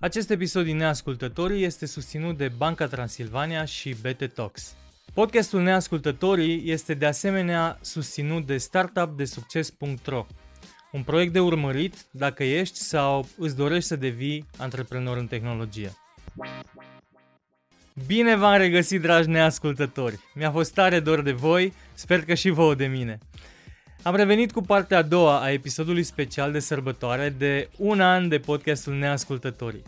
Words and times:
Acest 0.00 0.30
episod 0.30 0.64
din 0.64 0.76
Neascultătorii 0.76 1.64
este 1.64 1.86
susținut 1.86 2.36
de 2.36 2.48
Banca 2.56 2.86
Transilvania 2.86 3.64
și 3.64 3.94
BT 4.00 4.32
Talks. 4.32 4.74
Podcastul 5.14 5.62
Neascultătorii 5.62 6.70
este 6.70 6.94
de 6.94 7.06
asemenea 7.06 7.78
susținut 7.80 8.46
de 8.46 8.56
startupdesucces.ro, 8.56 10.26
un 10.92 11.02
proiect 11.02 11.32
de 11.32 11.40
urmărit 11.40 12.06
dacă 12.10 12.44
ești 12.44 12.78
sau 12.78 13.28
îți 13.38 13.56
dorești 13.56 13.88
să 13.88 13.96
devii 13.96 14.46
antreprenor 14.58 15.16
în 15.16 15.26
tehnologie. 15.26 15.92
Bine 18.06 18.36
v-am 18.36 18.56
regăsit, 18.56 19.00
dragi 19.00 19.28
neascultători! 19.28 20.18
Mi-a 20.34 20.50
fost 20.50 20.74
tare 20.74 21.00
dor 21.00 21.22
de 21.22 21.32
voi, 21.32 21.72
sper 21.94 22.24
că 22.24 22.34
și 22.34 22.48
vouă 22.48 22.74
de 22.74 22.86
mine. 22.86 23.18
Am 24.02 24.14
revenit 24.14 24.52
cu 24.52 24.60
partea 24.60 24.98
a 24.98 25.02
doua 25.02 25.40
a 25.40 25.50
episodului 25.50 26.02
special 26.02 26.52
de 26.52 26.58
sărbătoare 26.58 27.28
de 27.28 27.68
un 27.76 28.00
an 28.00 28.28
de 28.28 28.38
podcastul 28.38 28.94
Neascultătorii. 28.94 29.82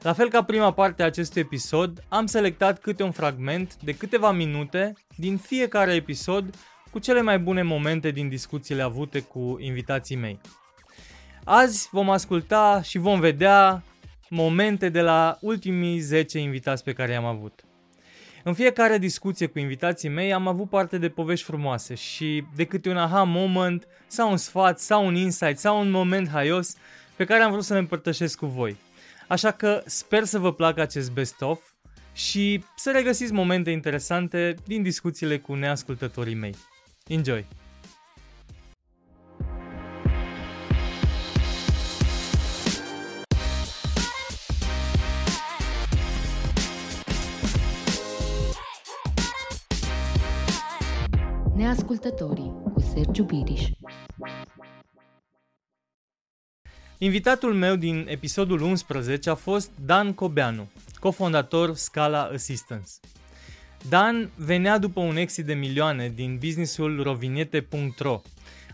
La 0.00 0.12
fel 0.12 0.28
ca 0.28 0.42
prima 0.42 0.72
parte 0.72 1.02
a 1.02 1.06
acestui 1.06 1.40
episod, 1.40 2.04
am 2.08 2.26
selectat 2.26 2.80
câte 2.80 3.02
un 3.02 3.10
fragment 3.10 3.76
de 3.82 3.94
câteva 3.94 4.32
minute 4.32 4.92
din 5.16 5.36
fiecare 5.36 5.94
episod 5.94 6.54
cu 6.90 6.98
cele 6.98 7.20
mai 7.20 7.38
bune 7.38 7.62
momente 7.62 8.10
din 8.10 8.28
discuțiile 8.28 8.82
avute 8.82 9.20
cu 9.20 9.56
invitații 9.60 10.16
mei. 10.16 10.40
Azi 11.44 11.88
vom 11.92 12.10
asculta 12.10 12.82
și 12.82 12.98
vom 12.98 13.20
vedea 13.20 13.82
momente 14.28 14.88
de 14.88 15.00
la 15.00 15.38
ultimii 15.40 15.98
10 15.98 16.38
invitați 16.38 16.84
pe 16.84 16.92
care 16.92 17.12
i-am 17.12 17.24
avut. 17.24 17.67
În 18.48 18.54
fiecare 18.54 18.98
discuție 18.98 19.46
cu 19.46 19.58
invitații 19.58 20.08
mei 20.08 20.32
am 20.32 20.46
avut 20.48 20.68
parte 20.68 20.98
de 20.98 21.08
povești 21.08 21.44
frumoase 21.44 21.94
și 21.94 22.44
de 22.56 22.64
câte 22.64 22.88
un 22.88 22.96
aha 22.96 23.22
moment 23.22 23.86
sau 24.06 24.30
un 24.30 24.36
sfat 24.36 24.78
sau 24.78 25.06
un 25.06 25.14
insight 25.14 25.58
sau 25.58 25.80
un 25.80 25.90
moment 25.90 26.28
haios 26.28 26.76
pe 27.16 27.24
care 27.24 27.42
am 27.42 27.50
vrut 27.50 27.64
să 27.64 27.72
ne 27.72 27.78
împărtășesc 27.78 28.38
cu 28.38 28.46
voi. 28.46 28.76
Așa 29.26 29.50
că 29.50 29.82
sper 29.86 30.24
să 30.24 30.38
vă 30.38 30.52
placă 30.52 30.80
acest 30.80 31.12
best-of 31.12 31.60
și 32.12 32.64
să 32.76 32.90
regăsiți 32.90 33.32
momente 33.32 33.70
interesante 33.70 34.54
din 34.66 34.82
discuțiile 34.82 35.38
cu 35.38 35.54
neascultătorii 35.54 36.34
mei. 36.34 36.54
Enjoy! 37.06 37.46
Neascultătorii 51.58 52.52
cu 52.62 52.80
Sergiu 52.80 53.22
Biriș 53.22 53.62
Invitatul 56.98 57.54
meu 57.54 57.76
din 57.76 58.06
episodul 58.08 58.60
11 58.60 59.30
a 59.30 59.34
fost 59.34 59.70
Dan 59.84 60.14
Cobeanu, 60.14 60.68
cofondator 61.00 61.74
Scala 61.74 62.22
Assistance. 62.22 62.90
Dan 63.88 64.30
venea 64.36 64.78
după 64.78 65.00
un 65.00 65.16
exit 65.16 65.44
de 65.44 65.54
milioane 65.54 66.12
din 66.14 66.38
businessul 66.38 67.02
rovinete.ro, 67.02 68.20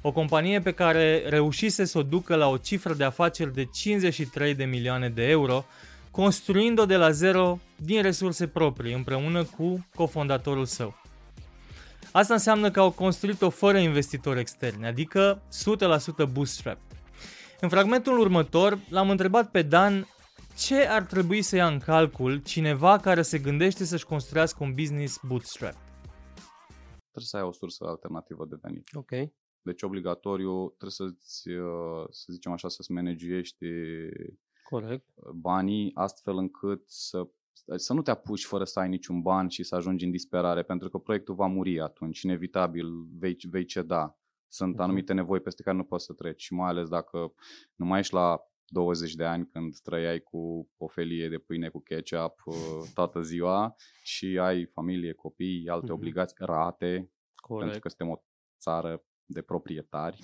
o 0.03 0.13
companie 0.13 0.61
pe 0.61 0.73
care 0.73 1.29
reușise 1.29 1.85
să 1.85 1.99
o 1.99 2.03
ducă 2.03 2.35
la 2.35 2.49
o 2.49 2.57
cifră 2.57 2.95
de 2.95 3.05
afaceri 3.05 3.55
de 3.55 3.65
53 3.65 4.55
de 4.55 4.65
milioane 4.65 5.09
de 5.09 5.29
euro, 5.29 5.65
construind-o 6.11 6.87
de 6.87 6.97
la 6.97 7.11
zero 7.11 7.59
din 7.77 8.03
resurse 8.03 8.47
proprii, 8.47 8.95
împreună 8.95 9.45
cu 9.45 9.87
cofondatorul 9.95 10.65
său. 10.65 11.04
Asta 12.17 12.33
înseamnă 12.33 12.71
că 12.71 12.81
au 12.81 12.91
construit-o 12.93 13.51
fără 13.51 13.79
investitori 13.79 14.41
externi, 14.41 14.87
adică 14.87 15.43
100% 16.27 16.33
bootstrap. 16.33 16.79
În 17.61 17.69
fragmentul 17.69 18.19
următor 18.19 18.79
l-am 18.89 19.11
întrebat 19.11 19.51
pe 19.51 19.63
Dan 19.63 20.07
ce 20.57 20.87
ar 20.87 21.03
trebui 21.03 21.43
să 21.43 21.57
ia 21.57 21.67
în 21.67 21.79
calcul 21.79 22.43
cineva 22.43 22.99
care 22.99 23.23
se 23.23 23.39
gândește 23.39 23.85
să-și 23.85 24.07
construiască 24.07 24.65
un 24.65 24.75
business 24.75 25.21
bootstrap. 25.29 25.73
Trebuie 27.11 27.25
să 27.25 27.37
ai 27.37 27.43
o 27.43 27.53
sursă 27.53 27.85
alternativă 27.85 28.47
de 28.47 28.57
venit. 28.63 28.89
Ok. 28.95 29.11
Deci 29.63 29.83
obligatoriu 29.83 30.69
trebuie 30.69 30.91
să-ți, 30.91 31.49
uh, 31.49 32.07
să 32.11 32.33
zicem 32.33 32.53
așa, 32.53 32.69
să-ți 32.69 32.93
managiuiești 32.93 33.67
Corect. 34.63 35.09
banii 35.35 35.91
astfel 35.95 36.37
încât 36.37 36.83
să 36.87 37.29
să 37.77 37.93
nu 37.93 38.03
te 38.03 38.11
apuci 38.11 38.45
fără 38.45 38.65
să 38.65 38.79
ai 38.81 38.89
niciun 38.89 39.23
ban 39.23 39.49
și 39.49 39.63
să 39.63 39.75
ajungi 39.75 40.05
în 40.05 40.11
disperare, 40.11 40.63
pentru 40.63 40.89
că 40.89 40.99
proiectul 40.99 41.35
va 41.35 41.47
muri 41.47 41.81
atunci, 41.81 42.21
inevitabil 42.23 42.87
vei, 43.19 43.37
vei 43.51 43.65
ceda. 43.65 44.19
Sunt 44.49 44.73
Mhm. 44.73 44.83
anumite 44.83 45.13
nevoi 45.13 45.41
peste 45.41 45.63
care 45.63 45.77
nu 45.77 45.85
poți 45.85 46.05
să 46.05 46.13
treci 46.13 46.43
și 46.43 46.53
mai 46.55 46.69
ales 46.69 46.89
dacă 46.89 47.35
nu 47.75 47.87
mai 47.87 47.99
ești 47.99 48.15
la 48.15 48.41
20 48.67 49.15
de 49.15 49.25
ani 49.25 49.47
când 49.49 49.79
trăiai 49.79 50.21
cu 50.21 50.69
o 50.77 50.89
felie 50.89 51.29
de 51.29 51.39
pâine 51.39 51.69
cu 51.69 51.81
ketchup 51.81 52.41
uh, 52.45 52.55
toată 52.95 53.21
ziua 53.21 53.75
și 54.03 54.39
ai 54.39 54.65
familie, 54.65 55.13
copii, 55.13 55.69
alte 55.69 55.85
Mhm. 55.87 55.95
obligații, 55.95 56.37
rate, 56.39 56.87
pentru 56.87 57.11
Corect. 57.57 57.79
că 57.81 57.89
suntem 57.89 58.09
o 58.09 58.23
țară 58.61 59.05
de 59.27 59.43
proprietari. 59.43 60.23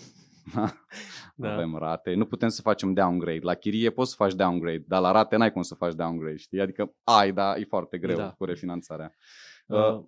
Da. 1.35 1.53
Avem 1.53 1.77
rate. 1.77 2.15
Nu 2.15 2.25
putem 2.27 2.49
să 2.49 2.63
facem 2.63 2.93
downgrade. 2.93 3.41
La 3.43 3.55
chirie 3.55 3.91
poți 3.91 4.11
să 4.11 4.17
faci 4.17 4.35
downgrade, 4.35 4.85
dar 4.87 5.01
la 5.01 5.11
rate 5.11 5.37
n-ai 5.37 5.53
cum 5.53 5.63
să 5.63 5.75
faci 5.75 5.95
downgrade, 5.95 6.37
știi? 6.37 6.61
Adică 6.61 6.95
ai, 7.05 7.33
dar 7.33 7.57
e 7.57 7.65
foarte 7.65 7.99
greu 7.99 8.17
Da. 8.17 8.33
cu 8.33 8.45
refinanțarea. 8.45 9.15
Uh, 9.67 9.79
Uh, 9.79 10.05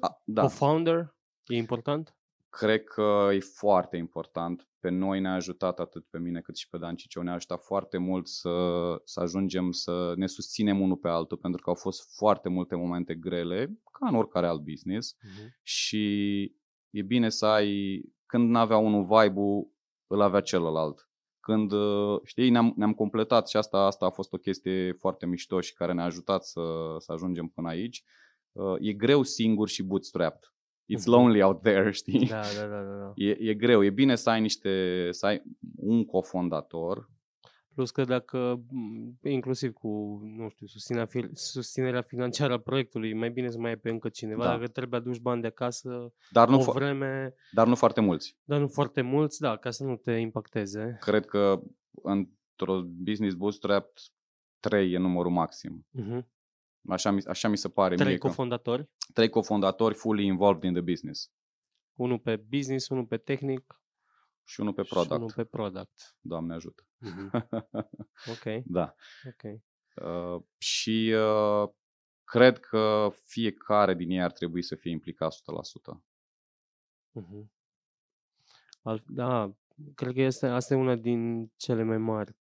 a, 0.00 0.22
da, 0.24 0.42
Co-founder 0.42 1.14
e 1.46 1.56
important? 1.56 2.16
cred 2.50 2.84
că 2.84 3.28
e 3.32 3.38
foarte 3.40 3.96
important. 3.96 4.68
Pe 4.80 4.88
noi 4.88 5.20
ne-a 5.20 5.32
ajutat 5.32 5.78
atât 5.78 6.06
pe 6.10 6.18
mine 6.18 6.40
cât 6.40 6.56
și 6.56 6.68
pe 6.68 6.78
Dan 6.78 6.94
Ciceu. 6.96 7.22
Ne-a 7.22 7.34
ajutat 7.34 7.62
foarte 7.62 7.98
mult 7.98 8.28
să, 8.28 8.50
să 9.04 9.20
ajungem 9.20 9.70
să 9.70 10.12
ne 10.16 10.26
susținem 10.26 10.80
unul 10.80 10.96
pe 10.96 11.08
altul, 11.08 11.36
pentru 11.36 11.62
că 11.62 11.68
au 11.70 11.76
fost 11.76 12.16
foarte 12.16 12.48
multe 12.48 12.74
momente 12.76 13.14
grele, 13.14 13.78
ca 13.92 14.08
în 14.08 14.14
oricare 14.14 14.46
alt 14.46 14.60
business. 14.60 15.14
Uh-huh. 15.14 15.46
și 15.62 16.42
e 16.90 17.02
bine 17.02 17.28
să 17.28 17.46
ai, 17.46 18.02
când 18.28 18.50
n-avea 18.50 18.76
unul 18.76 19.02
vibe-ul, 19.04 19.70
îl 20.06 20.20
avea 20.20 20.40
celălalt. 20.40 21.08
Când, 21.40 21.72
uh, 21.72 22.20
știi, 22.24 22.50
ne-am, 22.50 22.72
ne-am 22.76 22.92
completat 22.92 23.48
și 23.48 23.56
asta, 23.56 23.78
asta 23.78 24.06
a 24.06 24.10
fost 24.10 24.32
o 24.32 24.36
chestie 24.36 24.92
foarte 24.92 25.26
mișto 25.26 25.60
și 25.60 25.74
care 25.74 25.92
ne-a 25.92 26.04
ajutat 26.04 26.44
să, 26.44 26.60
să 26.98 27.12
ajungem 27.12 27.46
până 27.46 27.68
aici. 27.68 28.04
Uh, 28.52 28.74
E 28.78 28.92
greu 28.92 29.22
singur 29.22 29.68
și 29.68 29.82
bootstrapped. 29.82 30.42
It's 30.96 31.04
Mhm. 31.06 31.10
lonely 31.10 31.42
out 31.42 31.62
there, 31.62 31.90
știi? 32.00 32.26
Da, 32.26 32.40
da, 32.60 32.66
da, 32.66 32.82
da. 32.82 32.96
da. 32.98 33.12
E, 33.14 33.36
e 33.40 33.54
greu, 33.54 33.84
e 33.84 33.90
bine 33.90 34.14
să 34.14 34.30
ai 34.30 34.40
niște, 34.40 35.08
să 35.12 35.26
ai 35.26 35.42
un 35.76 36.04
cofondator. 36.04 37.10
Plus 37.78 37.90
că 37.90 38.04
dacă, 38.04 38.62
m, 38.70 39.18
inclusiv 39.28 39.72
cu, 39.72 40.20
nu 40.36 40.48
știu, 40.48 40.66
susținerea, 40.66 41.06
fi- 41.06 41.28
susținerea 41.32 42.02
financiară 42.02 42.52
a 42.52 42.58
proiectului, 42.58 43.14
mai 43.14 43.30
bine 43.30 43.50
să 43.50 43.58
mai 43.58 43.70
ai 43.70 43.76
pe 43.76 43.90
încă 43.90 44.08
cineva, 44.08 44.44
Da. 44.44 44.50
dacă 44.50 44.66
trebuie 44.68 45.00
aduci 45.00 45.18
bani 45.20 45.40
de 45.40 45.46
acasă, 45.46 46.12
Dar 46.30 46.48
nu, 46.48 46.58
o 46.58 46.62
fo- 46.62 46.74
vreme, 46.74 47.34
dar 47.52 47.66
nu 47.66 47.74
foarte 47.74 48.00
mulți. 48.00 48.36
dar 48.44 48.60
nu 48.60 48.68
foarte 48.68 49.00
mulți, 49.00 49.40
da, 49.40 49.56
ca 49.56 49.70
să 49.70 49.84
nu 49.84 49.96
te 49.96 50.12
impacteze. 50.12 50.96
Cred 51.00 51.26
că 51.26 51.62
într-o 52.02 52.82
business 52.82 53.34
bootstrap 53.34 53.92
3 54.60 54.92
e 54.92 54.98
numărul 54.98 55.32
maxim. 55.32 55.86
Uh-huh. 56.00 56.22
Așa 56.88 57.10
mi, 57.10 57.22
așa 57.26 57.48
mi 57.48 57.56
se 57.56 57.68
pare 57.68 57.94
Trei 57.94 58.08
mie 58.08 58.18
că... 58.18 58.26
cofondatori, 58.26 58.88
trei 59.14 59.28
cofondatori 59.28 59.94
fully 59.94 60.24
involved 60.26 60.62
in 60.62 60.72
the 60.72 60.82
business 60.82 61.30
unul 61.98 62.18
pe 62.18 62.36
business, 62.48 62.88
unul 62.88 63.04
pe 63.04 63.16
tehnic 63.16 63.82
și 64.48 64.60
unul 64.60 64.72
pe 64.72 64.82
și 64.82 64.88
product. 64.88 65.16
unul 65.16 65.32
pe 65.34 65.44
product. 65.44 66.16
Doamne 66.20 66.54
ajută. 66.54 66.86
Uh-huh. 67.06 67.30
Ok, 68.32 68.64
da. 68.64 68.94
ok. 69.26 69.60
Uh, 70.06 70.42
și 70.58 71.14
uh, 71.16 71.68
cred 72.24 72.58
că 72.58 73.08
fiecare 73.24 73.94
din 73.94 74.10
ei 74.10 74.22
ar 74.22 74.32
trebui 74.32 74.62
să 74.62 74.74
fie 74.74 74.90
implicat 74.90 75.32
100%. 75.32 75.36
Uh-huh. 77.20 77.46
Al, 78.82 79.04
da, 79.06 79.52
cred 79.94 80.14
că 80.14 80.20
este, 80.20 80.46
asta 80.46 80.74
e 80.74 80.76
una 80.76 80.96
din 80.96 81.52
cele 81.56 81.82
mai 81.82 81.98
mari, 81.98 82.30
um, 82.30 82.36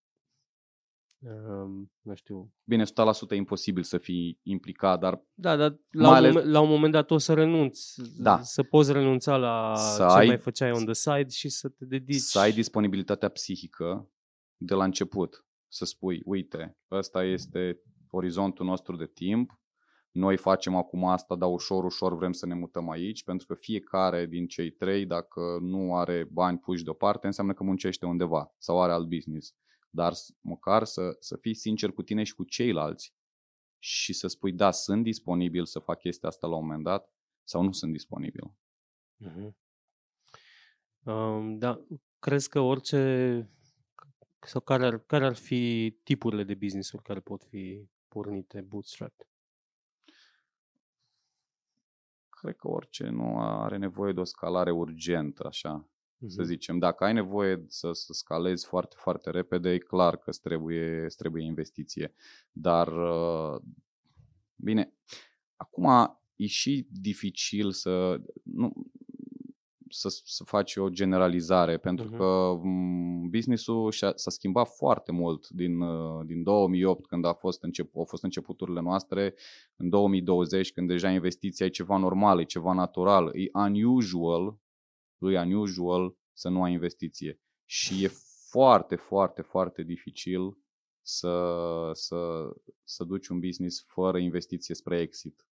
nu 2.03 2.15
știu, 2.15 2.53
Bine, 2.65 2.85
100% 2.85 2.87
e 3.31 3.35
imposibil 3.35 3.83
să 3.83 3.99
fii 3.99 4.41
implicat, 4.43 5.01
dar 5.01 5.23
Da, 5.35 5.57
dar 5.57 5.77
la, 5.91 6.09
Mai 6.09 6.11
un, 6.11 6.17
ales- 6.17 6.33
moment, 6.35 6.51
la 6.53 6.61
un 6.61 6.69
moment 6.69 6.93
dat 6.93 7.11
o 7.11 7.19
să 7.19 7.35
renunți. 7.35 8.03
Da. 8.19 8.41
Să 8.43 8.63
poți 8.63 8.93
renunța 8.93 9.37
la 9.37 9.75
Să 9.77 9.97
ce 10.11 10.17
ai- 10.19 10.27
mai 10.27 10.39
făceai 10.39 10.71
on 10.73 10.85
the 10.85 10.95
side 10.95 11.29
și 11.29 11.49
să 11.49 11.69
te 11.69 11.85
dedici. 11.85 12.21
să 12.21 12.39
ai 12.39 12.53
disponibilitatea 12.53 13.29
psihică 13.29 14.11
de 14.57 14.75
la 14.75 14.85
început. 14.85 15.45
Să 15.69 15.85
spui, 15.85 16.23
uite, 16.25 16.79
ăsta 16.91 17.25
este 17.25 17.81
orizontul 18.11 18.67
nostru 18.67 18.97
de 18.97 19.07
timp, 19.07 19.61
noi 20.11 20.37
facem 20.37 20.75
acum 20.75 21.05
asta, 21.05 21.37
dar 21.37 21.49
ușor, 21.53 21.85
ușor 21.85 22.17
vrem 22.17 22.33
să 22.33 22.47
ne 22.47 22.55
mutăm 22.55 22.91
aici, 22.91 23.25
pentru 23.25 23.47
că 23.47 23.55
fiecare 23.55 24.27
din 24.27 24.47
cei 24.47 24.71
trei, 24.71 25.07
dacă 25.07 25.41
nu 25.61 25.97
are 25.97 26.29
bani 26.33 26.59
puși 26.59 26.85
deoparte, 26.85 27.27
înseamnă 27.27 27.53
că 27.55 27.65
muncește 27.65 28.07
undeva 28.07 28.55
sau 28.59 28.83
are 28.83 28.93
alt 28.93 29.09
business. 29.09 29.55
Dar 29.97 30.13
s- 30.13 30.35
măcar 30.41 30.85
să, 30.85 31.17
să 31.21 31.37
fii 31.37 31.55
sincer 31.55 31.91
cu 31.91 32.03
tine 32.03 32.23
și 32.23 32.35
cu 32.35 32.45
ceilalți 32.45 33.15
și 33.79 34.13
să 34.13 34.27
spui, 34.27 34.53
da, 34.53 34.71
sunt 34.71 35.03
disponibil 35.03 35.65
să 35.67 35.79
fac 35.79 35.99
chestia 35.99 36.29
asta 36.29 36.47
la 36.47 36.57
un 36.57 36.63
moment 36.63 36.83
dat 36.85 37.13
sau 37.45 37.63
nu 37.63 37.73
sunt 37.73 37.93
disponibil. 37.93 38.53
Mhm. 39.17 39.57
Um, 41.05 41.59
da, 41.59 41.85
crezi 42.19 42.49
că 42.49 42.61
orice 42.61 43.01
Sau 44.41 44.61
care 44.61 44.87
ar, 44.87 44.99
care 44.99 45.25
ar 45.25 45.35
fi 45.35 45.91
tipurile 46.03 46.45
de 46.45 46.55
business-uri 46.55 47.03
care 47.03 47.21
pot 47.21 47.45
fi 47.45 47.89
pornite 48.09 48.61
bootstrap? 48.61 49.15
Cred 52.29 52.57
că 52.57 52.69
orice 52.69 53.09
nu 53.09 53.41
are 53.41 53.77
nevoie 53.77 54.13
de 54.13 54.21
o 54.21 54.25
scalare 54.25 54.71
urgentă, 54.71 55.47
așa, 55.47 55.89
Mm-hmm. 56.17 56.29
să 56.29 56.43
zicem. 56.43 56.79
Dacă 56.79 57.05
ai 57.05 57.13
nevoie 57.13 57.65
să, 57.69 57.93
să 57.93 58.13
scalezi 58.13 58.67
foarte, 58.67 58.97
foarte 58.99 59.31
repede, 59.31 59.71
e 59.71 59.79
clar 59.79 60.17
că 60.17 60.31
îți 60.31 60.41
trebuie, 60.41 61.05
îți 61.05 61.17
trebuie 61.17 61.45
investiție. 61.45 62.15
Dar, 62.53 62.89
uh, 62.89 63.61
bine, 64.57 64.93
acum 65.57 66.19
e 66.37 66.47
și 66.47 66.87
dificil 66.91 67.73
să, 67.73 68.21
nu, 68.43 68.73
să, 69.91 70.09
să 70.25 70.45
faci 70.45 70.77
o 70.77 70.89
generalizare, 70.89 71.79
pentru 71.79 72.05
Mhm. 72.07 72.17
că 72.17 72.59
m, 72.63 73.29
business-ul 73.31 73.91
și-a, 73.91 74.13
s-a 74.15 74.31
schimbat 74.31 74.69
foarte 74.69 75.13
mult 75.13 75.49
din, 75.49 75.81
uh, 75.81 76.27
din 76.27 76.43
2008, 76.43 77.07
când 77.07 77.25
a 77.25 77.33
fost 77.33 77.63
încep, 77.63 77.97
au 77.97 78.05
fost 78.05 78.23
începuturile 78.23 78.81
noastre, 78.81 79.35
în 79.77 79.89
2020, 79.89 80.73
când 80.73 80.89
deja 80.89 81.11
investiția 81.11 81.67
e 81.67 81.69
ceva 81.69 81.97
normal, 81.97 82.41
e 82.41 82.45
ceva 82.45 82.73
natural, 82.73 83.31
e 83.35 83.51
unusual, 83.53 84.57
e 85.19 85.39
unusual 85.39 86.17
să 86.33 86.49
nu 86.49 86.63
ai 86.63 86.73
investiție. 86.73 87.41
Și 87.65 88.05
e 88.05 88.11
foarte, 88.51 88.97
foarte, 88.97 89.43
foarte 89.43 89.83
dificil 89.83 90.59
să, 91.03 91.91
să, 91.93 92.51
să 92.85 93.05
duci 93.05 93.29
un 93.29 93.41
business 93.41 93.85
fără 93.87 94.19
investiție 94.19 94.75
spre 94.75 95.01
exit. 95.01 95.47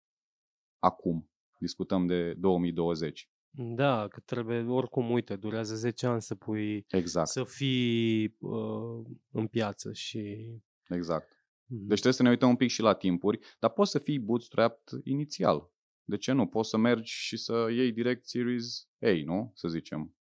Acum. 0.79 1.29
Discutăm 1.57 2.05
de 2.05 2.33
2020. 2.33 3.29
Da, 3.55 4.07
că 4.07 4.19
trebuie, 4.19 4.61
oricum, 4.61 5.11
uite, 5.11 5.35
durează 5.35 5.75
10 5.75 6.05
ani 6.05 6.21
să 6.21 6.35
pui, 6.35 6.85
Exact. 6.87 7.27
să 7.27 7.43
fii 7.43 8.35
uh, 8.39 9.05
în 9.31 9.47
piață 9.47 9.93
și... 9.93 10.51
Exact. 10.87 11.45
Mhm. 11.65 11.79
Deci 11.79 11.99
trebuie 11.99 12.13
să 12.13 12.23
ne 12.23 12.29
uităm 12.29 12.49
un 12.49 12.55
pic 12.55 12.69
și 12.69 12.81
la 12.81 12.93
timpuri, 12.93 13.39
dar 13.59 13.71
poți 13.71 13.91
să 13.91 13.99
fii 13.99 14.19
bootstrapped 14.19 14.99
inițial. 15.03 15.72
De 16.03 16.17
ce 16.17 16.31
nu? 16.31 16.47
Poți 16.47 16.69
să 16.69 16.77
mergi 16.77 17.11
și 17.11 17.37
să 17.37 17.67
iei 17.71 17.91
direct 17.91 18.27
Series 18.27 18.87
A, 18.99 19.21
nu? 19.25 19.51
Să 19.55 19.67
zicem. 19.67 20.15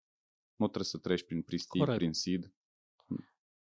Nu 0.56 0.66
trebuie 0.66 0.84
să 0.84 0.98
treci 0.98 1.24
prin 1.24 1.42
pre-seed, 1.42 1.84
Corect. 1.84 1.98
prin 1.98 2.12
seed. 2.12 2.52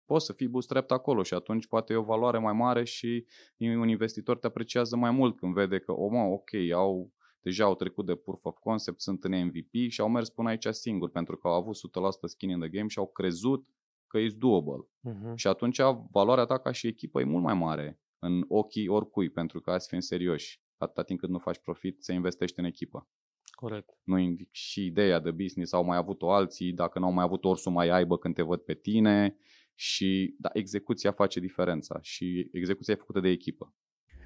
Poți 0.04 0.24
să 0.26 0.32
fii 0.32 0.48
bootstrapped 0.48 0.90
acolo 0.96 1.22
și 1.22 1.34
atunci 1.34 1.66
poate 1.66 1.92
e 1.92 1.96
o 1.96 2.02
valoare 2.02 2.38
mai 2.38 2.52
mare 2.52 2.84
și 2.84 3.26
un 3.58 3.88
investitor 3.88 4.38
te 4.38 4.46
apreciază 4.46 4.96
mai 4.96 5.10
mult 5.10 5.36
când 5.36 5.54
vede 5.54 5.78
că, 5.78 5.92
o 5.92 6.08
mă, 6.08 6.20
ok, 6.20 6.50
au, 6.74 7.12
deja 7.40 7.64
au 7.64 7.74
trecut 7.74 8.06
de 8.06 8.14
proof 8.14 8.44
of 8.44 8.58
concept, 8.58 9.00
sunt 9.00 9.24
în 9.24 9.44
MVP 9.44 9.90
și 9.90 10.00
au 10.00 10.08
mers 10.08 10.30
până 10.30 10.48
aici 10.48 10.66
singur 10.66 11.10
pentru 11.10 11.36
că 11.36 11.48
au 11.48 11.54
avut 11.54 11.76
100% 11.76 11.78
skin 12.26 12.48
in 12.48 12.58
the 12.58 12.68
game 12.68 12.88
și 12.88 12.98
au 12.98 13.06
crezut 13.06 13.68
că 14.06 14.18
e 14.18 14.34
doable. 14.38 14.88
Mhm. 15.00 15.34
Și 15.34 15.46
atunci 15.46 15.78
valoarea 16.10 16.44
ta 16.44 16.58
ca 16.58 16.72
și 16.72 16.86
echipă 16.86 17.20
e 17.20 17.24
mult 17.24 17.42
mai 17.42 17.54
mare 17.54 18.00
în 18.18 18.44
ochii 18.48 18.88
oricui, 18.88 19.30
pentru 19.30 19.60
că 19.60 19.70
azi 19.70 19.88
fiind 19.88 20.02
serioși, 20.02 20.62
atâta 20.84 21.02
timp 21.02 21.20
cât 21.20 21.28
nu 21.28 21.38
faci 21.38 21.58
profit, 21.58 22.02
se 22.02 22.12
investește 22.12 22.60
în 22.60 22.66
echipă. 22.66 23.08
Corect. 23.50 23.90
Nu 24.04 24.36
și 24.50 24.84
ideea 24.84 25.18
de 25.18 25.30
business 25.30 25.72
au 25.72 25.84
mai 25.84 25.96
avut-o 25.96 26.32
alții, 26.32 26.72
dacă 26.72 26.98
n-au 26.98 27.12
mai 27.12 27.24
avut 27.24 27.44
ori 27.44 27.60
să 27.60 27.68
o 27.68 27.72
mai 27.72 27.88
aibă 27.88 28.18
când 28.18 28.34
te 28.34 28.42
văd 28.42 28.60
pe 28.60 28.74
tine 28.74 29.36
și 29.74 30.34
da, 30.38 30.50
execuția 30.52 31.12
face 31.12 31.40
diferența 31.40 31.98
și 32.02 32.48
execuția 32.52 32.94
e 32.94 32.96
făcută 32.96 33.20
de 33.20 33.28
echipă. 33.28 33.74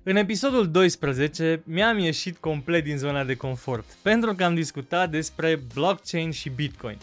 În 0.03 0.17
episodul 0.17 0.71
12 0.71 1.63
mi-am 1.67 1.99
ieșit 1.99 2.37
complet 2.37 2.85
din 2.85 2.97
zona 2.97 3.25
de 3.25 3.37
confort, 3.37 3.85
pentru 4.03 4.35
că 4.35 4.45
am 4.45 4.55
discutat 4.55 5.11
despre 5.11 5.61
blockchain 5.75 6.31
și 6.31 6.51
Bitcoin. 6.51 6.99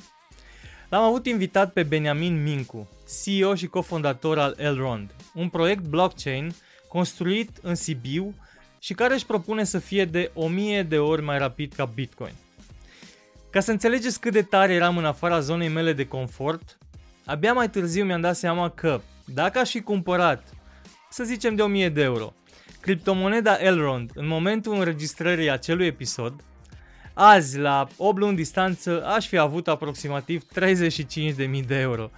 L-am 0.90 1.04
avut 1.04 1.26
invitat 1.26 1.74
pe 1.74 1.84
Benjamin 1.84 2.44
Mincu, 2.44 2.90
CEO 3.24 3.56
și 3.56 3.68
cofondator 3.68 4.40
al 4.40 4.56
Elrond, 4.58 5.16
un 5.34 5.50
proiect 5.50 5.84
blockchain 5.84 6.52
construit 6.88 7.58
în 7.62 7.76
Sibiu 7.76 8.36
și 8.84 8.94
care 8.94 9.14
își 9.14 9.26
propune 9.26 9.64
să 9.64 9.80
fie 9.80 10.06
de 10.06 10.32
1000 10.34 10.84
de 10.84 11.00
ori 11.00 11.22
mai 11.22 11.38
rapid 11.38 11.74
ca 11.74 11.86
Bitcoin. 11.86 12.34
Ca 13.50 13.60
să 13.60 13.72
înțelegeți 13.72 14.20
cât 14.20 14.32
de 14.32 14.42
tare 14.42 14.74
eram 14.74 14.98
în 14.98 15.06
afara 15.06 15.40
zonei 15.40 15.68
mele 15.68 15.94
de 15.94 16.08
confort, 16.08 16.78
abia 17.26 17.54
mai 17.54 17.70
târziu 17.70 18.06
mi-am 18.06 18.22
dat 18.22 18.36
seama 18.36 18.70
că, 18.70 19.02
dacă 19.26 19.60
aș 19.60 19.70
fi 19.70 19.82
cumpărat, 19.82 20.54
să 21.10 21.24
zicem 21.24 21.56
de 21.56 21.62
1000 21.62 21.90
de 21.90 22.02
euro, 22.02 22.34
criptomoneda 22.80 23.56
Elrond 23.56 24.12
în 24.14 24.28
momentul 24.28 24.74
înregistrării 24.74 25.52
acelui 25.52 25.86
episod, 25.86 26.34
azi, 27.14 27.58
la 27.58 27.88
8 27.98 28.18
luni 28.18 28.36
distanță, 28.36 29.06
aș 29.06 29.28
fi 29.28 29.38
avut 29.38 29.68
aproximativ 29.68 30.44
35.000 30.60 31.66
de 31.68 31.80
euro. 31.80 32.12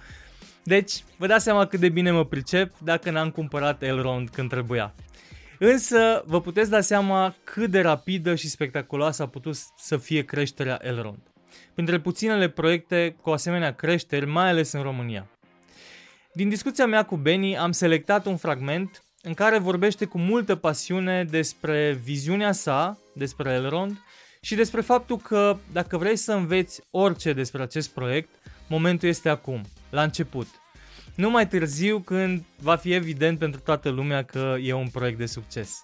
Deci, 0.62 1.04
vă 1.16 1.26
dați 1.26 1.44
seama 1.44 1.66
cât 1.66 1.80
de 1.80 1.88
bine 1.88 2.10
mă 2.10 2.24
pricep 2.24 2.72
dacă 2.78 3.10
n-am 3.10 3.30
cumpărat 3.30 3.82
Elrond 3.82 4.28
când 4.28 4.48
trebuia. 4.48 4.94
Însă, 5.58 6.22
vă 6.26 6.40
puteți 6.40 6.70
da 6.70 6.80
seama 6.80 7.34
cât 7.44 7.70
de 7.70 7.80
rapidă 7.80 8.34
și 8.34 8.48
spectaculoasă 8.48 9.22
a 9.22 9.28
putut 9.28 9.56
să 9.76 9.96
fie 9.96 10.24
creșterea 10.24 10.78
Elrond. 10.82 11.22
Printre 11.74 12.00
puținele 12.00 12.48
proiecte 12.48 13.16
cu 13.22 13.30
asemenea 13.30 13.74
creșteri, 13.74 14.26
mai 14.26 14.48
ales 14.48 14.72
în 14.72 14.82
România. 14.82 15.28
Din 16.32 16.48
discuția 16.48 16.86
mea 16.86 17.04
cu 17.04 17.16
Benny 17.16 17.58
am 17.58 17.72
selectat 17.72 18.26
un 18.26 18.36
fragment 18.36 19.04
în 19.22 19.34
care 19.34 19.58
vorbește 19.58 20.04
cu 20.04 20.18
multă 20.18 20.56
pasiune 20.56 21.24
despre 21.24 22.00
viziunea 22.02 22.52
sa, 22.52 22.98
despre 23.14 23.52
Elrond 23.52 23.98
și 24.40 24.54
despre 24.54 24.80
faptul 24.80 25.16
că 25.16 25.56
dacă 25.72 25.96
vrei 25.96 26.16
să 26.16 26.32
înveți 26.32 26.80
orice 26.90 27.32
despre 27.32 27.62
acest 27.62 27.90
proiect, 27.90 28.30
momentul 28.68 29.08
este 29.08 29.28
acum, 29.28 29.60
la 29.90 30.02
început. 30.02 30.46
Nu 31.16 31.30
mai 31.30 31.48
târziu 31.48 32.00
când 32.00 32.44
va 32.62 32.76
fi 32.76 32.92
evident 32.92 33.38
pentru 33.38 33.60
toată 33.60 33.90
lumea 33.90 34.22
că 34.22 34.56
e 34.60 34.72
un 34.72 34.88
proiect 34.88 35.18
de 35.18 35.26
succes. 35.26 35.82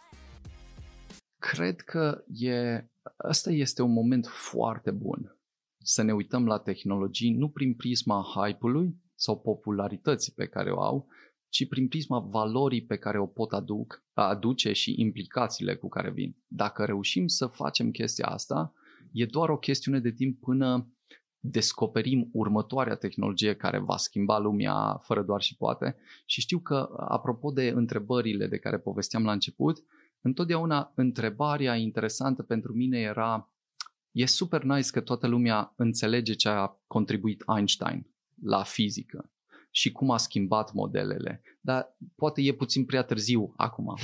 Cred 1.38 1.80
că 1.80 2.24
e, 2.26 2.84
ăsta 3.28 3.50
este 3.50 3.82
un 3.82 3.92
moment 3.92 4.26
foarte 4.26 4.90
bun 4.90 5.40
să 5.82 6.02
ne 6.02 6.12
uităm 6.12 6.46
la 6.46 6.58
tehnologii 6.58 7.34
nu 7.34 7.48
prin 7.48 7.74
prisma 7.74 8.24
hype-ului 8.34 8.96
sau 9.14 9.40
popularității 9.40 10.32
pe 10.32 10.46
care 10.46 10.70
o 10.70 10.80
au, 10.80 11.08
ci 11.48 11.68
prin 11.68 11.88
prisma 11.88 12.18
valorii 12.18 12.84
pe 12.84 12.96
care 12.96 13.18
o 13.18 13.26
pot 13.26 13.52
aduc, 13.52 14.04
aduce 14.12 14.72
și 14.72 14.94
implicațiile 14.96 15.74
cu 15.74 15.88
care 15.88 16.10
vin. 16.10 16.36
Dacă 16.46 16.84
reușim 16.84 17.26
să 17.26 17.46
facem 17.46 17.90
chestia 17.90 18.26
asta, 18.26 18.72
e 19.12 19.24
doar 19.24 19.48
o 19.48 19.58
chestiune 19.58 20.00
de 20.00 20.12
timp 20.12 20.40
până 20.40 20.94
descoperim 21.40 22.28
următoarea 22.32 22.94
tehnologie 22.94 23.54
care 23.54 23.78
va 23.78 23.96
schimba 23.96 24.38
lumea 24.38 25.00
fără 25.02 25.22
doar 25.22 25.40
și 25.40 25.56
poate. 25.56 25.96
Și 26.26 26.40
știu 26.40 26.58
că, 26.58 26.88
apropo 27.08 27.50
de 27.50 27.68
întrebările 27.68 28.46
de 28.46 28.58
care 28.58 28.78
povesteam 28.78 29.24
la 29.24 29.32
început, 29.32 29.84
întotdeauna 30.20 30.92
întrebarea 30.94 31.76
interesantă 31.76 32.42
pentru 32.42 32.72
mine 32.72 32.98
era 33.00 33.50
e 34.10 34.26
super 34.26 34.62
nice 34.62 34.90
că 34.90 35.00
toată 35.00 35.26
lumea 35.26 35.72
înțelege 35.76 36.34
ce 36.34 36.48
a 36.48 36.76
contribuit 36.86 37.44
Einstein 37.56 38.06
la 38.42 38.62
fizică 38.62 39.30
și 39.70 39.92
cum 39.92 40.10
a 40.10 40.16
schimbat 40.16 40.72
modelele. 40.72 41.42
Dar 41.60 41.96
poate 42.16 42.42
e 42.42 42.52
puțin 42.52 42.84
prea 42.84 43.02
târziu 43.02 43.52
acum. 43.56 43.94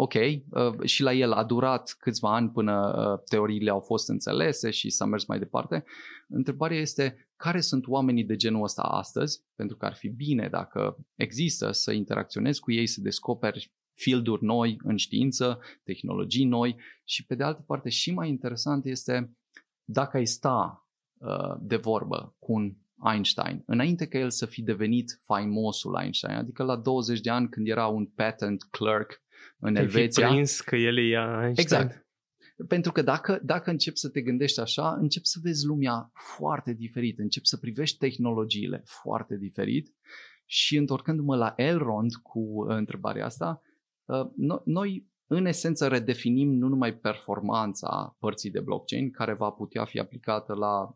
Ok, 0.00 0.14
uh, 0.14 0.84
și 0.84 1.02
la 1.02 1.12
el 1.12 1.32
a 1.32 1.44
durat 1.44 1.96
câțiva 1.98 2.34
ani 2.34 2.50
până 2.50 2.94
uh, 2.96 3.22
teoriile 3.28 3.70
au 3.70 3.80
fost 3.80 4.08
înțelese 4.08 4.70
și 4.70 4.90
s-a 4.90 5.04
mers 5.04 5.26
mai 5.26 5.38
departe. 5.38 5.84
Întrebarea 6.28 6.78
este 6.78 7.30
care 7.36 7.60
sunt 7.60 7.86
oamenii 7.86 8.24
de 8.24 8.36
genul 8.36 8.62
ăsta 8.62 8.82
astăzi, 8.82 9.44
pentru 9.54 9.76
că 9.76 9.84
ar 9.84 9.94
fi 9.94 10.08
bine 10.08 10.48
dacă 10.48 10.96
există 11.14 11.72
să 11.72 11.92
interacționezi 11.92 12.60
cu 12.60 12.72
ei, 12.72 12.86
să 12.86 13.00
descoperi 13.00 13.72
fielduri 13.94 14.44
noi 14.44 14.76
în 14.82 14.96
știință, 14.96 15.58
tehnologii 15.84 16.44
noi 16.44 16.76
și 17.04 17.26
pe 17.26 17.34
de 17.34 17.42
altă 17.42 17.62
parte 17.66 17.88
și 17.88 18.12
mai 18.12 18.28
interesant 18.28 18.84
este 18.84 19.36
dacă 19.84 20.16
ai 20.16 20.26
sta 20.26 20.88
uh, 21.18 21.56
de 21.60 21.76
vorbă 21.76 22.36
cu 22.38 22.52
un 22.52 22.74
Einstein, 23.04 23.62
înainte 23.66 24.06
ca 24.06 24.18
el 24.18 24.30
să 24.30 24.46
fi 24.46 24.62
devenit 24.62 25.20
faimosul 25.22 25.98
Einstein, 26.02 26.36
adică 26.36 26.62
la 26.62 26.76
20 26.76 27.20
de 27.20 27.30
ani 27.30 27.48
când 27.48 27.68
era 27.68 27.86
un 27.86 28.06
patent 28.06 28.62
clerk 28.70 29.22
în 29.58 29.74
Te-ai 29.74 29.88
fi 29.88 29.96
Elveția. 29.96 30.28
prins 30.28 30.60
că 30.60 30.76
el 30.76 30.98
e 30.98 31.02
Einstein. 31.02 31.54
Exact. 31.56 32.06
Pentru 32.68 32.92
că 32.92 33.02
dacă, 33.02 33.40
dacă 33.42 33.70
începi 33.70 33.98
să 33.98 34.08
te 34.08 34.20
gândești 34.20 34.60
așa, 34.60 34.96
începi 35.00 35.26
să 35.26 35.38
vezi 35.42 35.66
lumea 35.66 36.10
foarte 36.36 36.72
diferit, 36.72 37.18
începi 37.18 37.46
să 37.46 37.56
privești 37.56 37.98
tehnologiile 37.98 38.82
foarte 38.84 39.36
diferit 39.36 39.94
și 40.44 40.76
întorcându-mă 40.76 41.36
la 41.36 41.52
Elrond 41.56 42.14
cu 42.14 42.38
uh, 42.38 42.66
întrebarea 42.68 43.24
asta, 43.24 43.62
uh, 44.04 44.26
no- 44.26 44.62
noi 44.64 45.06
în 45.26 45.46
esență 45.46 45.88
redefinim 45.88 46.52
nu 46.52 46.68
numai 46.68 46.94
performanța 46.94 48.16
părții 48.18 48.50
de 48.50 48.60
blockchain 48.60 49.10
care 49.10 49.34
va 49.34 49.50
putea 49.50 49.84
fi 49.84 49.98
aplicată 49.98 50.54
la 50.54 50.82
uh, 50.82 50.94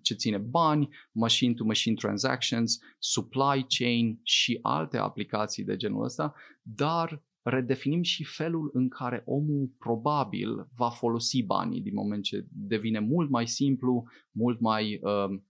ce 0.00 0.14
ține 0.14 0.38
bani, 0.38 0.88
machine-to-machine 1.12 1.94
transactions, 1.94 2.78
supply 2.98 3.66
chain 3.68 4.20
și 4.22 4.58
alte 4.62 4.96
aplicații 4.96 5.64
de 5.64 5.76
genul 5.76 6.04
ăsta, 6.04 6.34
dar 6.62 7.22
redefinim 7.42 8.02
și 8.02 8.24
felul 8.24 8.70
în 8.72 8.88
care 8.88 9.22
omul 9.26 9.70
probabil 9.78 10.68
va 10.76 10.90
folosi 10.90 11.42
banii 11.42 11.80
din 11.80 11.94
moment 11.94 12.22
ce 12.22 12.46
devine 12.50 12.98
mult 12.98 13.30
mai 13.30 13.46
simplu, 13.46 14.04
mult 14.30 14.60
mai 14.60 15.00
uh, 15.02 15.40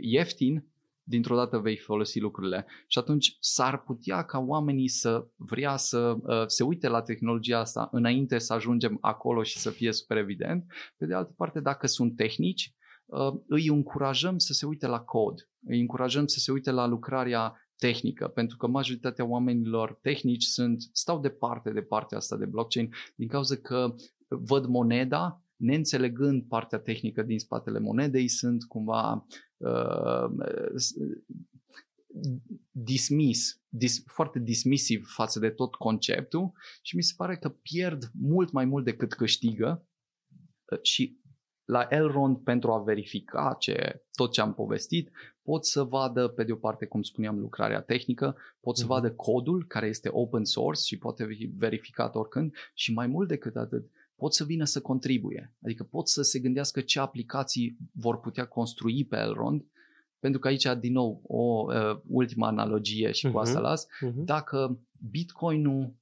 ieftin 0.00 0.66
dintr-o 1.06 1.36
dată 1.36 1.58
vei 1.58 1.76
folosi 1.76 2.20
lucrurile. 2.20 2.66
Și 2.86 2.98
atunci 2.98 3.36
s-ar 3.40 3.82
putea 3.82 4.24
ca 4.24 4.38
oamenii 4.38 4.88
să 4.88 5.26
vrea 5.36 5.76
să 5.76 6.16
uh, 6.22 6.46
se 6.46 6.64
uite 6.64 6.88
la 6.88 7.02
tehnologia 7.02 7.58
asta 7.58 7.88
înainte 7.92 8.38
să 8.38 8.52
ajungem 8.52 8.98
acolo 9.00 9.42
și 9.42 9.58
să 9.58 9.70
fie 9.70 9.92
super 9.92 10.16
evident. 10.16 10.64
Pe 10.96 11.06
de 11.06 11.14
altă 11.14 11.34
parte, 11.36 11.60
dacă 11.60 11.86
sunt 11.86 12.16
tehnici, 12.16 12.64
uh, 12.64 12.83
îi 13.46 13.68
încurajăm 13.68 14.38
să 14.38 14.52
se 14.52 14.66
uite 14.66 14.86
la 14.86 15.00
cod, 15.00 15.48
îi 15.66 15.80
încurajăm 15.80 16.26
să 16.26 16.38
se 16.38 16.52
uite 16.52 16.70
la 16.70 16.86
lucrarea 16.86 17.68
tehnică, 17.76 18.28
pentru 18.28 18.56
că 18.56 18.66
majoritatea 18.66 19.24
oamenilor 19.24 19.98
tehnici 20.02 20.44
sunt, 20.44 20.88
stau 20.92 21.20
departe 21.20 21.70
de 21.70 21.82
partea 21.82 22.18
asta 22.18 22.36
de 22.36 22.46
blockchain 22.46 22.90
din 23.14 23.28
cauza 23.28 23.56
că 23.56 23.94
văd 24.28 24.66
moneda, 24.66 25.42
neînțelegând 25.56 26.42
partea 26.42 26.78
tehnică 26.78 27.22
din 27.22 27.38
spatele 27.38 27.78
monedei, 27.78 28.28
sunt 28.28 28.64
cumva 28.64 29.26
uh, 29.56 30.30
dismiss, 32.70 33.60
dis, 33.68 34.02
foarte 34.06 34.38
dismisiv 34.38 35.06
față 35.06 35.38
de 35.38 35.50
tot 35.50 35.74
conceptul 35.74 36.52
și 36.82 36.96
mi 36.96 37.02
se 37.02 37.12
pare 37.16 37.36
că 37.36 37.48
pierd 37.48 38.10
mult 38.20 38.52
mai 38.52 38.64
mult 38.64 38.84
decât 38.84 39.14
câștigă 39.14 39.86
și 40.82 41.18
la 41.64 41.86
Elrond 41.90 42.36
pentru 42.36 42.72
a 42.72 42.82
verifica 42.82 43.56
ce, 43.58 44.02
tot 44.12 44.32
ce 44.32 44.40
am 44.40 44.54
povestit, 44.54 45.10
pot 45.42 45.64
să 45.64 45.82
vadă, 45.82 46.28
pe 46.28 46.44
de 46.44 46.52
o 46.52 46.56
parte, 46.56 46.86
cum 46.86 47.02
spuneam, 47.02 47.38
lucrarea 47.38 47.80
tehnică, 47.80 48.36
pot 48.60 48.76
să 48.76 48.84
mhm. 48.84 48.92
vadă 48.92 49.12
codul 49.12 49.64
care 49.68 49.86
este 49.86 50.08
open 50.12 50.44
source 50.44 50.82
și 50.82 50.98
poate 50.98 51.24
fi 51.24 51.52
verificat 51.56 52.14
oricând 52.14 52.54
și 52.74 52.92
mai 52.92 53.06
mult 53.06 53.28
decât 53.28 53.56
atât, 53.56 53.90
pot 54.16 54.34
să 54.34 54.44
vină 54.44 54.64
să 54.64 54.80
contribuie. 54.80 55.54
Adică 55.62 55.84
pot 55.84 56.08
să 56.08 56.22
se 56.22 56.38
gândească 56.38 56.80
ce 56.80 57.00
aplicații 57.00 57.76
vor 57.92 58.20
putea 58.20 58.46
construi 58.46 59.04
pe 59.04 59.16
Elrond, 59.16 59.64
pentru 60.18 60.40
că 60.40 60.48
aici, 60.48 60.66
din 60.80 60.92
nou, 60.92 61.22
o 61.26 61.72
uh, 61.72 62.00
ultimă 62.06 62.46
analogie 62.46 63.10
și 63.10 63.28
uh-huh. 63.28 63.32
cu 63.32 63.38
asta 63.38 63.58
mhm. 63.58 63.62
las, 63.62 63.86
uh-huh. 63.86 64.24
dacă 64.24 64.80
Bitcoin-ul 65.10 65.94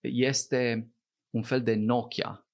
este 0.00 0.92
un 1.30 1.42
fel 1.42 1.62
de 1.62 1.74
Nokia 1.74 2.49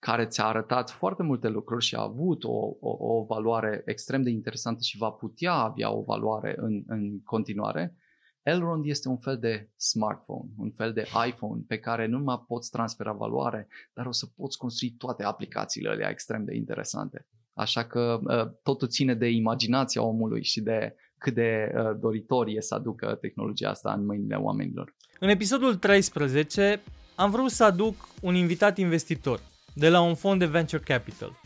care 0.00 0.26
ți-a 0.26 0.44
arătat 0.44 0.90
foarte 0.90 1.22
multe 1.22 1.48
lucruri 1.48 1.84
și 1.84 1.94
a 1.94 2.02
avut 2.02 2.44
o, 2.44 2.76
o, 2.80 2.96
o 2.98 3.24
valoare 3.24 3.82
extrem 3.84 4.22
de 4.22 4.30
interesantă 4.30 4.82
și 4.82 4.98
va 4.98 5.10
putea 5.10 5.52
avea 5.52 5.92
o 5.92 6.02
valoare 6.02 6.54
în, 6.58 6.82
în 6.86 7.22
continuare, 7.22 7.96
Elrond 8.42 8.84
este 8.86 9.08
un 9.08 9.18
fel 9.18 9.38
de 9.38 9.70
smartphone, 9.76 10.48
un 10.56 10.70
fel 10.70 10.92
de 10.92 11.06
iPhone 11.26 11.62
pe 11.66 11.78
care 11.78 12.06
nu 12.06 12.18
mai 12.18 12.44
poți 12.46 12.70
transfera 12.70 13.12
valoare, 13.12 13.68
dar 13.94 14.06
o 14.06 14.12
să 14.12 14.26
poți 14.36 14.58
construi 14.58 14.90
toate 14.90 15.24
aplicațiile 15.24 15.88
alea 15.88 16.10
extrem 16.10 16.44
de 16.44 16.54
interesante. 16.54 17.26
Așa 17.52 17.84
că 17.84 18.20
ă, 18.26 18.58
totul 18.62 18.88
ține 18.88 19.14
de 19.14 19.28
imaginația 19.28 20.02
omului 20.02 20.44
și 20.44 20.60
de 20.60 20.94
cât 21.18 21.34
de 21.34 21.72
ă, 21.76 21.92
doritor 22.00 22.46
e 22.48 22.60
să 22.60 22.74
aducă 22.74 23.18
tehnologia 23.20 23.68
asta 23.68 23.92
în 23.92 24.04
mâinile 24.04 24.34
oamenilor. 24.34 24.94
În 25.18 25.28
episodul 25.28 25.74
13 25.74 26.80
am 27.14 27.30
vrut 27.30 27.50
să 27.50 27.64
aduc 27.64 28.08
un 28.22 28.34
invitat 28.34 28.78
investitor 28.78 29.40
de 29.72 29.88
la 29.88 30.00
un 30.00 30.14
fond 30.14 30.38
de 30.38 30.46
venture 30.46 30.82
capital. 30.82 31.40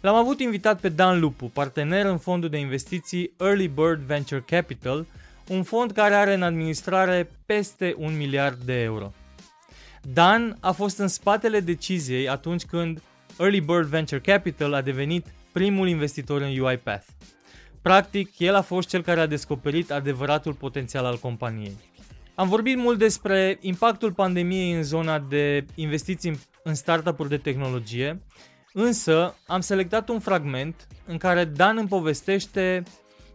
L-am 0.00 0.14
avut 0.14 0.40
invitat 0.40 0.80
pe 0.80 0.88
Dan 0.88 1.20
Lupu, 1.20 1.46
partener 1.46 2.04
în 2.04 2.18
fondul 2.18 2.48
de 2.48 2.58
investiții 2.58 3.34
Early 3.38 3.68
Bird 3.68 4.00
Venture 4.00 4.44
Capital, 4.46 5.06
un 5.48 5.62
fond 5.62 5.92
care 5.92 6.14
are 6.14 6.34
în 6.34 6.42
administrare 6.42 7.30
peste 7.46 7.94
un 7.98 8.16
miliard 8.16 8.62
de 8.62 8.82
euro. 8.82 9.12
Dan 10.02 10.56
a 10.60 10.72
fost 10.72 10.98
în 10.98 11.08
spatele 11.08 11.60
deciziei 11.60 12.28
atunci 12.28 12.64
când 12.64 13.02
Early 13.38 13.60
Bird 13.60 13.86
Venture 13.86 14.20
Capital 14.20 14.74
a 14.74 14.80
devenit 14.80 15.26
primul 15.52 15.88
investitor 15.88 16.40
în 16.40 16.58
UiPath. 16.58 17.06
Practic, 17.82 18.38
el 18.38 18.54
a 18.54 18.62
fost 18.62 18.88
cel 18.88 19.02
care 19.02 19.20
a 19.20 19.26
descoperit 19.26 19.90
adevăratul 19.90 20.52
potențial 20.52 21.04
al 21.04 21.18
companiei. 21.18 21.76
Am 22.34 22.48
vorbit 22.48 22.76
mult 22.76 22.98
despre 22.98 23.58
impactul 23.60 24.12
pandemiei 24.12 24.72
în 24.72 24.82
zona 24.82 25.18
de 25.18 25.64
investiții 25.74 26.30
în 26.30 26.36
startup-uri 26.72 27.28
de 27.28 27.36
tehnologie, 27.36 28.22
însă 28.72 29.36
am 29.46 29.60
selectat 29.60 30.08
un 30.08 30.20
fragment 30.20 30.86
în 31.06 31.18
care 31.18 31.44
Dan 31.44 31.76
îmi 31.76 31.88
povestește 31.88 32.82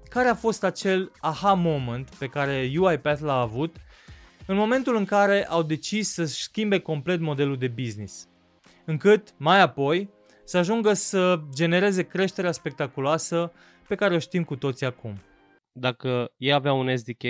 care 0.09 0.27
a 0.27 0.35
fost 0.35 0.63
acel 0.63 1.11
aha 1.19 1.53
moment 1.53 2.09
pe 2.09 2.27
care 2.27 2.71
UiPath 2.75 3.21
l-a 3.21 3.39
avut 3.39 3.75
în 4.45 4.55
momentul 4.55 4.95
în 4.95 5.05
care 5.05 5.47
au 5.47 5.63
decis 5.63 6.13
să 6.13 6.25
schimbe 6.25 6.79
complet 6.79 7.19
modelul 7.19 7.57
de 7.57 7.67
business, 7.67 8.27
încât 8.85 9.33
mai 9.37 9.61
apoi 9.61 10.09
să 10.43 10.57
ajungă 10.57 10.93
să 10.93 11.39
genereze 11.53 12.03
creșterea 12.03 12.51
spectaculoasă 12.51 13.51
pe 13.87 13.95
care 13.95 14.15
o 14.15 14.19
știm 14.19 14.43
cu 14.43 14.55
toții 14.55 14.85
acum. 14.85 15.21
Dacă 15.71 16.31
ei 16.37 16.53
aveau 16.53 16.79
un 16.79 16.97
SDK, 16.97 17.23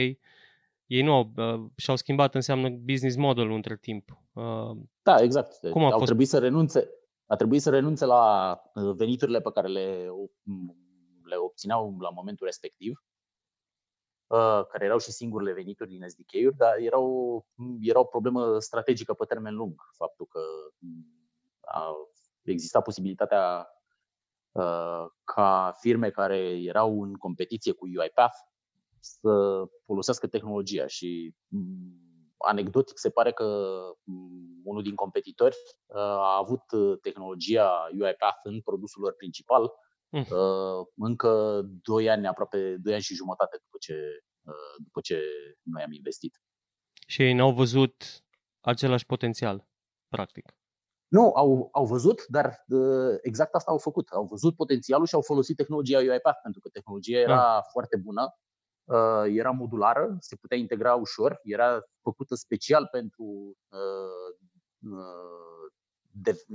ei 0.90 1.02
nu 1.02 1.14
au, 1.14 1.32
uh, 1.36 1.70
și-au 1.76 1.96
schimbat 1.96 2.36
înseamnă 2.36 2.70
business 2.70 3.16
model 3.16 3.52
între 3.52 3.78
timp. 3.78 4.10
Uh, 4.34 4.78
da, 5.02 5.22
exact. 5.22 5.70
Cum 5.70 5.82
a 5.82 5.86
au 5.86 5.92
fost? 5.92 6.06
trebuit 6.06 6.28
să 6.28 6.40
renunțe, 6.40 6.90
a 7.26 7.36
trebuit 7.36 7.62
să 7.62 7.70
renunțe 7.70 8.06
la 8.06 8.54
uh, 8.74 8.96
veniturile 8.96 9.42
pe 9.42 9.52
care 9.52 9.68
le, 9.68 10.08
le 11.24 11.36
obțineau 11.36 11.98
la 12.00 12.10
momentul 12.10 12.46
respectiv, 12.46 13.04
uh, 14.28 14.66
care 14.72 14.86
erau 14.86 14.98
și 14.98 15.12
singurele 15.12 15.54
venituri 15.54 15.90
din 15.90 16.04
SDK-uri, 16.08 16.56
dar 16.58 16.78
erau, 16.78 17.46
era 17.82 18.00
o 18.00 18.04
problemă 18.04 18.60
strategică 18.60 19.14
pe 19.14 19.26
termen 19.26 19.56
lung. 19.56 19.82
Faptul 19.98 20.26
că 20.26 20.40
mm, 20.78 21.30
a 21.62 21.94
exista 22.42 22.82
posibilitatea 22.82 23.68
uh, 24.52 25.06
ca 25.24 25.76
firme 25.80 26.10
care 26.10 26.38
erau 26.62 27.02
în 27.04 27.14
competiție 27.14 27.72
cu 27.72 27.86
UiPath 27.86 28.38
să 29.02 29.64
folosească 29.86 30.28
tehnologia 30.28 30.88
și 30.88 31.36
mm, 31.48 32.10
anecdotic 32.38 32.98
se 32.98 33.10
pare 33.10 33.32
că 33.32 33.46
mm, 34.04 34.62
unul 34.64 34.84
din 34.84 34.96
competitori 34.96 35.56
uh, 35.86 35.98
a 35.98 36.38
avut 36.38 36.64
tehnologia 37.02 37.70
UiPath 38.00 38.40
în 38.44 38.62
produsul 38.62 39.02
lor 39.02 39.14
principal 39.14 39.72
mm. 40.10 40.26
încă 40.96 41.62
2 41.84 42.10
ani, 42.10 42.28
aproape 42.28 42.76
2 42.82 42.94
ani 42.94 43.02
și 43.02 43.16
jumătate 43.16 43.58
după 43.62 43.78
ce, 43.80 43.96
după 44.78 45.00
ce 45.02 45.22
noi 45.64 45.84
am 45.84 45.92
investit. 45.92 46.42
Și 47.08 47.22
ei 47.22 47.34
n-au 47.34 47.54
văzut 47.54 48.24
același 48.62 49.06
potențial, 49.06 49.68
practic. 50.08 50.54
Nu, 51.08 51.32
au, 51.36 51.70
au 51.72 51.86
văzut, 51.86 52.26
dar 52.28 52.66
exact 53.22 53.54
asta 53.54 53.72
au 53.72 53.78
făcut. 53.78 54.10
Au 54.10 54.26
văzut 54.26 54.56
potențialul 54.56 55.06
și 55.06 55.16
au 55.16 55.22
folosit 55.22 55.56
tehnologia 55.56 55.98
UiPath, 55.98 56.40
pentru 56.44 56.60
că 56.60 56.70
tehnologia 56.70 57.18
era 57.18 57.56
mm. 57.56 57.62
foarte 57.72 57.98
bună 57.98 58.24
Uh, 58.24 58.49
era 59.28 59.52
modulară, 59.52 60.18
se 60.20 60.36
putea 60.36 60.58
integra 60.58 60.96
ușor, 60.96 61.40
era 61.44 61.82
făcută 62.02 62.36
special 62.36 62.88
pentru 62.92 63.58
uh, 63.68 64.36
uh, 64.92 65.72
de, 66.12 66.46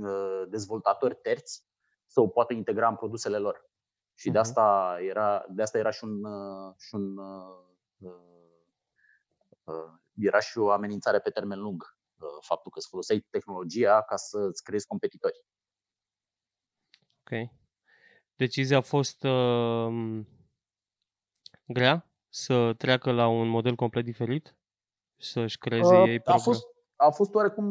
dezvoltatori 0.49 1.15
terți 1.15 1.63
să 2.05 2.21
o 2.21 2.27
poată 2.27 2.53
integra 2.53 2.87
în 2.87 2.95
produsele 2.95 3.37
lor. 3.37 3.69
Și 4.13 4.25
de 4.25 4.39
mhm. 4.39 4.39
asta 4.39 4.97
era, 5.01 5.45
de 5.49 5.61
asta 5.61 5.77
era 5.77 5.89
și 5.89 6.03
un, 6.03 6.21
și 6.77 6.95
un 6.95 7.17
era 10.15 10.39
și 10.39 10.57
o 10.57 10.69
amenințare 10.69 11.19
pe 11.19 11.29
termen 11.29 11.59
lung, 11.59 11.83
faptul 12.41 12.71
că 12.71 12.77
îți 12.77 12.87
foloseai 12.87 13.27
tehnologia 13.29 14.03
ca 14.03 14.15
să 14.15 14.37
îți 14.37 14.63
creezi 14.63 14.87
competitori. 14.87 15.45
Ok. 17.19 17.49
Decizia 18.35 18.77
a 18.77 18.81
fost 18.81 19.23
uh, 19.23 20.25
grea? 21.65 22.09
Să 22.35 22.73
treacă 22.77 23.11
la 23.11 23.27
un 23.27 23.47
model 23.47 23.75
complet 23.75 24.03
diferit? 24.03 24.55
Să-și 25.17 25.57
creeze 25.57 25.95
uh, 25.95 26.07
ei 26.07 26.21
a 26.23 26.37
fost, 26.37 26.65
a 26.95 27.09
fost 27.09 27.33
oarecum, 27.33 27.65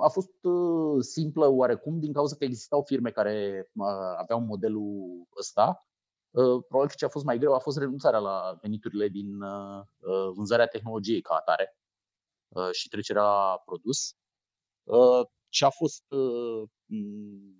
a 0.00 0.08
fost 0.08 0.44
uh, 0.44 1.02
simplă 1.04 1.46
oarecum 1.46 1.98
din 1.98 2.12
cauza 2.12 2.36
că 2.36 2.44
existau 2.44 2.82
firme 2.82 3.10
care 3.10 3.68
uh, 3.72 4.14
aveau 4.16 4.40
modelul 4.40 5.26
ăsta. 5.38 5.86
Uh, 6.30 6.64
probabil 6.68 6.88
că 6.88 6.94
ce 6.96 7.04
a 7.04 7.08
fost 7.08 7.24
mai 7.24 7.38
greu 7.38 7.54
a 7.54 7.58
fost 7.58 7.78
renunțarea 7.78 8.18
la 8.18 8.58
veniturile 8.60 9.08
din 9.08 9.42
uh, 9.42 9.80
uh 9.80 10.30
vânzarea 10.34 10.66
tehnologiei 10.66 11.20
ca 11.20 11.34
atare 11.34 11.76
uh, 12.48 12.70
și 12.70 12.88
trecerea 12.88 13.22
la 13.22 13.62
produs. 13.64 14.16
Uh, 14.82 15.26
ce 15.48 15.64
a 15.64 15.70
fost 15.70 16.04
uh, 16.12 16.62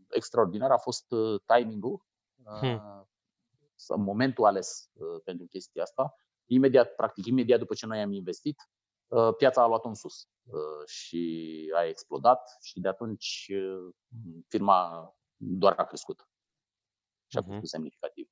extraordinar 0.08 0.70
a 0.70 0.78
fost 0.78 1.10
uh, 1.10 1.40
timingul, 1.46 2.06
uh, 2.44 2.58
hmm. 2.58 4.02
momentul 4.02 4.44
ales 4.44 4.90
uh, 4.92 5.20
pentru 5.24 5.46
chestia 5.46 5.82
asta 5.82 6.14
imediat, 6.54 6.94
practic 6.94 7.26
imediat 7.26 7.58
după 7.58 7.74
ce 7.74 7.86
noi 7.86 8.00
am 8.00 8.12
investit, 8.12 8.70
uh, 9.08 9.34
piața 9.36 9.62
a 9.62 9.66
luat 9.66 9.84
un 9.84 9.94
sus 9.94 10.28
uh, 10.44 10.86
și 10.86 11.72
a 11.76 11.84
explodat 11.84 12.56
și 12.62 12.80
de 12.80 12.88
atunci 12.88 13.50
uh, 13.50 13.94
firma 14.48 15.12
doar 15.36 15.74
a 15.76 15.84
crescut 15.84 16.28
și 17.26 17.38
a 17.38 17.40
crescut 17.40 17.62
uh-huh. 17.62 17.70
semnificativ. 17.70 18.30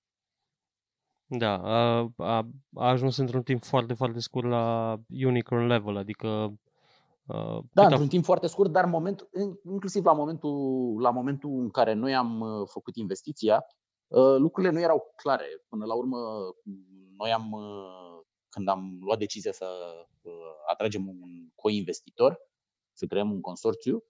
Da, 1.31 1.55
a, 1.55 2.13
a, 2.17 2.49
a 2.75 2.89
ajuns 2.89 3.17
într-un 3.17 3.43
timp 3.43 3.65
foarte, 3.65 3.95
foarte 3.95 4.21
scurt 4.21 4.47
la 4.47 4.97
unicorn 5.09 5.67
level, 5.67 5.97
adică 5.97 6.59
Uh, 7.29 7.59
da, 7.73 7.83
într-un 7.83 8.05
a... 8.05 8.09
timp 8.09 8.25
foarte 8.25 8.47
scurt, 8.47 8.71
dar 8.73 8.85
moment, 8.85 9.29
inclusiv 9.65 10.05
la 10.05 10.13
momentul, 10.13 11.01
la 11.01 11.11
momentul 11.11 11.51
în 11.51 11.71
care 11.71 11.93
noi 11.93 12.15
am 12.15 12.45
făcut 12.67 12.97
investiția, 12.97 13.67
uh, 14.07 14.37
lucrurile 14.39 14.73
nu 14.73 14.81
erau 14.81 15.13
clare. 15.17 15.45
Până 15.69 15.85
la 15.85 15.95
urmă, 15.95 16.17
noi 17.19 17.33
am, 17.33 17.57
când 18.49 18.69
am 18.69 18.99
luat 19.01 19.19
decizia 19.19 19.53
să 19.53 19.67
atragem 20.67 21.09
un 21.09 21.49
co-investitor, 21.55 22.39
să 22.93 23.07
creăm 23.07 23.31
un 23.31 23.41
consorțiu, 23.41 24.05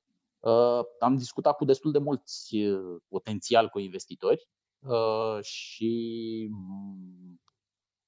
am 0.98 1.16
discutat 1.16 1.56
cu 1.56 1.64
destul 1.64 1.92
de 1.92 1.98
mulți 1.98 2.56
potențial 3.08 3.68
co-investitori 3.68 4.48
și 5.40 6.48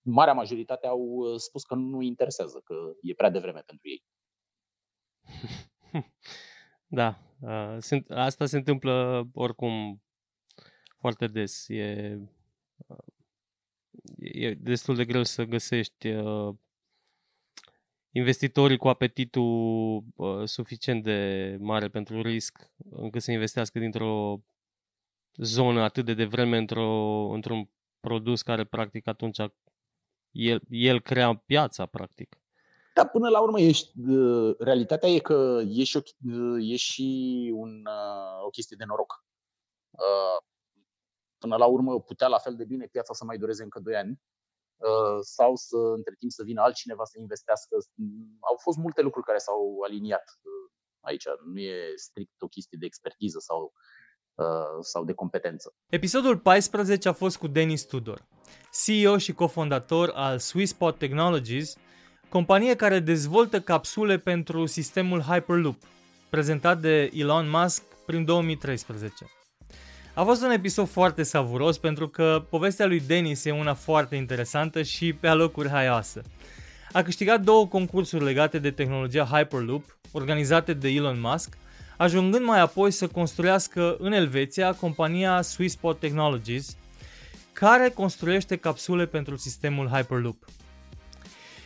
marea 0.02 0.33
majoritate 0.33 0.87
au 0.87 1.37
spus 1.37 1.64
că 1.64 1.75
nu 1.75 2.00
interesează, 2.00 2.61
că 2.64 2.75
e 3.02 3.14
prea 3.14 3.30
devreme 3.30 3.61
pentru 3.61 3.88
ei. 3.88 4.04
Da, 6.92 7.19
asta 8.09 8.47
se 8.47 8.57
întâmplă 8.57 9.25
oricum 9.35 10.02
foarte 10.99 11.26
des. 11.26 11.69
E, 11.69 12.19
e 14.19 14.54
destul 14.54 14.97
de 14.97 15.04
greu 15.04 15.23
să 15.23 15.45
găsești 15.45 16.09
investitorii 18.11 18.76
cu 18.76 18.88
apetitul 18.88 20.04
suficient 20.45 21.02
de 21.02 21.57
mare 21.61 21.88
pentru 21.88 22.23
risc 22.23 22.71
încât 22.90 23.23
să 23.23 23.33
investească 23.33 23.78
dintr-o 23.78 24.40
zonă 25.37 25.83
atât 25.83 26.04
de 26.04 26.14
devreme 26.14 26.57
într-o, 26.57 26.88
într-un 27.33 27.69
produs 28.00 28.42
care 28.42 28.64
practic 28.64 29.07
atunci 29.07 29.38
el, 30.30 30.61
el 30.69 31.00
crea 31.00 31.35
piața 31.35 31.87
practic. 31.87 32.40
Da, 32.95 33.07
până 33.07 33.28
la 33.28 33.40
urmă, 33.40 33.61
ești, 33.61 33.92
realitatea 34.59 35.09
e 35.09 35.19
că 35.19 35.61
e 35.66 35.85
și, 35.85 35.97
o, 35.97 36.00
e 36.59 36.76
și 36.76 37.50
un, 37.54 37.83
o 38.45 38.49
chestie 38.49 38.76
de 38.78 38.85
noroc. 38.85 39.25
Până 41.44 41.56
la 41.56 41.66
urmă, 41.66 42.00
putea 42.00 42.28
la 42.28 42.38
fel 42.38 42.54
de 42.56 42.64
bine 42.64 42.87
piața 42.87 43.12
să 43.14 43.25
mai 43.25 43.38
dureze 43.38 43.62
încă 43.62 43.80
2 43.80 43.97
ani 43.97 44.20
sau 45.20 45.56
să, 45.56 45.76
între 45.76 46.14
timp, 46.18 46.30
să 46.30 46.42
vină 46.42 46.61
altcineva 46.62 47.04
să 47.04 47.18
investească. 47.18 47.76
Au 48.40 48.56
fost 48.62 48.78
multe 48.78 49.00
lucruri 49.02 49.26
care 49.26 49.38
s-au 49.38 49.80
aliniat 49.87 50.25
aici. 51.00 51.25
Nu 51.52 51.59
e 51.61 51.92
strict 51.97 52.42
o 52.42 52.49
chestie 52.49 52.78
de 52.80 52.87
expertiză 52.87 53.38
sau, 53.38 53.73
sau 54.80 55.04
de 55.04 55.12
competență. 55.12 55.75
Episodul 55.88 56.38
14 56.38 57.09
a 57.09 57.12
fost 57.12 57.37
cu 57.37 57.47
Denis 57.47 57.82
Tudor, 57.82 58.26
CEO 58.85 59.18
și 59.18 59.32
cofondator 59.32 60.11
al 60.14 60.38
Swisspot 60.38 60.99
Technologies, 60.99 61.76
companie 62.28 62.76
care 62.76 62.99
dezvoltă 62.99 63.61
capsule 63.61 64.18
pentru 64.18 64.66
sistemul 64.66 65.20
Hyperloop, 65.20 65.82
prezentat 66.30 66.80
de 66.80 67.11
Elon 67.12 67.50
Musk 67.50 67.82
prin 68.06 68.25
2013. 68.25 69.25
A 70.21 70.25
fost 70.25 70.43
un 70.43 70.50
episod 70.50 70.89
foarte 70.89 71.23
savuros 71.23 71.79
pentru 71.79 72.09
că 72.09 72.45
povestea 72.50 72.87
lui 72.87 73.00
Dennis 73.00 73.45
e 73.45 73.50
una 73.50 73.75
foarte 73.75 74.17
interesantă 74.17 74.83
și 74.83 75.12
pe 75.12 75.29
alocuri 75.29 75.69
haioasă. 75.69 76.23
A 76.93 77.03
câștigat 77.03 77.41
două 77.41 77.67
concursuri 77.67 78.25
legate 78.25 78.59
de 78.59 78.71
tehnologia 78.71 79.25
Hyperloop, 79.25 79.99
organizate 80.12 80.73
de 80.73 80.89
Elon 80.89 81.21
Musk, 81.21 81.57
ajungând 81.97 82.45
mai 82.45 82.61
apoi 82.61 82.91
să 82.91 83.07
construiască 83.07 83.97
în 83.99 84.12
Elveția 84.12 84.73
compania 84.73 85.43
Swisspot 85.43 85.99
Technologies, 85.99 86.77
care 87.53 87.89
construiește 87.89 88.57
capsule 88.57 89.07
pentru 89.07 89.37
sistemul 89.37 89.89
Hyperloop. 89.89 90.45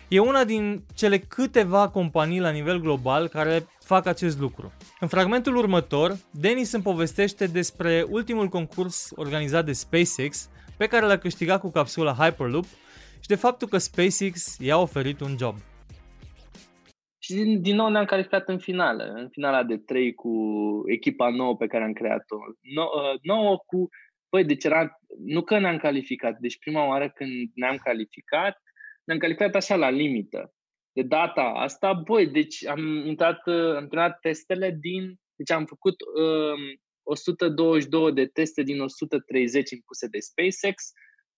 E 0.08 0.18
una 0.18 0.44
din 0.44 0.84
cele 0.94 1.18
câteva 1.18 1.88
companii 1.88 2.40
la 2.40 2.50
nivel 2.50 2.80
global 2.80 3.28
care 3.28 3.66
fac 3.84 4.06
acest 4.06 4.38
lucru. 4.40 4.72
În 5.00 5.08
fragmentul 5.08 5.56
următor, 5.56 6.16
Denis 6.30 6.72
îmi 6.72 6.82
povestește 6.82 7.46
despre 7.46 8.04
ultimul 8.10 8.48
concurs 8.48 9.10
organizat 9.14 9.64
de 9.64 9.72
SpaceX 9.72 10.50
pe 10.76 10.86
care 10.86 11.06
l-a 11.06 11.18
câștigat 11.18 11.60
cu 11.60 11.70
capsula 11.70 12.12
Hyperloop 12.12 12.64
și 13.20 13.28
de 13.28 13.34
faptul 13.34 13.68
că 13.68 13.78
SpaceX 13.78 14.58
i-a 14.58 14.78
oferit 14.78 15.20
un 15.20 15.36
job. 15.38 15.54
Și 17.18 17.34
din, 17.34 17.62
din 17.62 17.76
nou 17.76 17.88
ne-am 17.88 18.04
calificat 18.04 18.48
în 18.48 18.58
finală, 18.58 19.04
în 19.04 19.28
finala 19.28 19.62
de 19.62 19.76
3 19.76 20.14
cu 20.14 20.32
echipa 20.86 21.28
nouă 21.30 21.56
pe 21.56 21.66
care 21.66 21.84
am 21.84 21.92
creat-o. 21.92 22.36
No, 22.74 22.82
uh, 22.82 23.18
nouă 23.22 23.56
cu, 23.66 23.88
păi, 24.28 24.44
deci 24.44 24.64
era, 24.64 24.98
nu 25.24 25.42
că 25.42 25.59
ne-am 25.59 25.76
calificat, 25.76 26.38
deci 26.38 26.59
prima 26.59 26.87
oară 26.87 27.11
când 27.14 27.50
ne-am 27.54 27.76
calificat, 27.76 28.62
ne-am 29.04 29.18
calificat 29.18 29.54
așa 29.54 29.76
la 29.76 29.90
limită. 29.90 30.53
De 30.94 31.02
data 31.02 31.42
asta, 31.42 31.92
băi, 31.92 32.26
deci 32.26 32.66
am 32.66 33.07
intrat, 33.07 33.46
am 33.76 33.83
intrat 33.83 34.18
testele 34.20 34.76
din, 34.80 35.20
deci 35.37 35.50
am 35.50 35.64
făcut 35.64 35.94
um, 36.00 36.59
122 37.02 38.12
de 38.12 38.26
teste 38.26 38.62
din 38.62 38.80
130 38.80 39.70
impuse 39.70 40.07
de 40.07 40.18
SpaceX 40.18 40.92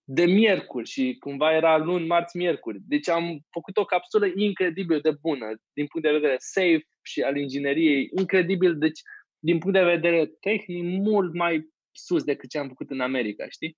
de 0.08 0.24
miercuri 0.24 0.88
și 0.88 1.16
cumva 1.18 1.54
era 1.54 1.76
luni, 1.76 2.06
marți, 2.06 2.36
miercuri. 2.36 2.78
Deci 2.86 3.08
am 3.08 3.40
făcut 3.50 3.76
o 3.76 3.84
capsulă 3.84 4.26
incredibil 4.34 5.00
de 5.00 5.10
bună 5.20 5.46
din 5.72 5.86
punct 5.86 6.06
de 6.06 6.12
vedere 6.12 6.36
safe 6.38 6.86
și 7.02 7.20
al 7.20 7.36
ingineriei, 7.36 8.10
incredibil, 8.18 8.78
deci 8.78 9.00
din 9.38 9.58
punct 9.58 9.76
de 9.76 9.84
vedere 9.84 10.26
tehnic 10.40 10.82
mult 10.82 11.34
mai 11.34 11.68
sus 11.90 12.24
decât 12.24 12.50
ce 12.50 12.58
am 12.58 12.68
făcut 12.68 12.90
în 12.90 13.00
America, 13.00 13.48
știi? 13.48 13.76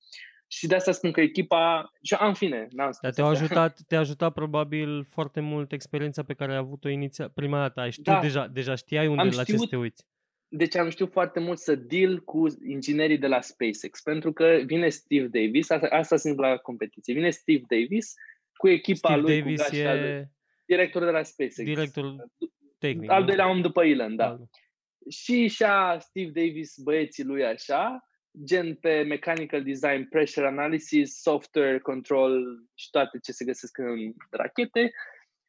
Și 0.51 0.67
de 0.67 0.75
asta 0.75 0.93
spun 0.93 1.13
că 1.13 1.21
echipa, 1.21 1.93
și 2.03 2.17
în 2.21 2.35
fine, 2.35 2.69
n-am 2.71 2.91
spus 2.91 3.01
Dar 3.01 3.13
te-a 3.13 3.25
ajutat, 3.25 3.79
te-a 3.89 3.99
ajutat 3.99 4.33
probabil 4.33 5.05
foarte 5.05 5.41
mult 5.41 5.73
experiența 5.73 6.23
pe 6.23 6.35
care 6.35 6.53
ai 6.53 6.59
avut-o 6.59 6.89
inițial, 6.89 7.31
prima 7.35 7.59
dată. 7.59 7.81
Ai 7.81 7.91
știut 7.91 8.07
da. 8.07 8.21
deja, 8.21 8.47
deja 8.47 8.75
știai 8.75 9.07
unde, 9.07 9.21
am 9.21 9.27
la 9.27 9.43
știut, 9.43 9.47
ce 9.47 9.57
să 9.57 9.67
te 9.67 9.77
uiți. 9.77 10.07
Deci 10.49 10.77
am 10.77 10.89
știut 10.89 11.13
foarte 11.13 11.41
mult 11.41 11.59
să 11.59 11.75
deal 11.75 12.19
cu 12.19 12.47
inginerii 12.67 13.19
de 13.19 13.27
la 13.27 13.41
SpaceX, 13.41 14.01
pentru 14.03 14.33
că 14.33 14.61
vine 14.65 14.89
Steve 14.89 15.27
Davis, 15.27 15.71
asta, 15.71 15.87
asta 15.87 16.17
se 16.17 16.29
întâmplă 16.29 16.53
la 16.55 16.61
competiție, 16.61 17.15
vine 17.15 17.31
Steve 17.31 17.65
Davis 17.69 18.15
cu 18.57 18.69
echipa 18.69 19.09
Steve 19.09 19.21
lui, 19.21 19.39
Davis 19.39 19.63
cu 19.63 19.75
e... 19.75 20.01
lui, 20.01 20.29
director 20.67 21.05
de 21.05 21.11
la 21.11 21.23
SpaceX. 21.23 21.63
Directorul 21.63 22.33
tehnic. 22.79 23.11
Al 23.11 23.25
doilea 23.25 23.49
om 23.49 23.61
după 23.61 23.85
Elon, 23.85 24.17
da. 24.17 24.29
da. 24.29 24.45
Și 25.11 25.49
și 25.49 25.65
Steve 25.99 26.31
Davis, 26.31 26.77
băieții 26.83 27.25
lui 27.25 27.45
așa, 27.45 28.08
gen 28.45 28.75
pe 28.75 29.03
mechanical 29.03 29.63
design, 29.63 30.09
pressure 30.09 30.47
analysis, 30.47 31.21
software 31.21 31.79
control 31.79 32.45
și 32.75 32.91
toate 32.91 33.19
ce 33.19 33.33
se 33.33 33.45
găsesc 33.45 33.79
în 33.79 34.13
rachete 34.31 34.93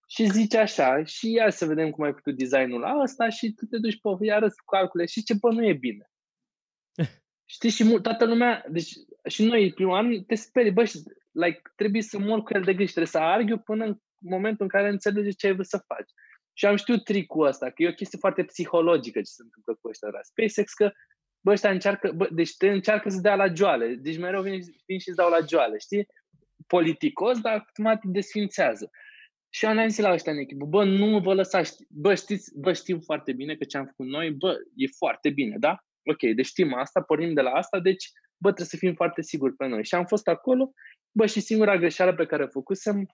și 0.08 0.32
zice 0.32 0.58
așa, 0.58 1.04
și 1.04 1.32
ia 1.32 1.50
să 1.50 1.66
vedem 1.66 1.90
cum 1.90 2.04
ai 2.04 2.14
făcut 2.14 2.38
designul 2.38 2.80
la 2.80 3.00
ăsta 3.02 3.30
și 3.30 3.54
tu 3.54 3.66
te 3.66 3.78
duci 3.78 4.02
pe 4.02 4.26
iară 4.26 4.48
cu 4.48 4.76
calcule 4.76 5.06
și 5.06 5.24
ce, 5.24 5.34
bă, 5.34 5.52
nu 5.52 5.66
e 5.66 5.74
bine. 5.74 6.12
Știi, 7.56 7.70
și 7.70 7.84
mult, 7.84 8.04
toată 8.04 8.26
lumea, 8.26 8.66
deci 8.70 8.92
și 9.28 9.44
noi 9.44 9.74
primul 9.74 9.96
an 9.96 10.24
te 10.24 10.36
sperii, 10.36 10.72
bă, 10.72 10.84
și, 10.84 11.04
like, 11.32 11.62
trebuie 11.76 12.02
să 12.02 12.20
mor 12.20 12.44
cu 12.44 12.54
el 12.54 12.64
de 12.64 12.74
gând 12.74 12.88
trebuie 12.88 13.06
să 13.06 13.18
argiu 13.18 13.58
până 13.58 13.86
în 13.86 13.98
momentul 14.20 14.64
în 14.64 14.70
care 14.70 14.90
înțelegi 14.90 15.36
ce 15.36 15.48
ai 15.48 15.54
vrut 15.54 15.66
să 15.68 15.84
faci. 15.88 16.12
Și 16.54 16.66
am 16.66 16.76
știut 16.76 17.04
tricul 17.04 17.48
ăsta, 17.48 17.70
că 17.70 17.84
e 17.84 17.88
o 17.88 17.94
chestie 17.94 18.20
foarte 18.20 18.44
psihologică 18.44 19.20
ce 19.20 19.32
se 19.32 19.42
întâmplă 19.44 19.78
cu 19.82 19.88
ăștia 19.88 20.10
la 20.10 20.20
SpaceX, 20.22 20.74
că 20.74 20.92
bă, 21.42 21.52
ăștia 21.52 21.70
încearcă, 21.70 22.12
bă, 22.16 22.28
deci 22.32 22.58
te 22.58 22.70
încearcă 22.70 23.10
să 23.10 23.20
dea 23.22 23.36
la 23.36 23.54
joale. 23.54 23.96
Deci 23.96 24.18
mereu 24.18 24.42
vin, 24.42 24.60
vin 24.86 25.00
și 25.00 25.08
îți 25.08 25.18
dau 25.18 25.30
la 25.30 25.46
joale, 25.50 25.78
știi? 25.78 26.08
Politicos, 26.68 27.40
dar 27.40 27.54
automat 27.54 28.04
desfințează. 28.04 28.92
Și 29.50 29.66
am 29.66 29.88
zis 29.88 29.98
la 29.98 30.12
ăștia 30.12 30.32
în 30.32 30.38
echipă, 30.38 30.66
bă, 30.66 30.84
nu 30.84 31.20
vă 31.20 31.34
lăsați, 31.34 31.86
bă, 31.90 32.16
știți, 32.16 32.60
bă, 32.60 32.74
știm 32.74 33.00
foarte 33.00 33.34
bine 33.34 33.56
că 33.56 33.64
ce 33.64 33.78
am 33.78 33.86
făcut 33.86 34.06
noi, 34.06 34.32
bă, 34.32 34.58
e 34.76 34.88
foarte 34.98 35.30
bine, 35.30 35.56
da? 35.60 35.78
Ok, 36.04 36.36
deci 36.36 36.46
știm 36.46 36.74
asta, 36.74 37.02
pornim 37.02 37.34
de 37.34 37.42
la 37.42 37.50
asta, 37.50 37.80
deci, 37.80 38.06
bă, 38.38 38.48
trebuie 38.48 38.68
să 38.68 38.78
fim 38.78 38.94
foarte 38.94 39.22
siguri 39.22 39.56
pe 39.56 39.68
noi. 39.68 39.86
Și 39.86 39.96
am 39.96 40.06
fost 40.06 40.28
acolo, 40.28 40.72
bă, 41.12 41.26
și 41.26 41.40
singura 41.40 41.78
greșeală 41.78 42.14
pe 42.14 42.26
care 42.26 42.44
o 42.44 42.48
făcusem 42.48 43.08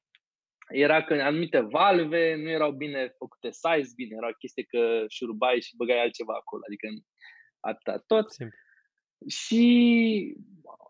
era 0.67 1.03
că 1.03 1.13
anumite 1.13 1.59
valve 1.59 2.35
nu 2.35 2.49
erau 2.49 2.71
bine 2.71 3.13
făcute 3.17 3.49
size, 3.51 3.91
bine, 3.95 4.15
erau 4.17 4.31
chestii 4.39 4.65
că 4.65 5.05
șurubai 5.07 5.61
și 5.61 5.75
băgai 5.75 6.01
altceva 6.01 6.33
acolo, 6.33 6.61
adică 6.67 6.87
atâta 7.65 8.03
tot. 8.07 8.31
Simplu. 8.31 8.57
Și 9.27 10.35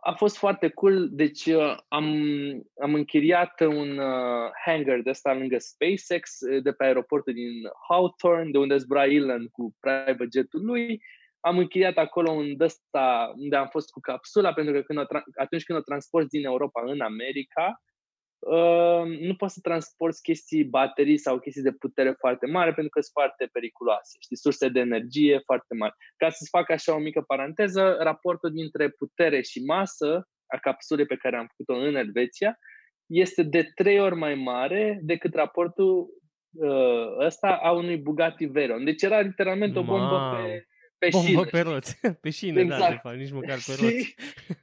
a 0.02 0.14
fost 0.14 0.38
foarte 0.38 0.70
cool, 0.70 1.10
deci 1.12 1.46
uh, 1.46 1.78
am, 1.88 2.06
am 2.82 2.94
închiriat 2.94 3.60
un 3.60 3.98
uh, 3.98 4.50
hangar 4.66 5.00
de 5.00 5.10
ăsta 5.10 5.34
lângă 5.34 5.58
SpaceX, 5.58 6.40
uh, 6.40 6.64
de 6.64 6.72
pe 6.72 6.84
aeroportul 6.84 7.34
din 7.34 7.52
Hawthorne, 7.90 8.52
de 8.52 8.58
unde 8.58 8.78
zbura 8.78 9.06
Elon 9.06 9.48
cu 9.52 9.76
private 9.80 10.28
jet-ul 10.32 10.66
lui. 10.66 11.02
Am 11.40 11.58
închiriat 11.58 11.98
acolo 11.98 12.32
un 12.32 12.56
ăsta 12.60 13.34
unde 13.36 13.56
am 13.56 13.68
fost 13.68 13.92
cu 13.92 14.00
capsula, 14.00 14.54
pentru 14.54 14.74
că 14.74 14.82
când 14.82 15.00
o 15.00 15.04
tra- 15.04 15.24
atunci 15.36 15.64
când 15.64 15.80
o 15.80 15.82
transport 15.82 16.30
din 16.30 16.46
Europa 16.46 16.84
în 16.86 17.02
America, 17.02 17.82
nu 19.20 19.36
poți 19.38 19.54
să 19.54 19.60
transporti 19.64 20.22
chestii 20.22 20.64
baterii 20.64 21.18
sau 21.18 21.40
chestii 21.40 21.64
de 21.64 21.72
putere 21.72 22.12
foarte 22.12 22.46
mare 22.46 22.74
pentru 22.74 22.90
că 22.90 23.02
sunt 23.02 23.14
foarte 23.14 23.50
periculoase. 23.52 24.18
Știi, 24.20 24.38
surse 24.38 24.68
de 24.70 24.80
energie 24.80 25.42
foarte 25.46 25.76
mari. 25.76 25.94
Ca 26.18 26.30
să-ți 26.30 26.50
fac 26.50 26.70
așa 26.70 26.96
o 26.96 27.00
mică 27.00 27.22
paranteză, 27.22 27.98
raportul 28.00 28.52
dintre 28.52 28.90
putere 28.90 29.42
și 29.42 29.64
masă 29.64 30.28
a 30.48 30.58
capsulei 30.58 31.06
pe 31.06 31.16
care 31.16 31.36
am 31.38 31.48
făcut-o 31.48 31.80
în 31.80 31.96
Elveția 31.96 32.60
este 33.06 33.44
de 33.44 33.72
trei 33.76 34.00
ori 34.00 34.16
mai 34.16 34.36
mare 34.36 35.00
decât 35.02 35.34
raportul 35.34 36.08
uh, 36.52 37.26
ăsta 37.26 37.60
a 37.64 37.72
unui 37.72 37.98
Bugatti 37.98 38.46
Veyron. 38.46 38.84
Deci 38.84 39.02
era 39.02 39.20
literalmente 39.20 39.80
o 39.80 39.84
bombă 39.84 40.36
pe, 40.36 40.66
pe 40.98 41.08
bombă 41.12 41.28
șină. 41.28 41.46
pe 41.46 41.60
roți. 41.60 42.00
Pe 42.22 42.30
șină, 42.30 42.60
exact. 42.60 42.82
da, 42.82 42.90
de 42.90 43.00
fapt, 43.02 43.16
nici 43.16 43.32
măcar 43.32 43.58
pe 43.66 43.76
roți. 43.82 44.16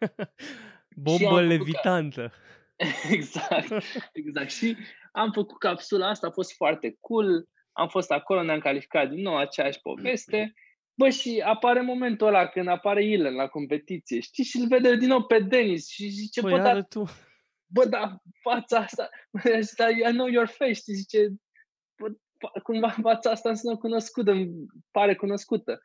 bombă 1.07 1.40
levitantă. 1.40 2.33
exact, 3.16 3.85
exact. 4.12 4.51
Și 4.51 4.77
am 5.12 5.31
făcut 5.33 5.59
capsula 5.59 6.09
asta, 6.09 6.27
a 6.27 6.31
fost 6.31 6.55
foarte 6.55 6.97
cool, 7.01 7.49
am 7.73 7.88
fost 7.88 8.11
acolo, 8.11 8.42
ne-am 8.42 8.59
calificat 8.59 9.09
din 9.09 9.23
nou, 9.23 9.37
aceeași 9.37 9.81
poveste. 9.81 10.55
Bă, 10.95 11.09
și 11.09 11.42
apare 11.45 11.81
momentul 11.81 12.27
ăla 12.27 12.47
când 12.47 12.68
apare 12.68 13.05
Ilan 13.05 13.35
la 13.35 13.49
competiție, 13.49 14.21
știi? 14.21 14.45
Și 14.45 14.57
îl 14.57 14.66
vede 14.66 14.97
din 14.97 15.09
nou 15.09 15.25
pe 15.25 15.38
Denis 15.38 15.88
și 15.88 16.09
zice, 16.09 16.40
bă, 16.40 16.51
bă 16.51 16.59
dar, 16.59 16.85
tu. 16.85 17.05
bă, 17.66 17.85
da, 17.85 18.16
fața 18.40 18.79
asta, 18.79 19.09
I 20.09 20.12
know 20.12 20.27
your 20.27 20.47
face, 20.47 20.73
știi? 20.73 20.95
Zice, 20.95 21.29
bă, 21.99 22.09
cumva 22.62 22.88
fața 22.88 23.31
asta 23.31 23.49
îmi 23.49 23.59
sună 23.59 23.77
cunoscută, 23.77 24.31
îmi 24.31 24.51
pare 24.90 25.14
cunoscută. 25.14 25.81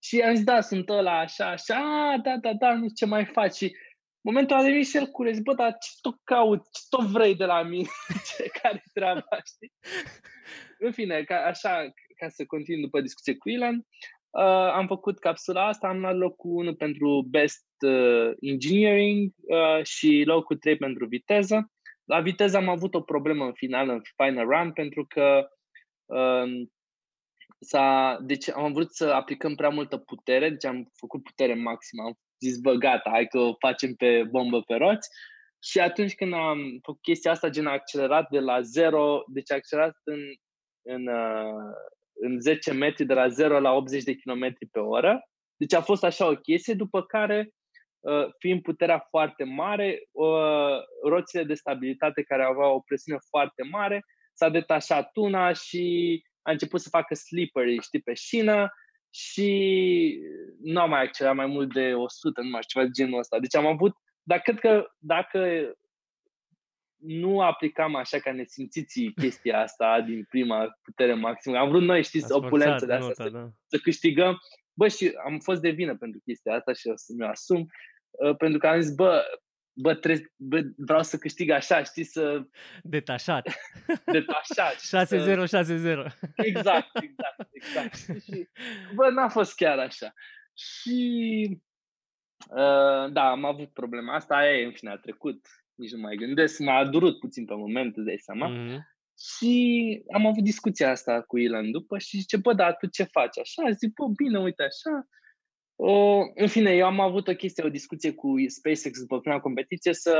Și 0.00 0.20
am 0.20 0.34
zis, 0.34 0.44
da, 0.44 0.60
sunt 0.60 0.88
ăla, 0.88 1.18
așa, 1.18 1.50
așa, 1.50 1.80
da, 2.22 2.36
da, 2.36 2.52
da, 2.52 2.72
nu 2.72 2.88
știu 2.88 2.94
ce 2.94 3.06
mai 3.06 3.24
faci. 3.24 3.54
Și 3.54 3.76
momentul 4.28 4.56
a 4.56 4.62
venit 4.62 4.86
și 4.86 4.96
el 4.96 5.06
curios, 5.06 5.38
bă, 5.38 5.54
dar 5.54 5.76
ce 5.80 5.90
tot 6.00 6.16
caut, 6.24 6.62
ce 6.72 6.82
tot 6.88 7.04
vrei 7.06 7.34
de 7.34 7.44
la 7.44 7.62
mine, 7.62 7.88
ce, 8.28 8.50
care 8.62 8.82
treaba, 8.92 9.38
știi? 9.54 9.72
În 10.78 10.92
fine, 10.92 11.22
ca, 11.24 11.36
așa, 11.36 11.92
ca 12.16 12.28
să 12.28 12.44
continui 12.44 12.82
după 12.82 13.00
discuție 13.00 13.36
cu 13.36 13.48
Ilan, 13.48 13.76
uh, 13.76 14.70
am 14.72 14.86
făcut 14.86 15.18
capsula 15.18 15.66
asta, 15.66 15.88
am 15.88 15.98
luat 15.98 16.16
locul 16.16 16.50
1 16.50 16.74
pentru 16.74 17.26
Best 17.30 17.66
uh, 17.86 18.30
Engineering 18.40 19.32
uh, 19.36 19.84
și 19.84 20.22
locul 20.26 20.56
3 20.56 20.76
pentru 20.76 21.06
viteză. 21.06 21.72
La 22.04 22.20
viteză 22.20 22.56
am 22.56 22.68
avut 22.68 22.94
o 22.94 23.00
problemă 23.00 23.44
în 23.44 23.52
final, 23.52 23.88
în 23.88 24.00
final 24.16 24.46
run, 24.46 24.72
pentru 24.72 25.06
că 25.08 25.48
uh, 26.04 26.66
s-a, 27.60 28.18
deci 28.20 28.50
am 28.50 28.72
vrut 28.72 28.94
să 28.94 29.04
aplicăm 29.04 29.54
prea 29.54 29.68
multă 29.68 29.96
putere, 29.96 30.48
deci 30.48 30.64
am 30.64 30.90
făcut 30.94 31.22
putere 31.22 31.54
maximă, 31.54 32.02
am 32.02 32.18
zis, 32.40 32.58
bă, 32.58 32.72
gata, 32.74 33.10
hai 33.10 33.26
că 33.26 33.38
o 33.38 33.54
facem 33.58 33.94
pe 33.94 34.24
bombă 34.30 34.60
pe 34.60 34.74
roți. 34.74 35.08
Și 35.62 35.80
atunci 35.80 36.14
când 36.14 36.32
am 36.32 36.58
făcut 36.82 37.00
chestia 37.02 37.30
asta, 37.30 37.48
gen 37.48 37.66
a 37.66 37.72
accelerat 37.72 38.28
de 38.30 38.38
la 38.38 38.60
0, 38.60 39.24
deci 39.26 39.50
a 39.50 39.54
accelerat 39.54 39.96
în, 40.04 40.20
în, 40.82 41.06
uh, 41.06 41.74
în 42.20 42.40
10 42.40 42.72
metri 42.72 43.04
de 43.04 43.14
la 43.14 43.28
0 43.28 43.60
la 43.60 43.72
80 43.72 44.02
de 44.02 44.14
km 44.14 44.56
pe 44.72 44.78
oră. 44.78 45.20
Deci 45.56 45.74
a 45.74 45.80
fost 45.80 46.04
așa 46.04 46.28
o 46.28 46.36
chestie, 46.36 46.74
după 46.74 47.02
care, 47.02 47.50
uh, 48.00 48.26
fiind 48.38 48.62
puterea 48.62 49.06
foarte 49.10 49.44
mare, 49.44 50.00
uh, 50.12 50.78
roțile 51.04 51.44
de 51.44 51.54
stabilitate 51.54 52.22
care 52.22 52.44
aveau 52.44 52.74
o 52.74 52.80
presiune 52.80 53.18
foarte 53.28 53.62
mare, 53.70 54.02
s-a 54.32 54.48
detașat 54.48 55.10
una 55.16 55.52
și 55.52 56.22
a 56.42 56.50
început 56.50 56.80
să 56.80 56.88
facă 56.88 57.14
slippery, 57.14 57.78
știi, 57.80 58.00
pe 58.00 58.14
șină 58.14 58.68
și 59.10 60.20
nu 60.62 60.80
am 60.80 60.90
mai 60.90 61.02
accelerat 61.02 61.36
mai 61.36 61.46
mult 61.46 61.72
de 61.72 61.94
100, 61.94 62.40
nu 62.40 62.48
mai 62.48 62.62
știu, 62.62 62.80
ceva 62.80 62.92
de 62.92 63.02
genul 63.02 63.18
ăsta. 63.18 63.38
Deci 63.38 63.56
am 63.56 63.66
avut, 63.66 63.96
dar 64.22 64.38
cred 64.38 64.58
că 64.58 64.90
dacă 64.98 65.72
nu 66.96 67.40
aplicam 67.40 67.94
așa 67.94 68.18
ca 68.18 68.32
nesimțiții 68.32 69.12
chestia 69.12 69.60
asta 69.60 70.00
din 70.00 70.26
prima 70.28 70.78
putere 70.82 71.14
maximă. 71.14 71.58
Am 71.58 71.68
vrut 71.68 71.82
noi, 71.82 72.02
știți, 72.02 72.32
opulență 72.32 72.86
de 72.86 72.92
asta, 72.92 73.12
să, 73.12 73.28
da. 73.28 73.48
să 73.66 73.78
câștigăm. 73.78 74.38
Bă, 74.72 74.88
și 74.88 75.12
am 75.26 75.38
fost 75.38 75.60
de 75.60 75.70
vină 75.70 75.96
pentru 75.96 76.20
chestia 76.24 76.54
asta 76.54 76.72
și 76.72 76.88
o 76.88 76.92
să 76.96 77.12
mi-o 77.16 77.28
asum, 77.28 77.66
uh, 78.10 78.36
pentru 78.36 78.58
că 78.58 78.66
am 78.66 78.80
zis, 78.80 78.94
bă, 78.94 79.24
bă, 79.80 79.94
tre- 79.94 80.32
bă, 80.36 80.60
vreau 80.76 81.02
să 81.02 81.18
câștig 81.18 81.50
așa, 81.50 81.82
știi, 81.82 82.04
să... 82.04 82.42
Detașat. 82.82 83.48
Detașat. 84.12 84.74
6-0, 84.74 84.76
6-0. 84.76 86.34
Exact, 86.36 87.02
exact, 87.02 87.48
exact. 87.50 88.22
și, 88.22 88.48
bă, 88.94 89.10
n-a 89.10 89.28
fost 89.28 89.54
chiar 89.54 89.78
așa. 89.78 90.12
Și, 90.54 91.60
uh, 92.50 93.12
da, 93.12 93.30
am 93.30 93.44
avut 93.44 93.72
problema 93.72 94.14
asta, 94.14 94.34
aia 94.34 94.58
e, 94.58 94.64
în 94.64 94.72
fine, 94.72 94.90
a 94.90 94.96
trecut, 94.96 95.46
nici 95.74 95.92
nu 95.92 96.00
mai 96.00 96.16
gândesc, 96.16 96.58
m-a 96.58 96.84
durut 96.84 97.18
puțin 97.18 97.44
pe 97.44 97.54
moment, 97.54 97.96
îți 97.96 98.06
dai 98.06 98.18
seama. 98.18 98.50
Mm-hmm. 98.50 98.96
Și 99.36 100.02
am 100.12 100.26
avut 100.26 100.42
discuția 100.42 100.90
asta 100.90 101.22
cu 101.22 101.38
Ilan 101.38 101.70
după 101.70 101.98
și 101.98 102.18
zice, 102.18 102.36
bă, 102.36 102.52
dar 102.52 102.76
tu 102.76 102.86
ce 102.86 103.02
faci 103.02 103.38
așa? 103.38 103.70
Zic, 103.70 103.92
bă, 103.92 104.04
bine, 104.16 104.38
uite 104.38 104.62
așa, 104.62 105.08
o, 105.80 106.18
în 106.34 106.48
fine, 106.48 106.70
eu 106.74 106.86
am 106.86 107.00
avut 107.00 107.28
o 107.28 107.34
chestie, 107.34 107.64
o 107.64 107.68
discuție 107.68 108.12
cu 108.12 108.34
SpaceX 108.46 109.00
după 109.00 109.20
prima 109.20 109.40
competiție 109.40 109.92
să 109.92 110.14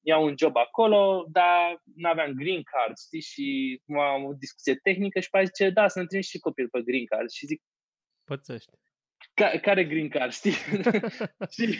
iau 0.00 0.24
un 0.24 0.34
job 0.38 0.56
acolo, 0.56 1.26
dar 1.28 1.82
nu 1.94 2.08
aveam 2.08 2.32
green 2.32 2.62
card, 2.62 2.98
știi, 2.98 3.20
și 3.20 3.80
am 3.86 4.24
o 4.24 4.32
discuție 4.32 4.74
tehnică 4.74 5.20
și 5.20 5.30
pe 5.30 5.44
zice, 5.44 5.70
da, 5.70 5.88
să 5.88 5.98
ne 5.98 6.06
trimiți 6.06 6.30
și 6.30 6.38
copil 6.38 6.68
pe 6.68 6.82
green 6.82 7.04
card. 7.04 7.30
Și 7.30 7.46
zic, 7.46 7.62
Pățești. 8.24 8.70
Ca, 9.34 9.48
care 9.48 9.84
green 9.84 10.08
card, 10.08 10.32
știi? 10.38 10.54
și, 11.50 11.78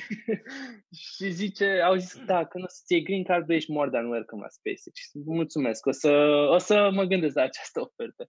și 0.90 1.30
zice, 1.30 1.80
au 1.84 1.96
zis, 1.96 2.24
da, 2.24 2.46
când 2.46 2.64
o 2.64 2.66
să-ți 2.68 2.92
iei 2.92 3.02
green 3.02 3.24
card, 3.24 3.50
ești 3.50 3.70
more 3.70 3.90
than 3.90 4.10
welcome 4.10 4.42
la 4.42 4.48
SpaceX. 4.48 4.94
Și 4.94 5.10
mulțumesc, 5.24 5.86
o 5.86 5.90
să, 5.90 6.10
o 6.50 6.58
să 6.58 6.90
mă 6.92 7.04
gândesc 7.04 7.34
la 7.34 7.42
această 7.42 7.80
ofertă. 7.80 8.26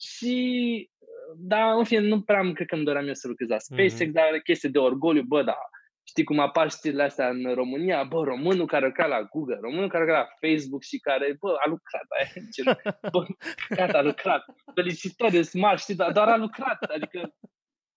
Și 0.00 0.90
da, 1.36 1.72
în 1.72 1.84
fine, 1.84 2.00
nu 2.00 2.20
prea 2.20 2.52
cred 2.52 2.66
că 2.66 2.74
îmi 2.74 2.84
doream 2.84 3.06
eu 3.06 3.14
să 3.14 3.28
lucrez 3.28 3.48
la 3.48 3.58
SpaceX, 3.58 4.02
mm-hmm. 4.02 4.12
dar 4.12 4.40
chestie 4.44 4.68
de 4.68 4.78
orgoliu, 4.78 5.22
bă, 5.22 5.42
da, 5.42 5.58
știi 6.02 6.24
cum 6.24 6.38
apar 6.38 6.70
știrile 6.70 7.02
astea 7.02 7.28
în 7.28 7.54
România, 7.54 8.04
bă, 8.04 8.24
românul 8.24 8.66
care 8.66 8.86
lucra 8.86 9.06
la 9.06 9.22
Google, 9.22 9.58
românul 9.60 9.88
care 9.88 10.04
lucra 10.04 10.18
la 10.18 10.48
Facebook 10.48 10.82
și 10.82 10.98
care, 10.98 11.36
bă, 11.40 11.54
a 11.64 11.68
lucrat, 11.68 12.06
aia, 12.16 12.46
ce, 12.52 12.62
bă, 13.12 13.26
gata, 13.68 13.98
a 13.98 14.02
lucrat, 14.02 14.44
felicitări, 14.74 15.44
smart, 15.44 15.80
știi, 15.80 15.94
dar 15.94 16.12
doar 16.12 16.28
a 16.28 16.36
lucrat, 16.36 16.82
adică 16.82 17.34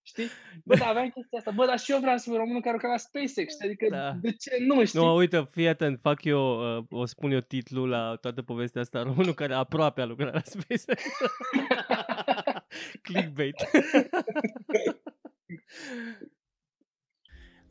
Știi? 0.09 0.29
Bă, 0.65 0.75
da, 0.75 0.85
aveam 0.85 1.09
chestia 1.09 1.37
asta. 1.37 1.51
Bă, 1.51 1.65
dar 1.65 1.79
și 1.79 1.91
eu 1.91 1.99
vreau 1.99 2.17
să 2.17 2.29
fiu 2.29 2.37
românul 2.37 2.61
care 2.61 2.73
lucra 2.73 2.89
la 2.89 2.97
SpaceX. 2.97 3.53
Adică, 3.63 3.87
da. 3.89 4.11
de 4.21 4.31
ce 4.31 4.57
nu, 4.59 4.85
știi? 4.85 4.99
Nu, 4.99 5.15
uite, 5.15 5.47
fii 5.51 5.67
atent, 5.67 5.99
fac 6.01 6.23
eu, 6.23 6.77
uh, 6.77 6.83
o 6.89 7.05
spun 7.05 7.31
eu 7.31 7.39
titlul 7.39 7.89
la 7.89 8.15
toată 8.21 8.41
povestea 8.41 8.81
asta. 8.81 9.03
Românul 9.03 9.33
care 9.33 9.53
aproape 9.53 10.01
a 10.01 10.05
lucrat 10.05 10.33
la 10.33 10.41
SpaceX. 10.53 10.85
Clickbait. 13.03 13.55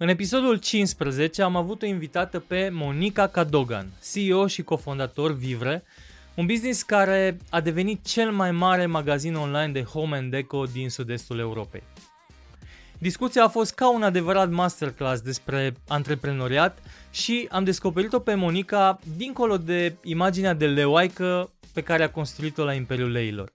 În 0.00 0.08
episodul 0.08 0.58
15 0.58 1.42
am 1.42 1.56
avut 1.56 1.82
o 1.82 1.86
invitată 1.86 2.38
pe 2.40 2.68
Monica 2.72 3.26
Cadogan, 3.26 3.92
CEO 4.12 4.46
și 4.46 4.62
cofondator 4.62 5.32
Vivre, 5.32 5.82
un 6.34 6.46
business 6.46 6.82
care 6.82 7.36
a 7.50 7.60
devenit 7.60 8.04
cel 8.04 8.30
mai 8.30 8.50
mare 8.50 8.86
magazin 8.86 9.34
online 9.34 9.72
de 9.72 9.82
home 9.82 10.16
and 10.16 10.30
deco 10.30 10.64
din 10.64 10.90
sud-estul 10.90 11.38
Europei. 11.38 11.82
Discuția 12.98 13.44
a 13.44 13.48
fost 13.48 13.74
ca 13.74 13.90
un 13.90 14.02
adevărat 14.02 14.50
masterclass 14.50 15.20
despre 15.20 15.74
antreprenoriat 15.88 16.78
și 17.10 17.48
am 17.50 17.64
descoperit-o 17.64 18.18
pe 18.18 18.34
Monica 18.34 18.98
dincolo 19.16 19.56
de 19.56 19.96
imaginea 20.02 20.54
de 20.54 20.66
leoaică 20.66 21.50
pe 21.72 21.82
care 21.82 22.02
a 22.02 22.10
construit-o 22.10 22.64
la 22.64 22.72
Imperiul 22.72 23.10
Leilor. 23.10 23.52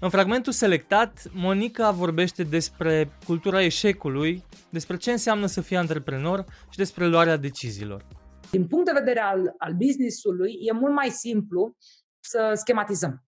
În 0.00 0.10
fragmentul 0.10 0.52
selectat, 0.52 1.22
Monica 1.32 1.90
vorbește 1.90 2.42
despre 2.42 3.10
cultura 3.26 3.62
eșecului, 3.62 4.44
despre 4.70 4.96
ce 4.96 5.10
înseamnă 5.10 5.46
să 5.46 5.60
fii 5.60 5.76
antreprenor 5.76 6.44
și 6.70 6.78
despre 6.78 7.06
luarea 7.06 7.36
deciziilor. 7.36 8.06
Din 8.50 8.66
punct 8.66 8.84
de 8.84 8.98
vedere 8.98 9.20
al, 9.20 9.54
al 9.58 9.72
business-ului, 9.72 10.52
e 10.60 10.72
mult 10.72 10.94
mai 10.94 11.08
simplu 11.08 11.76
să 12.20 12.52
schematizăm. 12.54 13.22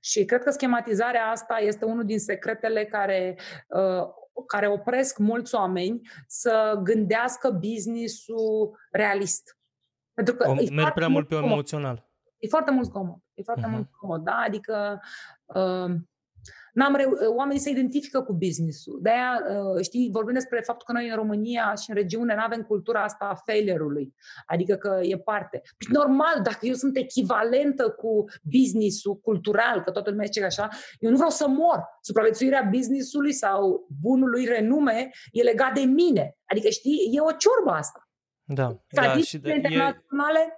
Și 0.00 0.24
cred 0.24 0.42
că 0.42 0.50
schematizarea 0.50 1.26
asta 1.26 1.56
este 1.58 1.84
unul 1.84 2.04
din 2.04 2.18
secretele 2.18 2.84
care, 2.84 3.38
uh, 3.68 4.06
care 4.46 4.68
opresc 4.68 5.18
mulți 5.18 5.54
oameni 5.54 6.00
să 6.26 6.80
gândească 6.82 7.50
business-ul 7.50 8.78
realist. 8.90 9.58
Pentru 10.14 10.34
că 10.34 10.48
o, 10.48 10.54
merg 10.72 10.92
prea 10.92 11.08
mult 11.08 11.28
pe 11.28 11.34
emoțional. 11.34 12.05
E 12.38 12.48
foarte 12.48 12.70
mult 12.70 12.90
comod. 12.92 13.18
E 13.34 13.42
foarte 13.42 13.66
uh-huh. 13.66 13.70
mult 13.70 13.90
comod, 13.90 14.22
da? 14.22 14.42
Adică 14.46 15.00
uh, 15.44 15.94
N-am 16.76 16.94
reu- 16.94 17.34
oamenii 17.36 17.60
se 17.60 17.70
identifică 17.70 18.22
cu 18.22 18.32
business-ul. 18.32 18.98
De-aia, 19.02 19.42
uh, 19.50 19.82
știi, 19.82 20.10
vorbim 20.12 20.34
despre 20.34 20.60
faptul 20.60 20.86
că 20.86 20.92
noi 20.92 21.08
în 21.08 21.16
România 21.16 21.74
și 21.74 21.90
în 21.90 21.96
regiune 21.96 22.34
nu 22.34 22.40
avem 22.42 22.62
cultura 22.62 23.02
asta 23.02 23.24
a 23.24 23.34
failure-ului. 23.34 24.14
Adică 24.46 24.74
că 24.74 25.00
e 25.02 25.18
parte. 25.18 25.62
Păi 25.78 25.88
normal, 25.98 26.40
dacă 26.42 26.66
eu 26.66 26.74
sunt 26.74 26.96
echivalentă 26.96 27.88
cu 27.90 28.24
business-ul 28.42 29.16
cultural, 29.16 29.82
că 29.82 29.90
toată 29.90 30.10
lumea 30.10 30.24
zice 30.24 30.44
așa, 30.44 30.68
eu 30.98 31.10
nu 31.10 31.16
vreau 31.16 31.30
să 31.30 31.48
mor. 31.48 31.88
Supraviețuirea 32.00 32.68
business-ului 32.72 33.32
sau 33.32 33.86
bunului 34.00 34.44
renume 34.44 35.10
e 35.30 35.42
legat 35.42 35.74
de 35.74 35.80
mine. 35.80 36.36
Adică, 36.44 36.68
știi, 36.68 37.10
e 37.12 37.20
o 37.20 37.30
ciorbă 37.30 37.70
asta. 37.70 38.08
Da. 38.44 38.82
Tradițiile 38.88 39.48
da, 39.48 39.54
internaționale, 39.54 40.40
e... 40.40 40.44
Uh, 40.44 40.55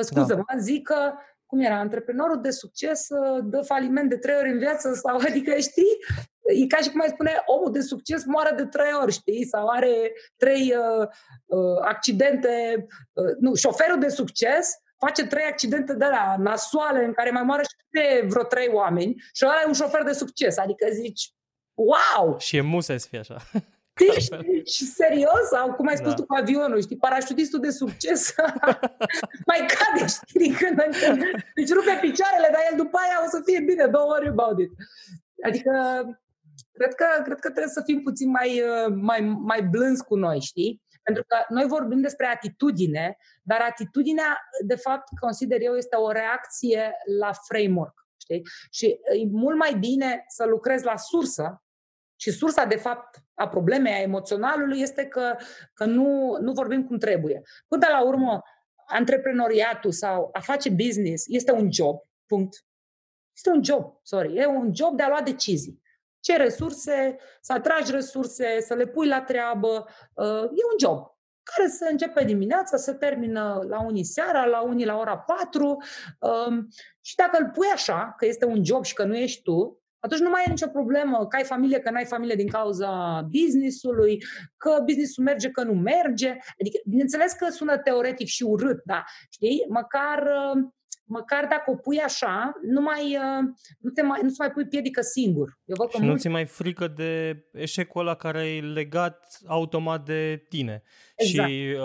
scuză-mă, 0.00 0.58
zic 0.58 0.82
că 0.82 1.12
cum 1.52 1.60
era, 1.60 1.78
antreprenorul 1.78 2.40
de 2.40 2.50
succes 2.50 3.08
uh, 3.08 3.44
dă 3.44 3.60
faliment 3.60 4.08
de 4.08 4.16
trei 4.16 4.36
ori 4.36 4.50
în 4.50 4.58
viață 4.58 4.94
sau 4.94 5.16
adică 5.28 5.56
știi, 5.56 5.96
e 6.62 6.66
ca 6.66 6.76
și 6.76 6.90
cum 6.90 7.00
ai 7.00 7.08
spune 7.08 7.42
omul 7.46 7.72
de 7.72 7.80
succes 7.80 8.24
moare 8.24 8.54
de 8.56 8.66
trei 8.66 8.92
ori, 9.02 9.12
știi, 9.12 9.46
sau 9.46 9.68
are 9.68 10.12
trei 10.36 10.74
uh, 10.76 11.06
uh, 11.46 11.78
accidente, 11.80 12.86
uh, 13.12 13.36
nu, 13.38 13.54
șoferul 13.54 13.98
de 13.98 14.08
succes 14.08 14.70
face 14.98 15.26
trei 15.26 15.44
accidente 15.44 15.94
de 15.94 16.04
la 16.04 16.36
nasoale 16.38 17.04
în 17.04 17.12
care 17.12 17.30
mai 17.30 17.42
moare 17.42 17.62
și 17.62 17.76
de 17.90 18.26
vreo 18.28 18.42
trei 18.42 18.68
oameni 18.68 19.14
și 19.32 19.44
ăla 19.44 19.60
e 19.62 19.66
un 19.66 19.72
șofer 19.72 20.02
de 20.02 20.12
succes, 20.12 20.58
adică 20.58 20.86
zici, 20.92 21.32
wow! 21.74 22.38
Și 22.38 22.56
e 22.56 22.60
musai 22.60 23.00
să 23.00 23.06
fie 23.10 23.18
așa. 23.18 23.36
și, 24.00 24.30
și 24.74 24.84
serios, 24.84 25.44
sau 25.50 25.74
cum 25.74 25.86
ai 25.86 25.96
spus 25.96 26.08
da. 26.08 26.14
tu 26.14 26.26
cu 26.26 26.34
avionul, 26.34 26.80
știi, 26.80 26.96
parașutistul 26.96 27.60
de 27.60 27.70
succes 27.70 28.34
mai 29.50 29.66
cade, 29.72 30.06
știi, 30.06 30.50
când 30.50 30.76
deci 31.54 31.72
rupe 31.72 31.98
picioarele, 32.00 32.48
dar 32.52 32.62
el 32.70 32.76
după 32.76 32.98
aia 32.98 33.24
o 33.24 33.28
să 33.28 33.42
fie 33.44 33.60
bine, 33.60 33.84
don't 33.86 34.08
worry 34.12 34.28
about 34.28 34.58
it. 34.60 34.70
Adică, 35.42 35.72
cred 36.72 36.94
că, 36.94 37.06
cred 37.24 37.38
că 37.38 37.50
trebuie 37.50 37.72
să 37.72 37.82
fim 37.84 38.02
puțin 38.02 38.30
mai, 38.30 38.62
mai, 38.94 39.20
mai 39.20 39.62
blânzi 39.62 40.04
cu 40.04 40.16
noi, 40.16 40.40
știi? 40.40 40.82
Pentru 41.02 41.24
că 41.26 41.36
noi 41.48 41.66
vorbim 41.66 42.00
despre 42.00 42.26
atitudine, 42.26 43.16
dar 43.42 43.60
atitudinea, 43.60 44.38
de 44.66 44.74
fapt, 44.74 45.18
consider 45.20 45.58
eu, 45.60 45.74
este 45.74 45.96
o 45.96 46.10
reacție 46.10 46.92
la 47.18 47.32
framework. 47.48 48.06
Știi? 48.16 48.42
Și 48.70 48.86
e 48.86 49.28
mult 49.30 49.56
mai 49.56 49.74
bine 49.74 50.24
să 50.28 50.44
lucrezi 50.44 50.84
la 50.84 50.96
sursă 50.96 51.61
și 52.22 52.30
sursa, 52.30 52.64
de 52.64 52.76
fapt, 52.76 53.22
a 53.34 53.48
problemei, 53.48 53.92
a 53.92 54.00
emoționalului 54.00 54.80
este 54.80 55.06
că, 55.06 55.36
că 55.74 55.84
nu, 55.84 56.36
nu 56.40 56.52
vorbim 56.52 56.86
cum 56.86 56.98
trebuie. 56.98 57.42
Până 57.68 57.86
la 57.90 58.04
urmă, 58.04 58.42
antreprenoriatul 58.86 59.92
sau 59.92 60.28
a 60.32 60.40
face 60.40 60.70
business 60.70 61.24
este 61.26 61.52
un 61.52 61.72
job, 61.72 62.00
punct. 62.26 62.64
Este 63.36 63.50
un 63.50 63.64
job, 63.64 63.98
sorry, 64.02 64.36
e 64.36 64.46
un 64.46 64.74
job 64.74 64.96
de 64.96 65.02
a 65.02 65.08
lua 65.08 65.22
decizii. 65.22 65.82
Ce 66.20 66.36
resurse, 66.36 67.16
să 67.40 67.52
atragi 67.52 67.90
resurse, 67.90 68.60
să 68.60 68.74
le 68.74 68.86
pui 68.86 69.08
la 69.08 69.20
treabă, 69.22 69.86
uh, 70.14 70.42
e 70.42 70.70
un 70.72 70.78
job 70.80 71.12
care 71.42 71.68
se 71.68 71.90
începe 71.90 72.24
dimineața, 72.24 72.76
se 72.76 72.92
termină 72.92 73.64
la 73.68 73.80
unii 73.80 74.04
seara, 74.04 74.44
la 74.44 74.60
unii 74.60 74.84
la 74.84 74.98
ora 74.98 75.18
4 75.18 75.66
um, 76.20 76.68
și 77.00 77.14
dacă 77.14 77.38
îl 77.40 77.50
pui 77.50 77.66
așa, 77.72 78.14
că 78.16 78.26
este 78.26 78.44
un 78.44 78.64
job 78.64 78.84
și 78.84 78.94
că 78.94 79.04
nu 79.04 79.16
ești 79.16 79.42
tu, 79.42 79.81
atunci 80.04 80.20
nu 80.20 80.30
mai 80.30 80.42
e 80.46 80.50
nicio 80.50 80.66
problemă 80.66 81.26
că 81.26 81.36
ai 81.36 81.44
familie, 81.44 81.78
că 81.78 81.90
nu 81.90 81.96
ai 81.96 82.04
familie 82.04 82.34
din 82.34 82.48
cauza 82.48 83.20
businessului, 83.30 84.18
că 84.56 84.82
businessul 84.84 85.24
merge, 85.24 85.50
că 85.50 85.62
nu 85.62 85.72
merge. 85.72 86.28
Adică, 86.60 86.78
bineînțeles 86.86 87.32
că 87.32 87.48
sună 87.50 87.78
teoretic 87.78 88.26
și 88.26 88.42
urât, 88.42 88.80
da, 88.84 89.04
știi? 89.30 89.64
Măcar 89.68 90.22
uh, 90.22 90.62
măcar 91.12 91.46
dacă 91.46 91.70
o 91.70 91.74
pui 91.74 91.98
așa, 91.98 92.52
nu 92.62 92.80
mai, 92.80 93.16
uh, 93.16 93.44
nu 93.78 93.90
te 93.90 94.02
mai, 94.02 94.20
nu-ți 94.22 94.40
mai 94.40 94.50
pui 94.50 94.66
piedică 94.66 95.00
singur. 95.00 95.58
Eu 95.64 95.76
văd 95.78 95.86
că 95.86 95.96
și 95.96 96.02
mult... 96.02 96.12
nu 96.12 96.18
ți 96.18 96.28
mai 96.28 96.44
frică 96.44 96.88
de 96.88 97.42
eșecul 97.52 98.00
ăla 98.00 98.14
care 98.14 98.40
e 98.48 98.60
legat 98.60 99.38
automat 99.46 100.04
de 100.04 100.44
tine. 100.48 100.82
Exact. 101.16 101.48
Și 101.48 101.76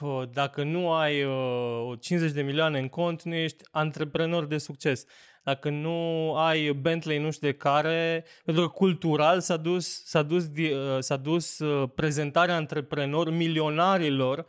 uh, 0.00 0.22
dacă 0.32 0.62
nu 0.62 0.92
ai 0.92 1.24
uh, 1.24 1.98
50 2.00 2.32
de 2.32 2.42
milioane 2.42 2.78
în 2.78 2.88
cont, 2.88 3.22
nu 3.22 3.34
ești 3.34 3.64
antreprenor 3.70 4.46
de 4.46 4.58
succes. 4.58 5.04
Dacă 5.46 5.70
nu 5.70 6.34
ai 6.34 6.72
Bentley 6.72 7.18
nu 7.18 7.30
știu 7.30 7.46
de 7.46 7.54
care, 7.54 8.24
pentru 8.44 8.62
că 8.64 8.68
cultural 8.68 9.40
s-a 9.40 9.56
dus, 9.56 10.04
s-a 10.04 10.22
dus, 10.22 10.44
uh, 10.44 10.96
s-a 10.98 11.16
dus 11.16 11.58
uh, 11.58 11.90
prezentarea 11.94 12.54
antreprenor 12.54 13.30
milionarilor 13.30 14.46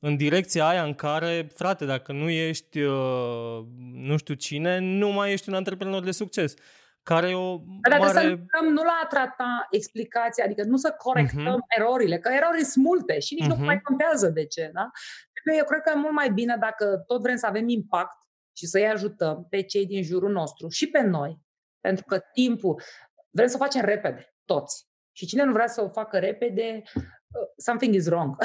în 0.00 0.16
direcția 0.16 0.66
aia 0.66 0.82
în 0.82 0.94
care, 0.94 1.48
frate, 1.54 1.84
dacă 1.84 2.12
nu 2.12 2.28
ești 2.28 2.80
uh, 2.80 3.64
nu 3.92 4.16
știu 4.16 4.34
cine, 4.34 4.78
nu 4.78 5.08
mai 5.08 5.32
ești 5.32 5.48
un 5.48 5.54
antreprenor 5.54 6.02
de 6.02 6.10
succes. 6.10 6.54
Care 7.02 7.28
e 7.28 7.34
o 7.34 7.60
Dar 7.88 7.98
mare... 7.98 8.12
să 8.12 8.28
lucrăm 8.28 8.72
nu 8.72 8.82
la 8.82 9.00
a 9.02 9.06
trata 9.06 9.66
explicația, 9.70 10.44
adică 10.44 10.64
nu 10.64 10.76
să 10.76 10.94
corectăm 10.98 11.60
uh-huh. 11.60 11.78
erorile, 11.78 12.18
că 12.18 12.30
erori 12.32 12.64
sunt 12.64 12.84
multe 12.84 13.18
și 13.18 13.34
nici 13.34 13.44
uh-huh. 13.44 13.48
nu 13.48 13.54
mhm. 13.54 13.64
mai 13.64 13.80
contează 13.80 14.28
de 14.28 14.44
ce. 14.46 14.70
Da? 14.72 14.90
Eu 15.56 15.64
cred 15.64 15.80
că 15.80 15.92
e 15.94 15.98
mult 15.98 16.14
mai 16.14 16.30
bine 16.30 16.56
dacă 16.60 17.04
tot 17.06 17.22
vrem 17.22 17.36
să 17.36 17.46
avem 17.46 17.68
impact 17.68 18.22
și 18.56 18.66
să-i 18.66 18.86
ajutăm 18.86 19.46
pe 19.50 19.62
cei 19.62 19.86
din 19.86 20.02
jurul 20.02 20.30
nostru 20.30 20.68
și 20.68 20.90
pe 20.90 21.00
noi, 21.00 21.40
pentru 21.80 22.04
că 22.04 22.18
timpul, 22.32 22.82
vrem 23.30 23.46
să 23.46 23.54
o 23.56 23.62
facem 23.64 23.84
repede, 23.84 24.34
toți. 24.44 24.86
Și 25.12 25.26
cine 25.26 25.44
nu 25.44 25.52
vrea 25.52 25.66
să 25.66 25.82
o 25.82 25.88
facă 25.88 26.18
repede, 26.18 26.82
something 27.56 27.94
is 27.94 28.06
wrong 28.06 28.36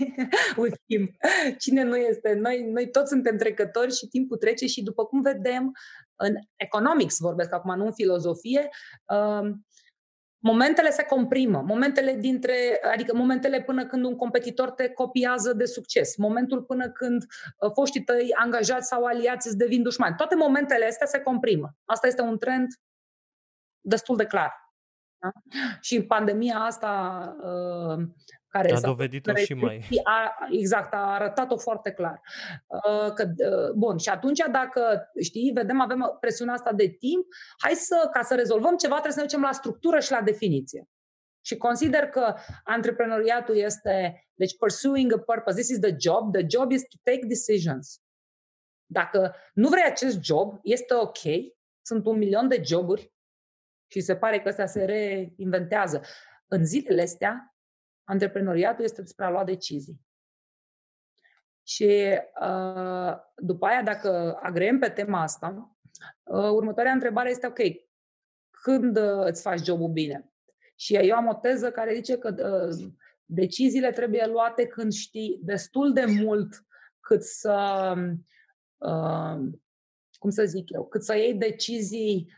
with 0.56 0.76
him. 0.88 1.16
Cine 1.58 1.82
nu 1.82 1.96
este? 1.96 2.32
Noi, 2.32 2.62
noi 2.62 2.90
toți 2.90 3.08
suntem 3.08 3.36
trecători 3.36 3.94
și 3.94 4.06
timpul 4.06 4.36
trece 4.36 4.66
și 4.66 4.82
după 4.82 5.04
cum 5.04 5.20
vedem 5.20 5.72
în 6.16 6.34
economics, 6.56 7.18
vorbesc 7.18 7.52
acum, 7.52 7.76
nu 7.76 7.84
în 7.84 7.92
filozofie, 7.92 8.68
um, 9.04 9.66
momentele 10.38 10.90
se 10.90 11.02
comprimă, 11.02 11.62
momentele 11.66 12.12
dintre, 12.12 12.80
adică 12.92 13.16
momentele 13.16 13.62
până 13.62 13.86
când 13.86 14.04
un 14.04 14.16
competitor 14.16 14.70
te 14.70 14.88
copiază 14.88 15.52
de 15.52 15.64
succes, 15.64 16.16
momentul 16.16 16.62
până 16.62 16.90
când 16.90 17.22
uh, 17.22 17.70
foștii 17.74 18.04
tăi 18.04 18.34
angajați 18.34 18.88
sau 18.88 19.04
aliați 19.04 19.46
îți 19.46 19.56
devin 19.56 19.82
dușmani. 19.82 20.16
Toate 20.16 20.34
momentele 20.34 20.86
astea 20.86 21.06
se 21.06 21.20
comprimă. 21.20 21.76
Asta 21.84 22.06
este 22.06 22.22
un 22.22 22.38
trend 22.38 22.66
destul 23.80 24.16
de 24.16 24.24
clar. 24.24 24.52
Da? 25.18 25.30
Și 25.80 26.02
pandemia 26.02 26.58
asta 26.58 27.22
uh, 27.40 28.06
care 28.48 28.72
a 28.72 28.80
dovedit-o 28.80 29.34
și 29.34 29.54
mai. 29.54 29.88
A, 30.04 30.46
exact, 30.50 30.94
a 30.94 31.14
arătat-o 31.14 31.56
foarte 31.56 31.90
clar. 31.90 32.20
Uh, 32.66 33.12
că, 33.12 33.22
uh, 33.22 33.72
bun, 33.72 33.98
și 33.98 34.08
atunci 34.08 34.42
dacă, 34.52 35.10
știi, 35.22 35.50
vedem, 35.54 35.80
avem 35.80 36.16
presiunea 36.20 36.54
asta 36.54 36.72
de 36.72 36.88
timp, 36.88 37.26
hai 37.58 37.72
să, 37.72 38.08
ca 38.12 38.22
să 38.22 38.34
rezolvăm 38.34 38.76
ceva, 38.76 38.92
trebuie 38.92 39.12
să 39.12 39.20
ne 39.20 39.26
ducem 39.26 39.42
la 39.42 39.52
structură 39.52 40.00
și 40.00 40.10
la 40.10 40.20
definiție. 40.20 40.88
Și 41.44 41.56
consider 41.56 42.06
că 42.06 42.34
antreprenoriatul 42.64 43.56
este, 43.56 44.26
deci 44.34 44.56
pursuing 44.56 45.12
a 45.12 45.18
purpose, 45.18 45.56
this 45.56 45.68
is 45.68 45.78
the 45.78 45.94
job, 45.98 46.32
the 46.32 46.46
job 46.48 46.70
is 46.70 46.82
to 46.82 46.96
take 47.02 47.26
decisions. 47.26 48.00
Dacă 48.86 49.34
nu 49.54 49.68
vrei 49.68 49.84
acest 49.84 50.22
job, 50.22 50.58
este 50.62 50.94
ok, 50.94 51.18
sunt 51.82 52.06
un 52.06 52.18
milion 52.18 52.48
de 52.48 52.62
joburi, 52.64 53.12
și 53.90 54.00
se 54.00 54.16
pare 54.16 54.40
că 54.40 54.48
ăsta 54.48 54.66
se 54.66 54.84
reinventează. 54.84 56.02
În 56.46 56.64
zilele 56.64 57.02
astea, 57.02 57.57
antreprenoriatul 58.08 58.84
este 58.84 59.00
despre 59.00 59.24
a 59.24 59.30
lua 59.30 59.44
decizii. 59.44 60.00
Și 61.62 62.18
uh, 62.40 63.14
după 63.36 63.66
aia, 63.66 63.82
dacă 63.82 64.38
agreem 64.42 64.78
pe 64.78 64.88
tema 64.88 65.22
asta, 65.22 65.76
uh, 66.22 66.50
următoarea 66.50 66.92
întrebare 66.92 67.30
este, 67.30 67.46
ok, 67.46 67.58
când 68.50 68.96
uh, 68.96 69.24
îți 69.24 69.42
faci 69.42 69.64
jobul 69.64 69.88
bine? 69.88 70.32
Și 70.74 70.94
eu 70.94 71.16
am 71.16 71.26
o 71.26 71.34
teză 71.34 71.70
care 71.70 71.94
zice 71.94 72.18
că 72.18 72.34
deciziile 73.24 73.92
trebuie 73.92 74.26
luate 74.26 74.66
când 74.66 74.92
știi 74.92 75.40
destul 75.42 75.92
de 75.92 76.04
mult 76.04 76.66
cât 77.00 77.22
să, 77.22 77.94
cum 80.18 80.30
să 80.30 80.44
zic 80.44 80.70
eu, 80.70 80.86
cât 80.86 81.02
să 81.02 81.16
iei 81.16 81.34
decizii 81.34 82.32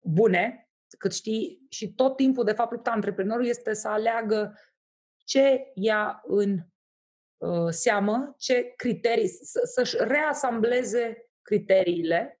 bune, 0.00 0.63
cât 0.98 1.12
știi, 1.12 1.66
și 1.68 1.94
tot 1.94 2.16
timpul, 2.16 2.44
de 2.44 2.52
fapt, 2.52 2.72
lupta 2.72 2.90
antreprenorului 2.90 3.48
este 3.48 3.74
să 3.74 3.88
aleagă 3.88 4.58
ce 5.24 5.70
ia 5.74 6.22
în 6.26 6.58
uh, 7.36 7.68
seamă, 7.68 8.34
ce 8.38 8.72
criterii, 8.76 9.28
să, 9.28 9.60
să-și 9.64 9.96
reasambleze 9.98 11.30
criteriile 11.42 12.40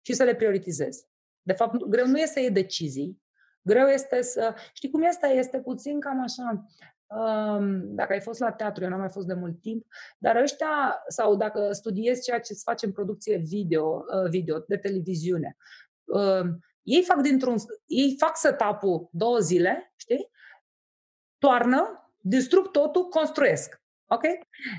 și 0.00 0.12
să 0.12 0.24
le 0.24 0.34
prioritizeze. 0.34 1.08
De 1.42 1.52
fapt, 1.52 1.84
greu 1.84 2.06
nu 2.06 2.18
este 2.18 2.32
să 2.32 2.40
iei 2.40 2.50
decizii, 2.50 3.22
greu 3.62 3.86
este 3.86 4.22
să... 4.22 4.54
Știi 4.72 4.90
cum 4.90 5.02
este? 5.02 5.26
Este 5.26 5.60
puțin 5.60 6.00
cam 6.00 6.22
așa. 6.22 6.66
Um, 7.06 7.94
dacă 7.94 8.12
ai 8.12 8.20
fost 8.20 8.40
la 8.40 8.52
teatru, 8.52 8.84
eu 8.84 8.90
n-am 8.90 8.98
mai 8.98 9.08
fost 9.08 9.26
de 9.26 9.34
mult 9.34 9.60
timp, 9.60 9.86
dar 10.18 10.36
ăștia, 10.36 11.02
sau 11.08 11.36
dacă 11.36 11.72
studiezi 11.72 12.22
ceea 12.22 12.40
ce 12.40 12.52
se 12.54 12.62
face 12.64 12.86
în 12.86 12.92
producție 12.92 13.36
video, 13.36 14.04
uh, 14.14 14.28
video 14.28 14.58
de 14.58 14.76
televiziune, 14.76 15.56
um, 16.04 16.58
ei 16.82 17.04
fac 17.04 17.20
dintr-un, 17.20 17.56
ei 17.86 18.16
fac 18.18 18.36
setup-ul 18.36 19.08
două 19.12 19.38
zile, 19.38 19.92
știi? 19.96 20.30
Toarnă, 21.38 22.10
distrug 22.18 22.70
totul, 22.70 23.08
construiesc. 23.08 23.82
Ok? 24.12 24.22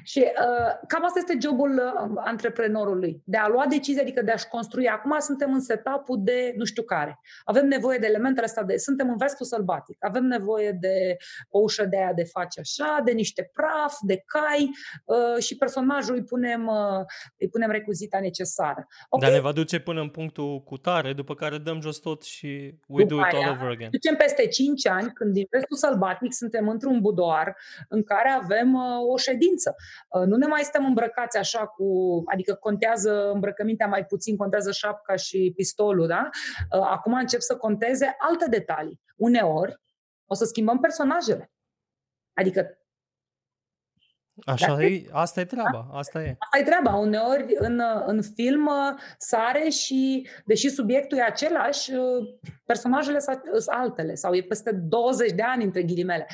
Și 0.04 0.20
uh, 0.20 0.72
cam 0.88 1.06
asta 1.06 1.20
este 1.20 1.38
jobul 1.42 1.72
uh, 1.72 2.12
antreprenorului, 2.16 3.22
de 3.26 3.38
a 3.38 3.48
lua 3.48 3.66
decizii, 3.66 4.02
adică 4.02 4.22
de 4.22 4.32
a-și 4.32 4.48
construi. 4.48 4.88
Acum 4.88 5.20
suntem 5.20 5.54
în 5.54 5.62
setup 5.62 6.06
de 6.18 6.54
nu 6.56 6.66
știu 6.66 6.84
care. 6.84 7.20
Avem 7.44 7.68
nevoie 7.68 7.98
de 7.98 8.08
elementele 8.08 8.46
astea, 8.46 8.64
de, 8.64 8.78
suntem 8.78 9.10
în 9.10 9.18
vestul 9.18 9.46
sălbatic, 9.46 10.06
avem 10.06 10.24
nevoie 10.24 10.72
de 10.72 11.18
o 11.50 11.60
ușă 11.60 11.86
de 11.86 11.98
aia 11.98 12.14
de 12.14 12.24
face 12.24 12.60
așa, 12.60 13.02
de 13.06 13.12
niște 13.12 13.52
praf, 13.54 13.96
de 14.02 14.24
cai 14.26 14.70
uh, 15.06 15.44
și 15.44 15.58
personajul 15.58 16.16
îi 16.16 16.24
punem, 16.24 16.68
uh, 16.68 17.06
îi 17.38 17.50
punem 17.50 17.72
recuzita 17.72 18.20
necesară. 18.20 18.88
Okay? 19.10 19.30
Dar 19.30 19.38
ne 19.38 19.44
va 19.44 19.52
duce 19.52 19.80
până 19.80 20.02
în 20.02 20.10
punctul 20.10 20.62
cu 20.62 20.78
tare, 20.78 21.14
după 21.14 21.36
care 21.36 21.58
dăm 21.58 21.82
jos 21.82 21.98
tot 21.98 22.24
și 22.24 22.76
we 22.88 23.04
după 23.04 23.16
do 23.16 23.28
it 23.28 23.34
all 23.34 23.44
aia, 23.44 23.52
over 23.52 23.70
again. 23.70 23.90
Ducem 23.92 24.16
peste 24.16 24.48
5 24.48 24.88
ani, 24.88 25.12
când 25.14 25.34
din 25.34 25.48
vestul 25.50 25.78
sălbatic 25.78 26.34
suntem 26.34 26.68
într-un 26.68 27.00
budoar 27.00 27.58
în 27.90 28.04
care 28.04 28.30
avem 28.30 28.74
uh, 28.74 28.82
o 29.12 29.18
ședință. 29.22 29.76
Uh, 30.10 30.26
nu 30.26 30.36
ne 30.36 30.48
mai 30.48 30.64
stăm 30.64 30.86
îmbrăcați 30.86 31.38
așa 31.38 31.66
cu, 31.66 31.86
adică 32.26 32.54
contează 32.54 33.32
îmbrăcămintea 33.34 33.88
mai 33.88 34.06
puțin, 34.06 34.38
contează 34.38 34.72
șapca 34.72 35.16
și 35.16 35.54
pistolul, 35.56 36.08
da? 36.08 36.30
Uh, 36.72 36.88
acum 36.90 37.14
încep 37.14 37.40
să 37.40 37.56
conteze 37.58 38.16
alte 38.20 38.46
detalii. 38.50 39.00
Uneori 39.16 39.80
o 40.26 40.34
să 40.34 40.46
schimbăm 40.46 40.80
personajele. 40.80 41.52
Adică 42.34 42.76
Așa 44.46 44.84
e, 44.84 45.08
asta 45.12 45.40
e 45.40 45.46
treaba, 45.46 45.88
asta 45.92 46.22
e. 46.22 46.36
Asta 46.40 46.58
e 46.60 46.64
treaba. 46.64 46.96
Uneori 46.96 47.56
în, 47.58 47.82
în 48.06 48.22
film 48.22 48.70
sare 49.18 49.70
și, 49.70 50.28
deși 50.46 50.70
subiectul 50.70 51.18
e 51.18 51.22
același, 51.22 51.92
personajele 52.66 53.20
sunt 53.20 53.42
altele 53.66 54.16
sau 54.16 54.34
e 54.34 54.42
peste 54.42 54.72
20 54.72 55.32
de 55.32 55.42
ani 55.42 55.64
între 55.64 55.84
ghilimele. 55.84 56.28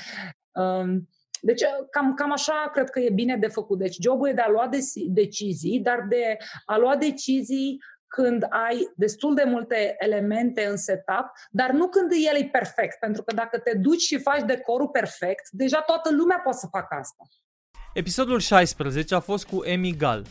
Um, 0.52 1.10
deci 1.42 1.62
cam, 1.92 2.14
cam 2.14 2.32
așa 2.32 2.70
cred 2.74 2.90
că 2.90 3.00
e 3.00 3.10
bine 3.10 3.38
de 3.38 3.48
făcut. 3.48 3.78
Deci 3.78 3.98
jobul 4.02 4.28
e 4.28 4.34
de 4.34 4.42
a 4.42 4.50
lua 4.50 4.70
decizii, 5.08 5.80
dar 5.80 6.06
de 6.10 6.38
a 6.66 6.78
lua 6.78 6.96
decizii 6.96 7.78
când 8.08 8.46
ai 8.50 8.92
destul 8.96 9.36
de 9.36 9.44
multe 9.46 9.96
elemente 9.98 10.66
în 10.66 10.78
setup, 10.78 11.32
dar 11.52 11.72
nu 11.72 11.88
când 11.88 12.12
el 12.12 12.42
e 12.42 12.50
perfect, 12.52 13.00
pentru 13.00 13.24
că 13.24 13.34
dacă 13.34 13.58
te 13.58 13.78
duci 13.78 14.02
și 14.02 14.20
faci 14.20 14.44
decorul 14.46 14.88
perfect, 14.88 15.50
deja 15.52 15.82
toată 15.82 16.10
lumea 16.12 16.40
poate 16.44 16.58
să 16.58 16.68
facă 16.72 16.96
asta. 17.00 17.24
Episodul 17.94 18.40
16 18.40 19.16
a 19.16 19.20
fost 19.20 19.46
cu 19.46 19.64
Emi 19.64 19.96
Gal, 19.98 20.26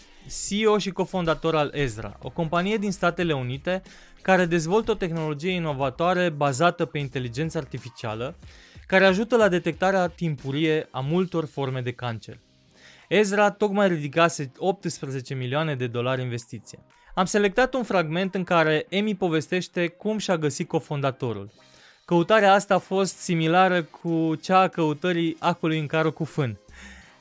CEO 0.49 0.79
și 0.79 0.91
cofondator 0.91 1.57
al 1.57 1.71
Ezra, 1.75 2.19
o 2.23 2.31
companie 2.31 2.77
din 2.77 2.93
Statele 2.93 3.35
Unite 3.35 3.83
care 4.23 4.45
dezvoltă 4.45 4.91
o 4.91 4.95
tehnologie 4.95 5.51
inovatoare 5.51 6.29
bazată 6.29 6.85
pe 6.85 6.99
inteligență 6.99 7.59
artificială, 7.59 8.35
care 8.87 9.07
ajută 9.07 9.37
la 9.37 9.49
detectarea 9.49 10.07
timpurie 10.07 10.89
a 10.91 11.01
multor 11.01 11.47
forme 11.47 11.81
de 11.81 11.93
cancer. 11.93 12.39
Ezra 13.09 13.51
tocmai 13.51 13.89
ridicase 13.89 14.53
18 14.59 15.35
milioane 15.35 15.75
de 15.75 15.87
dolari 15.87 16.23
investiție. 16.23 16.79
Am 17.15 17.25
selectat 17.25 17.75
un 17.75 17.83
fragment 17.83 18.35
în 18.35 18.45
care 18.45 18.87
Emi 18.89 19.15
povestește 19.15 19.89
cum 19.89 20.19
și-a 20.19 20.37
găsit 20.37 20.69
cofondatorul. 20.69 21.51
Căutarea 22.05 22.53
asta 22.53 22.75
a 22.75 22.79
fost 22.79 23.17
similară 23.17 23.83
cu 23.83 24.35
cea 24.35 24.61
a 24.61 24.69
căutării 24.69 25.37
acului 25.39 25.79
în 25.79 25.87
cară 25.87 26.11
cu 26.11 26.25
fân. 26.25 26.59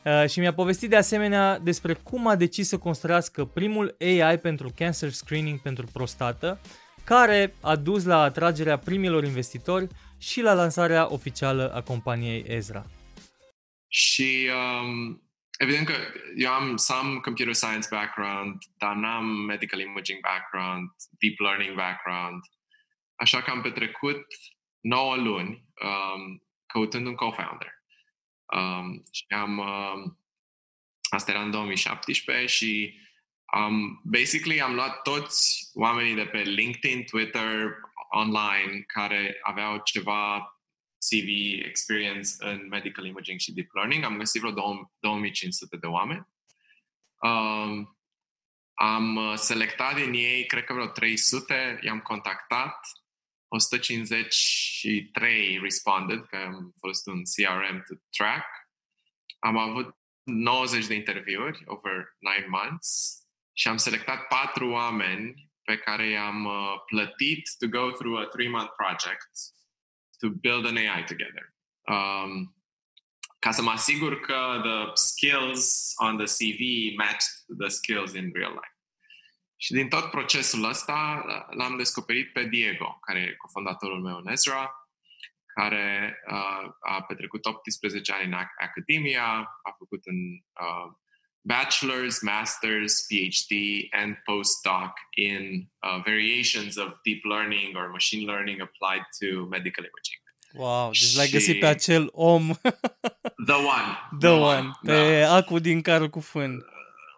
Uh, 0.06 0.30
și 0.30 0.40
mi-a 0.40 0.54
povestit 0.54 0.90
de 0.90 0.96
asemenea 0.96 1.60
despre 1.60 1.94
cum 1.94 2.28
a 2.28 2.36
decis 2.36 2.68
să 2.68 2.78
construiască 2.78 3.46
primul 3.46 3.96
AI 4.00 4.38
pentru 4.38 4.72
cancer 4.76 5.12
screening 5.12 5.60
pentru 5.60 5.86
prostată, 5.94 6.60
care 7.04 7.56
a 7.62 7.76
dus 7.76 8.04
la 8.04 8.22
atragerea 8.22 8.78
primilor 8.78 9.24
investitori 9.24 9.88
și 10.26 10.42
la 10.42 10.54
lansarea 10.54 11.14
oficială 11.14 11.74
a 11.74 11.82
companiei 11.82 12.44
Ezra. 12.48 12.86
Și 13.88 14.50
um, 14.54 15.22
evident 15.58 15.86
că 15.86 15.94
eu 16.36 16.52
am 16.52 16.78
some 16.78 17.20
computer 17.20 17.54
science 17.54 17.88
background, 17.90 18.56
dar 18.78 18.96
n-am 18.96 19.26
medical 19.26 19.80
imaging 19.80 20.20
background, 20.20 20.90
deep 21.20 21.40
learning 21.40 21.76
background, 21.76 22.42
așa 23.16 23.42
că 23.42 23.52
am 23.52 23.62
petrecut 23.62 24.26
9 24.80 25.16
luni 25.16 25.68
um, 25.84 26.44
căutând 26.66 27.08
un 27.08 27.16
co-founder. 27.16 27.72
Um, 28.56 29.04
și 29.12 29.26
am, 29.28 29.58
um, 29.58 30.20
asta 31.10 31.32
era 31.32 31.42
în 31.42 31.52
2017 31.52 32.46
și 32.46 33.00
um, 33.58 34.02
basically 34.04 34.62
am 34.62 34.74
luat 34.74 35.02
toți 35.02 35.70
oamenii 35.74 36.16
de 36.16 36.26
pe 36.26 36.42
LinkedIn, 36.42 37.04
Twitter, 37.04 37.80
online 38.16 38.82
care 38.82 39.40
aveau 39.42 39.82
ceva 39.84 40.50
CV 40.98 41.28
experience 41.66 42.30
în 42.38 42.68
medical 42.68 43.06
imaging 43.06 43.40
și 43.40 43.54
deep 43.54 43.74
learning. 43.74 44.04
Am 44.04 44.18
găsit 44.18 44.42
vreo 44.42 44.54
2500 45.00 45.78
de 45.78 45.88
oameni. 45.88 46.28
Um, 47.22 47.98
am 48.74 49.16
uh, 49.16 49.34
selectat 49.36 49.96
din 49.96 50.14
ei, 50.14 50.46
cred 50.46 50.64
că 50.64 50.74
vreo 50.74 50.88
300, 50.88 51.80
i-am 51.82 52.00
contactat, 52.00 52.80
153 53.48 55.60
responded, 55.60 56.26
că 56.26 56.36
am 56.36 56.74
folosit 56.80 57.06
un 57.06 57.22
CRM 57.24 57.84
to 57.88 57.94
track. 58.18 58.46
Am 59.40 59.58
avut 59.58 59.98
90 60.24 60.86
de 60.86 60.94
interviuri 60.94 61.64
over 61.66 62.16
9 62.20 62.36
months 62.48 63.20
și 63.54 63.68
am 63.68 63.78
selectat 63.78 64.28
patru 64.28 64.70
oameni 64.70 65.54
pe 65.66 65.78
care 65.78 66.10
i-am 66.10 66.46
uh, 66.46 66.74
plătit 66.86 67.50
to 67.60 67.68
go 67.68 67.92
through 67.92 68.20
a 68.20 68.26
three-month 68.26 68.72
project 68.76 69.30
to 70.20 70.30
build 70.30 70.66
an 70.66 70.78
AI 70.78 71.04
together. 71.04 71.54
Um, 71.88 72.56
ca 73.40 73.52
să 73.52 73.62
mă 73.62 73.72
asigur 73.72 74.20
că 74.20 74.60
the 74.64 74.92
skills 74.94 75.94
on 75.96 76.18
the 76.18 76.26
CV 76.26 76.62
matched 76.98 77.58
the 77.60 77.68
skills 77.68 78.14
in 78.14 78.32
real 78.34 78.52
life. 78.52 78.76
Și 79.58 79.72
din 79.72 79.90
tot 79.90 80.10
procesul 80.10 80.64
ăsta 80.64 81.26
l-am 81.50 81.78
descoperit 81.78 82.34
pe 82.34 82.44
Diego, 82.44 82.98
care 83.02 83.20
e 83.20 83.36
cofondatorul 83.36 84.02
meu 84.02 84.18
în 84.18 84.28
Ezra, 84.28 84.72
care 85.46 86.18
uh, 86.32 86.72
a 86.80 87.02
petrecut 87.02 87.46
18 87.46 88.12
ani 88.12 88.26
în 88.26 88.34
academia, 88.58 89.26
a 89.64 89.72
făcut 89.78 90.06
în 90.06 90.16
uh, 90.62 90.94
bachelor's, 91.46 92.22
master's, 92.24 93.06
PhD, 93.08 93.54
and 93.92 94.18
postdoc 94.28 94.92
in 95.16 95.68
uh, 95.84 96.00
variations 96.04 96.78
of 96.78 96.88
deep 97.04 97.22
learning 97.24 97.76
or 97.76 97.90
machine 97.90 98.26
learning 98.26 98.62
applied 98.62 99.06
to 99.20 99.48
medical 99.50 99.84
imaging. 99.84 100.20
Wow, 100.58 100.92
deci 100.92 101.16
l-ai 101.16 101.30
găsit 101.30 101.60
pe 101.60 101.66
acel 101.66 102.10
om. 102.12 102.48
The 103.46 103.54
one. 103.54 103.98
The, 104.20 104.28
the 104.28 104.30
one. 104.30 104.42
one. 104.44 104.72
Pe 104.84 105.22
da. 105.22 105.34
acu 105.34 105.60
din 105.60 105.82
carul 105.82 106.10
cu 106.10 106.20
fân. 106.20 106.66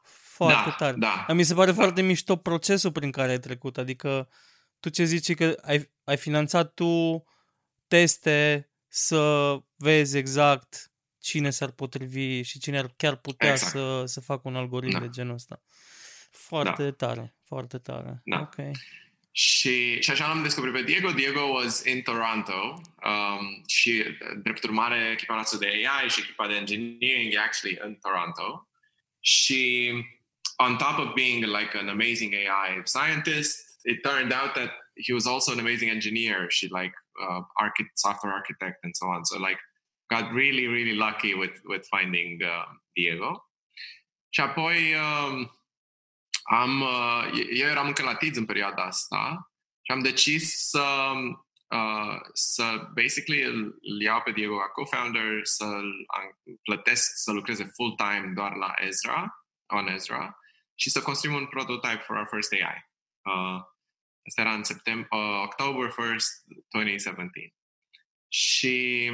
Foarte 0.03 0.69
da, 0.69 0.75
tare. 0.77 0.95
Da. 0.97 1.33
Mi 1.33 1.43
se 1.43 1.53
pare 1.53 1.71
da. 1.71 1.77
foarte 1.77 2.01
mișto 2.01 2.35
procesul 2.35 2.91
prin 2.91 3.11
care 3.11 3.31
ai 3.31 3.39
trecut. 3.39 3.77
Adică 3.77 4.29
tu 4.79 4.89
ce 4.89 5.03
zici 5.03 5.35
că 5.35 5.57
ai, 5.61 5.91
ai 6.03 6.17
finanțat 6.17 6.73
tu 6.73 7.23
teste 7.87 8.69
să 8.87 9.55
vezi 9.75 10.17
exact 10.17 10.91
cine 11.27 11.49
s-ar 11.49 11.71
potrivi 11.71 12.41
și 12.41 12.59
cine 12.59 12.77
ar 12.77 12.93
chiar 12.97 13.15
putea 13.15 13.51
exact. 13.51 13.71
să, 13.71 14.03
să 14.05 14.21
facă 14.21 14.41
un 14.43 14.55
algoritm 14.55 14.93
da. 14.93 14.99
de 14.99 15.09
genul 15.09 15.33
ăsta. 15.33 15.61
Foarte 16.31 16.83
da. 16.83 16.91
tare, 16.91 17.35
foarte 17.43 17.77
tare. 17.77 18.21
Da. 18.23 18.39
Okay. 18.39 18.71
Și, 19.31 20.01
și 20.01 20.11
așa 20.11 20.25
am 20.25 20.41
descoperit 20.41 20.75
pe 20.75 20.83
Diego. 20.83 21.11
Diego 21.11 21.41
was 21.41 21.83
in 21.83 22.01
Toronto 22.01 22.81
um, 23.03 23.63
și, 23.65 24.03
drept 24.43 24.63
urmare, 24.63 25.09
echipa 25.11 25.33
noastră 25.33 25.57
de 25.57 25.65
AI 25.65 26.09
și 26.09 26.19
echipa 26.23 26.47
de 26.47 26.53
engineering 26.53 27.33
e 27.33 27.39
actually 27.39 27.79
in 27.85 27.95
Toronto. 28.01 28.69
Și 29.19 29.91
on 30.55 30.77
top 30.77 30.97
of 30.97 31.13
being 31.13 31.43
like 31.43 31.77
an 31.77 31.87
amazing 31.87 32.33
AI 32.33 32.81
scientist, 32.83 33.79
it 33.83 34.01
turned 34.01 34.31
out 34.41 34.53
that 34.53 34.71
he 35.05 35.13
was 35.13 35.25
also 35.25 35.51
an 35.51 35.59
amazing 35.59 35.89
engineer. 35.91 36.45
She 36.49 36.67
like 36.79 36.93
uh, 37.23 37.41
archi- 37.53 37.91
software 37.93 38.33
architect 38.33 38.83
and 38.83 38.95
so 38.95 39.05
on. 39.05 39.23
So 39.23 39.37
like 39.47 39.59
got 40.07 40.31
really, 40.33 40.67
really 40.67 40.95
lucky 40.95 41.33
with, 41.33 41.59
with 41.63 41.87
finding 41.87 42.41
uh, 42.41 42.65
Diego. 42.91 43.51
Și 44.29 44.41
apoi 44.41 44.93
um, 44.93 45.51
am, 46.43 46.81
uh, 46.81 47.47
eu 47.51 47.67
eram 47.67 47.87
încă 47.87 48.03
la 48.03 48.15
TIDS 48.15 48.37
în 48.37 48.45
perioada 48.45 48.83
asta 48.83 49.51
și 49.81 49.91
am 49.91 49.99
decis 49.99 50.67
să, 50.69 51.13
uh, 51.67 52.19
să 52.33 52.89
basically 52.93 53.43
îl, 53.43 53.77
îl 53.81 54.01
iau 54.01 54.21
pe 54.21 54.31
Diego 54.31 54.57
ca 54.57 54.67
co-founder, 54.67 55.39
să-l 55.43 56.05
plătesc 56.63 57.11
să 57.15 57.31
lucreze 57.31 57.71
full-time 57.75 58.31
doar 58.35 58.55
la 58.55 58.73
Ezra, 58.77 59.45
on 59.67 59.87
Ezra, 59.87 60.37
și 60.75 60.89
să 60.89 61.01
construim 61.01 61.35
un 61.35 61.45
prototype 61.45 62.03
for 62.05 62.15
our 62.15 62.27
first 62.31 62.53
AI. 62.53 62.89
Uh, 63.21 63.61
asta 64.27 64.41
era 64.41 64.53
în 64.53 64.63
septembrie, 64.63 65.07
uh, 65.21 65.41
October 65.43 65.89
1st, 65.91 66.43
2017. 66.69 67.55
Și 68.27 69.11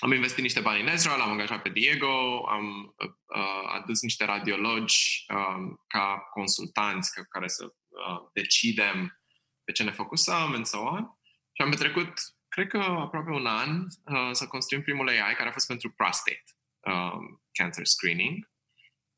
am 0.00 0.12
investit 0.12 0.42
niște 0.42 0.60
bani 0.60 0.80
în 0.80 0.88
Ezra, 0.88 1.16
l-am 1.16 1.30
angajat 1.30 1.62
pe 1.62 1.68
Diego, 1.68 2.46
am 2.48 2.94
uh, 2.96 3.64
adus 3.66 4.02
niște 4.02 4.24
radiologi 4.24 5.24
uh, 5.28 5.76
ca 5.86 6.28
consultanți 6.30 7.12
ca 7.12 7.22
care 7.28 7.48
să 7.48 7.64
uh, 7.64 8.28
decidem 8.32 9.20
pe 9.64 9.72
ce 9.72 9.82
ne 9.82 9.90
focusăm 9.90 10.54
and 10.54 10.66
so 10.66 10.78
on. 10.78 11.18
Și 11.52 11.62
am 11.62 11.70
petrecut, 11.70 12.12
cred 12.48 12.68
că 12.68 12.78
aproape 12.78 13.30
un 13.30 13.46
an, 13.46 13.86
uh, 14.04 14.30
să 14.32 14.46
construim 14.46 14.82
primul 14.82 15.08
AI 15.08 15.34
care 15.36 15.48
a 15.48 15.52
fost 15.52 15.66
pentru 15.66 15.90
prostate 15.90 16.44
um, 16.80 17.42
cancer 17.52 17.84
screening. 17.84 18.50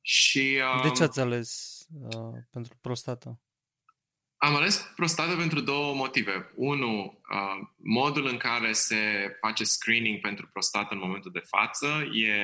Și, 0.00 0.62
um, 0.74 0.82
de 0.82 0.90
ce 0.90 1.02
ați 1.02 1.20
ales 1.20 1.78
uh, 1.92 2.38
pentru 2.50 2.76
prostată? 2.80 3.40
Am 4.42 4.54
ales 4.54 4.92
prostată 4.96 5.36
pentru 5.36 5.60
două 5.60 5.94
motive. 5.94 6.52
Unu, 6.54 7.22
uh, 7.30 7.68
modul 7.76 8.26
în 8.26 8.36
care 8.36 8.72
se 8.72 9.36
face 9.40 9.64
screening 9.64 10.20
pentru 10.20 10.48
prostată 10.52 10.94
în 10.94 11.00
momentul 11.00 11.30
de 11.30 11.38
față 11.38 11.86
e 12.12 12.34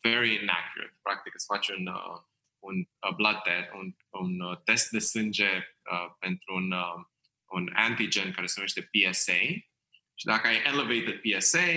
very 0.00 0.34
inaccurate. 0.34 0.98
Practic 1.02 1.34
îți 1.34 1.46
faci 1.46 1.68
un, 1.68 1.86
uh, 1.86 2.20
un 2.58 2.76
uh, 2.78 3.14
blood 3.14 3.42
test, 3.42 3.70
un, 3.72 3.96
un 4.08 4.40
uh, 4.40 4.58
test 4.64 4.90
de 4.90 4.98
sânge 4.98 5.76
uh, 5.92 6.14
pentru 6.18 6.54
un, 6.54 6.72
uh, 6.72 7.04
un 7.44 7.72
antigen 7.74 8.32
care 8.32 8.46
se 8.46 8.54
numește 8.56 8.90
PSA 8.90 9.40
și 10.14 10.24
dacă 10.24 10.46
ai 10.46 10.62
elevated 10.62 11.20
PSA, 11.20 11.68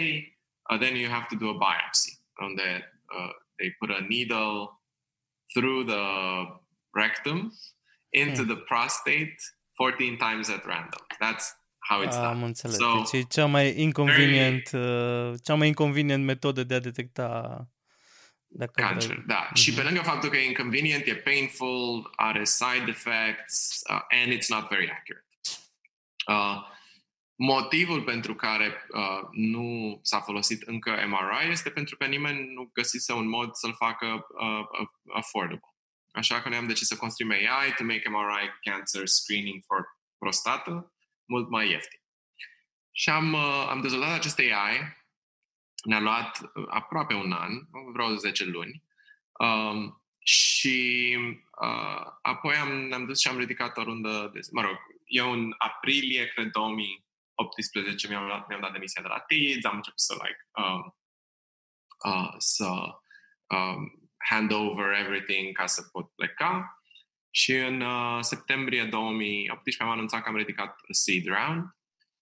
uh, 0.71 0.80
then 0.80 0.95
you 0.95 1.11
have 1.11 1.25
to 1.30 1.36
do 1.36 1.49
a 1.49 1.57
biopsy, 1.57 2.19
unde 2.39 3.01
uh, 3.17 3.34
they 3.55 3.71
put 3.71 3.89
a 3.89 4.05
needle 4.09 4.82
through 5.53 5.86
the 5.86 6.03
rectum 6.91 7.53
into 8.10 8.41
hmm. 8.41 8.47
the 8.47 8.55
prostate 8.55 9.36
14 9.74 10.18
times 10.18 10.49
at 10.49 10.66
random. 10.66 11.01
That's 11.20 11.45
how 11.89 12.03
it's 12.03 12.16
done. 12.16 12.26
Am 12.26 12.43
înțeles. 12.43 12.76
So, 12.78 12.95
deci 12.95 13.22
e 13.22 13.26
cea 13.30 13.45
mai 13.45 13.80
inconvenient, 13.80 14.70
very... 14.70 15.32
uh, 15.32 15.39
cea 15.43 15.55
mai 15.55 15.68
inconvenient 15.68 16.26
metodă 16.26 16.64
de 16.64 16.74
a 16.74 16.80
detecta 16.80 17.68
Dacă 18.47 18.72
cancer, 18.76 19.12
vrei. 19.12 19.24
da. 19.28 19.49
Uh-huh. 19.49 19.53
Și 19.53 19.74
pe 19.74 19.82
lângă 19.82 20.01
faptul 20.01 20.30
că 20.30 20.38
e 20.38 20.45
inconvenient, 20.45 21.07
e 21.07 21.16
painful, 21.16 22.14
are 22.16 22.43
side 22.43 22.86
effects 22.88 23.82
uh, 23.89 24.01
and 24.10 24.34
it's 24.34 24.47
not 24.47 24.70
very 24.70 24.89
accurate. 24.91 25.28
Uh, 26.28 26.78
motivul 27.36 28.01
pentru 28.01 28.36
care 28.36 28.86
uh, 28.93 29.28
nu 29.32 29.99
s-a 30.01 30.20
folosit 30.20 30.62
încă 30.62 30.89
MRI 31.07 31.51
este 31.51 31.70
pentru 31.70 31.97
că 31.97 32.05
nimeni 32.05 32.53
nu 32.53 32.70
găsise 32.74 33.14
un 33.14 33.30
mod 33.30 33.53
să-l 33.53 33.76
facă 33.76 34.05
uh, 34.05 34.88
affordable. 35.14 35.74
Așa 36.12 36.41
că 36.41 36.49
noi 36.49 36.57
am 36.57 36.68
decis 36.68 36.88
să 36.88 36.95
construim 36.95 37.32
AI 37.32 37.74
to 37.78 37.84
make 37.84 38.10
MRI 38.10 38.49
cancer 38.62 39.07
screening 39.07 39.64
for 39.66 39.97
prostată 40.18 40.93
mult 41.26 41.49
mai 41.49 41.70
ieftin. 41.70 41.99
Și 42.91 43.10
am, 43.10 43.34
uh, 43.34 43.66
am 43.70 43.82
dezvoltat 43.82 44.18
acest 44.18 44.39
AI, 44.39 44.97
ne-a 45.84 45.99
luat 45.99 46.39
uh, 46.41 46.66
aproape 46.70 47.14
un 47.14 47.32
an, 47.32 47.51
vreo 47.93 48.16
10 48.16 48.45
luni, 48.45 48.84
um, 49.39 50.03
și 50.20 51.18
uh, 51.62 52.05
apoi 52.22 52.55
am, 52.55 52.72
ne-am 52.72 53.05
dus 53.05 53.20
și 53.20 53.28
am 53.28 53.38
ridicat 53.38 53.78
o 53.78 53.84
rundă 53.84 54.30
de... 54.34 54.39
Mă 54.51 54.62
rog, 54.62 54.78
eu 55.05 55.32
în 55.32 55.55
aprilie, 55.57 56.28
cred, 56.28 56.51
2018, 56.51 58.07
mi-am, 58.07 58.26
luat, 58.26 58.47
mi-am 58.47 58.62
dat 58.62 58.72
demisia 58.72 59.01
de 59.01 59.07
la 59.07 59.20
TIDS, 59.20 59.66
am 59.66 59.76
început 59.76 59.99
să, 59.99 60.14
like, 60.14 60.49
um, 60.51 60.95
uh, 62.05 62.34
să 62.38 62.68
um, 63.47 63.98
hand 64.28 64.51
over 64.51 64.91
everything 64.91 65.57
ca 65.57 65.65
să 65.65 65.82
pot 65.91 66.11
pleca. 66.15 66.74
Și 67.32 67.55
în 67.55 67.82
uh, 67.82 68.17
septembrie 68.22 68.86
2018 68.86 69.84
am 69.84 69.89
anunțat 69.89 70.24
că 70.24 70.30
am 70.30 70.36
ridicat 70.36 70.67
a 70.67 70.88
seed 70.89 71.26
round. 71.26 71.63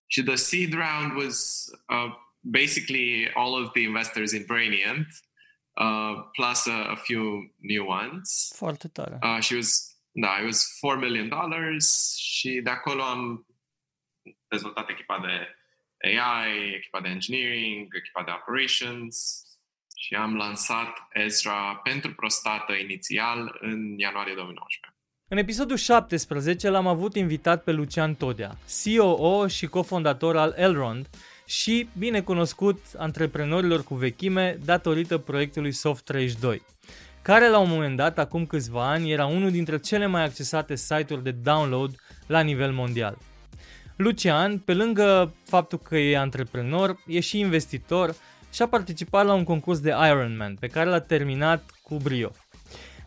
Și 0.07 0.23
the 0.23 0.35
seed 0.35 0.73
round 0.73 1.15
was 1.15 1.65
uh, 1.87 2.13
basically 2.39 3.31
all 3.33 3.63
of 3.63 3.71
the 3.71 3.81
investors 3.81 4.31
in 4.31 4.43
Brainient, 4.45 5.07
uh, 5.73 6.13
plus 6.31 6.65
a, 6.65 6.89
a 6.89 6.95
few 6.95 7.55
new 7.57 7.87
ones. 7.87 8.53
Foarte 8.55 8.87
tare. 8.87 9.19
Uh, 9.21 9.39
she 9.41 9.55
was, 9.55 9.97
da, 10.11 10.37
it 10.39 10.45
was 10.45 10.77
4 10.79 10.99
million 10.99 11.29
dollars 11.29 12.15
și 12.17 12.59
de 12.63 12.69
acolo 12.69 13.03
am 13.03 13.45
dezvoltat 14.47 14.89
echipa 14.89 15.19
de 15.19 15.55
AI, 16.19 16.73
echipa 16.73 17.01
de 17.01 17.09
engineering, 17.09 17.95
echipa 17.95 18.23
de 18.23 18.31
operations 18.31 19.46
și 19.99 20.15
am 20.15 20.35
lansat 20.35 21.07
Ezra 21.13 21.79
pentru 21.83 22.13
prostată 22.13 22.73
inițial 22.73 23.57
în 23.59 23.97
ianuarie 23.97 24.33
2019. 24.33 24.91
În 25.29 25.37
episodul 25.37 25.77
17 25.77 26.69
l-am 26.69 26.87
avut 26.87 27.15
invitat 27.15 27.63
pe 27.63 27.71
Lucian 27.71 28.15
Todea, 28.15 28.57
COO 28.83 29.47
și 29.47 29.65
cofondator 29.67 30.37
al 30.37 30.53
Elrond 30.57 31.09
și 31.45 31.89
bine 31.97 32.21
cunoscut 32.21 32.79
antreprenorilor 32.97 33.83
cu 33.83 33.95
vechime 33.95 34.57
datorită 34.65 35.17
proiectului 35.17 35.71
Soft 35.71 36.11
2, 36.39 36.61
care 37.21 37.49
la 37.49 37.57
un 37.57 37.69
moment 37.69 37.97
dat, 37.97 38.17
acum 38.17 38.45
câțiva 38.45 38.89
ani, 38.89 39.11
era 39.11 39.25
unul 39.25 39.51
dintre 39.51 39.79
cele 39.79 40.05
mai 40.05 40.23
accesate 40.23 40.75
site-uri 40.75 41.23
de 41.23 41.31
download 41.31 41.95
la 42.27 42.41
nivel 42.41 42.71
mondial. 42.71 43.17
Lucian, 43.95 44.59
pe 44.59 44.73
lângă 44.73 45.33
faptul 45.43 45.77
că 45.77 45.97
e 45.97 46.17
antreprenor, 46.17 46.95
e 47.07 47.19
și 47.19 47.39
investitor 47.39 48.15
și 48.57 48.63
a 48.63 48.67
participat 48.67 49.25
la 49.25 49.33
un 49.33 49.43
concurs 49.43 49.79
de 49.79 49.93
Ironman, 50.09 50.55
pe 50.59 50.67
care 50.67 50.89
l-a 50.89 50.99
terminat 50.99 51.71
cu 51.81 51.97
brio. 51.97 52.29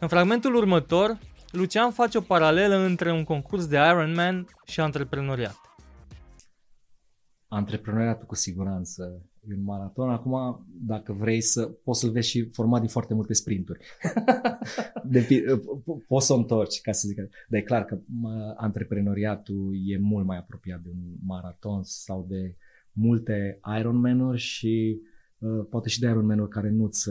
În 0.01 0.09
fragmentul 0.09 0.55
următor, 0.55 1.18
Lucian 1.51 1.90
face 1.90 2.18
o 2.18 2.20
paralelă 2.20 2.76
între 2.76 3.12
un 3.12 3.24
concurs 3.24 3.66
de 3.66 3.76
Ironman 3.76 4.46
și 4.66 4.80
antreprenoriat. 4.80 5.57
Antreprenoriatul 7.48 8.26
cu 8.26 8.34
siguranță 8.34 9.22
e 9.48 9.55
un 9.55 9.64
maraton. 9.64 10.11
Acum, 10.11 10.66
dacă 10.80 11.12
vrei 11.12 11.40
să 11.40 11.66
poți 11.66 12.01
să-l 12.01 12.11
vezi 12.11 12.28
și 12.28 12.48
format 12.53 12.80
din 12.80 12.88
foarte 12.88 13.14
multe 13.14 13.32
sprinturi. 13.32 13.80
de, 15.12 15.44
poți 16.09 16.26
să 16.26 16.32
o 16.32 16.36
întorci, 16.36 16.80
ca 16.80 16.92
să 16.92 17.09
zic. 17.09 17.16
Dar 17.48 17.61
e 17.61 17.62
clar 17.62 17.84
că 17.84 17.98
antreprenoriatul 18.57 19.74
e 19.86 19.98
mult 19.98 20.26
mai 20.26 20.38
apropiat 20.38 20.80
de 20.80 20.88
un 20.88 21.16
maraton 21.26 21.82
sau 21.82 22.26
de 22.28 22.57
multe 22.92 23.61
Ironman-uri 23.78 24.38
și 24.38 25.01
uh, 25.01 25.09
poate 25.70 25.88
și 25.88 26.01
de 26.01 26.07
Ironman-uri 26.07 26.51
care 26.51 26.70
nu-ți, 26.70 27.11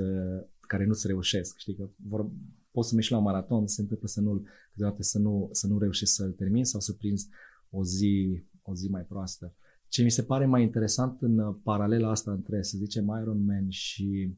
care 0.60 0.86
nu-ți 0.86 1.08
reușesc. 1.08 1.58
Știi 1.58 1.76
că 1.76 1.90
vor, 2.08 2.30
poți 2.72 2.90
să 2.90 2.96
mergi 2.96 3.12
la 3.12 3.18
un 3.18 3.24
maraton, 3.24 3.68
se 3.68 3.82
întâmplă 3.82 4.08
să 4.08 4.22
nu 4.22 4.44
câteodată 4.72 5.02
să 5.02 5.20
nu, 5.20 5.50
să 5.52 5.68
nu 5.68 5.80
reușești 5.80 6.14
să-l 6.14 6.32
termini 6.32 6.66
sau 6.66 6.80
să 6.80 6.94
prinzi 6.94 7.28
o 7.70 7.84
zi, 7.84 8.44
o 8.62 8.76
zi 8.76 8.90
mai 8.90 9.02
proastă. 9.02 9.56
Ce 9.88 10.04
mi 10.04 10.12
se 10.12 10.24
pare 10.24 10.46
mai 10.46 10.64
interesant 10.64 11.22
în 11.22 11.54
paralela 11.54 12.10
asta 12.10 12.32
între, 12.32 12.62
să 12.62 12.78
zicem, 12.78 13.18
Ironman 13.22 13.70
și, 13.70 14.38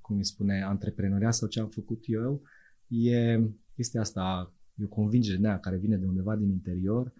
cum 0.00 0.16
îi 0.16 0.24
spune, 0.24 0.62
antreprenoria 0.62 1.30
sau 1.30 1.48
ce 1.48 1.60
am 1.60 1.68
făcut 1.68 2.02
eu, 2.06 2.42
e 2.86 3.40
este 3.74 3.98
asta, 3.98 4.54
e 4.74 4.84
o 4.84 4.88
convingere 4.88 5.38
de 5.38 5.58
care 5.60 5.76
vine 5.76 5.96
de 5.96 6.06
undeva 6.06 6.36
din 6.36 6.50
interior, 6.50 7.12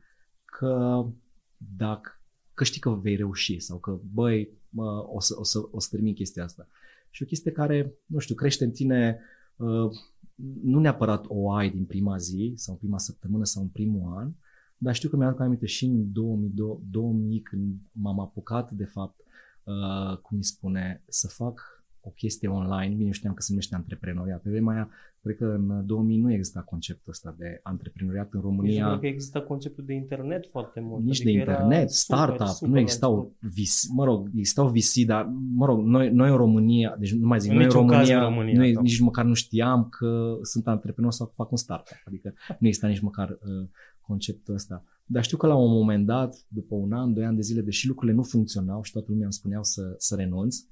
că 0.44 1.06
dacă 1.56 2.10
că 2.54 2.64
știi 2.64 2.80
că 2.80 2.90
vei 2.90 3.16
reuși 3.16 3.60
sau 3.60 3.78
că, 3.78 4.00
băi, 4.12 4.61
mă, 4.72 5.04
o, 5.08 5.20
să, 5.20 5.34
o, 5.38 5.44
să, 5.44 5.58
o 5.70 5.80
să 5.80 5.88
termin 5.90 6.14
chestia 6.14 6.44
asta. 6.44 6.68
Și 7.10 7.22
o 7.22 7.26
chestie 7.26 7.52
care, 7.52 7.94
nu 8.06 8.18
știu, 8.18 8.34
crește 8.34 8.64
în 8.64 8.70
tine 8.70 9.20
uh, 9.56 9.90
nu 10.62 10.80
neapărat 10.80 11.24
o 11.28 11.52
ai 11.52 11.70
din 11.70 11.84
prima 11.84 12.16
zi 12.16 12.52
sau 12.56 12.74
în 12.74 12.78
prima 12.78 12.98
săptămână 12.98 13.44
sau 13.44 13.62
în 13.62 13.68
primul 13.68 14.16
an, 14.16 14.32
dar 14.76 14.94
știu 14.94 15.08
că 15.08 15.16
mi-am 15.16 15.36
aminte 15.38 15.66
și 15.66 15.84
în 15.84 16.12
2000, 16.12 16.52
2000 16.90 17.40
când 17.40 17.74
m-am 17.92 18.20
apucat 18.20 18.70
de 18.70 18.84
fapt, 18.84 19.20
uh, 19.64 20.18
cum 20.18 20.36
îi 20.36 20.44
spune, 20.44 21.02
să 21.08 21.28
fac 21.28 21.81
o 22.04 22.10
chestie 22.10 22.48
online, 22.48 22.94
bine 22.94 23.10
știam 23.10 23.34
că 23.34 23.42
se 23.42 23.46
numește 23.50 23.74
antreprenoriat. 23.74 24.42
Pe 24.42 24.50
vremea 24.50 24.74
aia, 24.74 24.88
cred 25.22 25.36
că 25.36 25.44
în 25.44 25.86
2000 25.86 26.20
nu 26.20 26.32
exista 26.32 26.60
conceptul 26.60 27.10
ăsta 27.10 27.34
de 27.38 27.60
antreprenoriat 27.62 28.32
în 28.32 28.40
România. 28.40 28.90
Nici 28.90 29.00
că 29.00 29.06
există 29.06 29.40
conceptul 29.40 29.84
de 29.84 29.94
internet 29.94 30.46
foarte 30.50 30.80
mult. 30.80 31.04
Nici 31.04 31.20
adică 31.20 31.30
de 31.30 31.38
internet, 31.38 31.90
startup, 31.90 32.46
super 32.46 32.72
nu 32.72 32.78
existau 32.78 33.34
VC, 33.40 33.94
mă 33.94 34.04
rog, 34.04 34.28
existau 34.34 34.68
VC, 34.68 35.06
dar 35.06 35.32
mă 35.54 35.66
rog, 35.66 35.84
noi, 35.84 36.10
noi 36.10 36.30
în 36.30 36.36
România, 36.36 36.96
deci 36.98 37.12
nu 37.12 37.26
mai 37.26 37.40
zic, 37.40 37.50
în 37.50 37.56
noi 37.56 37.64
în 37.64 37.70
România, 37.70 38.18
în 38.18 38.24
România 38.24 38.72
nu, 38.72 38.80
nici 38.80 38.98
măcar 39.00 39.24
nu 39.24 39.34
știam 39.34 39.88
că 39.88 40.38
sunt 40.42 40.66
antreprenor 40.66 41.12
sau 41.12 41.26
că 41.26 41.32
fac 41.36 41.50
un 41.50 41.56
startup, 41.56 42.02
adică 42.04 42.34
nu 42.58 42.66
exista 42.66 42.86
nici 42.86 43.00
măcar 43.00 43.28
uh, 43.28 43.68
conceptul 44.00 44.54
ăsta. 44.54 44.84
Dar 45.04 45.22
știu 45.22 45.36
că 45.36 45.46
la 45.46 45.54
un 45.54 45.70
moment 45.70 46.06
dat, 46.06 46.46
după 46.48 46.74
un 46.74 46.92
an, 46.92 47.12
doi 47.12 47.24
ani 47.24 47.36
de 47.36 47.42
zile, 47.42 47.60
deși 47.60 47.86
lucrurile 47.86 48.16
nu 48.16 48.22
funcționau 48.22 48.82
și 48.82 48.92
toată 48.92 49.06
lumea 49.10 49.24
îmi 49.24 49.32
spuneau 49.32 49.62
să, 49.62 49.94
să 49.96 50.14
renunț, 50.14 50.56
Uh, 50.56 50.68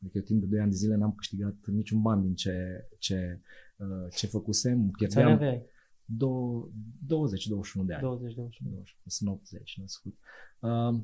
adică 0.00 0.20
timp 0.20 0.40
de 0.40 0.46
2 0.46 0.60
ani 0.60 0.70
de 0.70 0.76
zile 0.76 0.96
n-am 0.96 1.12
câștigat 1.12 1.54
niciun 1.66 2.02
ban 2.02 2.22
din 2.22 2.34
ce, 2.34 2.86
ce, 2.98 3.40
uh, 3.76 4.12
ce 4.14 4.26
făcusem. 4.26 4.90
Pierdeam 4.90 5.32
aveai? 5.32 5.62
20-21 6.06 7.86
de 7.86 7.92
ani. 7.92 8.02
20, 8.02 8.34
21. 8.34 8.82
Sunt 9.06 9.30
80 9.30 9.78
născut. 9.80 10.14
Uh, 10.60 11.00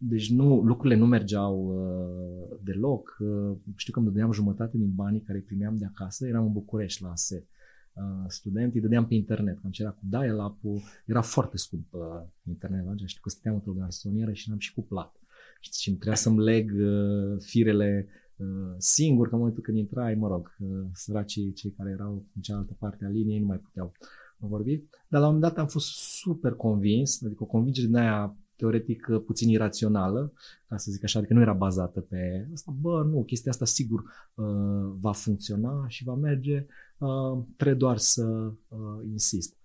deci 0.00 0.30
nu, 0.30 0.60
lucrurile 0.60 1.00
nu 1.00 1.06
mergeau 1.06 1.56
uh, 1.66 2.58
deloc. 2.62 3.16
Uh, 3.20 3.56
știu 3.76 3.92
că 3.92 3.98
îmi 3.98 4.08
dădeam 4.08 4.32
jumătate 4.32 4.76
din 4.76 4.94
banii 4.94 5.20
care 5.20 5.38
îi 5.38 5.44
primeam 5.44 5.76
de 5.76 5.84
acasă. 5.84 6.26
Eram 6.26 6.44
în 6.44 6.52
București 6.52 7.02
la 7.02 7.10
ASE. 7.10 7.46
Uh, 7.92 8.24
student, 8.28 8.74
îi 8.74 8.80
dădeam 8.80 9.06
pe 9.06 9.14
internet. 9.14 9.60
Când 9.60 9.74
era 9.78 9.90
cu 9.90 10.00
dial-up 10.02 10.58
era 11.06 11.20
foarte 11.20 11.56
scump 11.56 11.92
uh, 11.92 12.00
internet. 12.42 12.84
Știu 13.04 13.20
că 13.22 13.28
stăteam 13.28 13.54
într-o 13.54 13.72
garsonieră 13.72 14.32
și 14.32 14.48
n-am 14.48 14.58
și 14.58 14.74
cuplat. 14.74 15.17
Uh, 15.60 15.72
și 15.72 15.90
trebuia 15.90 16.14
să-mi 16.14 16.42
leg 16.42 16.72
uh, 16.72 17.36
firele 17.40 18.08
uh, 18.36 18.74
singur, 18.78 19.28
că 19.28 19.32
în 19.32 19.38
momentul 19.38 19.62
când 19.62 19.76
intrai, 19.76 20.14
mă 20.14 20.28
rog, 20.28 20.56
uh, 20.58 20.86
săracii 20.92 21.52
cei 21.52 21.70
care 21.70 21.90
erau 21.90 22.26
în 22.34 22.42
cealaltă 22.42 22.76
parte 22.78 23.04
a 23.04 23.08
liniei 23.08 23.38
nu 23.38 23.46
mai 23.46 23.58
puteau 23.58 23.92
vorbi. 24.36 24.76
Dar 25.08 25.20
la 25.20 25.26
un 25.26 25.34
moment 25.34 25.52
dat 25.52 25.62
am 25.62 25.68
fost 25.68 25.86
super 26.20 26.52
convins, 26.52 27.22
adică 27.22 27.42
o 27.42 27.46
convingere 27.46 27.86
din 27.86 27.96
aia 27.96 28.36
teoretic 28.56 29.06
uh, 29.10 29.22
puțin 29.26 29.48
irațională, 29.48 30.32
ca 30.66 30.76
să 30.76 30.90
zic 30.90 31.04
așa, 31.04 31.18
adică 31.18 31.34
nu 31.34 31.40
era 31.40 31.52
bazată 31.52 32.00
pe 32.00 32.48
asta, 32.52 32.74
bă, 32.80 33.02
nu, 33.02 33.24
chestia 33.24 33.50
asta 33.50 33.64
sigur 33.64 34.00
uh, 34.34 34.96
va 35.00 35.12
funcționa 35.12 35.88
și 35.88 36.04
va 36.04 36.14
merge, 36.14 36.66
uh, 36.98 37.44
trebuie 37.56 37.76
doar 37.76 37.96
să 37.96 38.52
uh, 38.68 38.78
insist. 39.10 39.57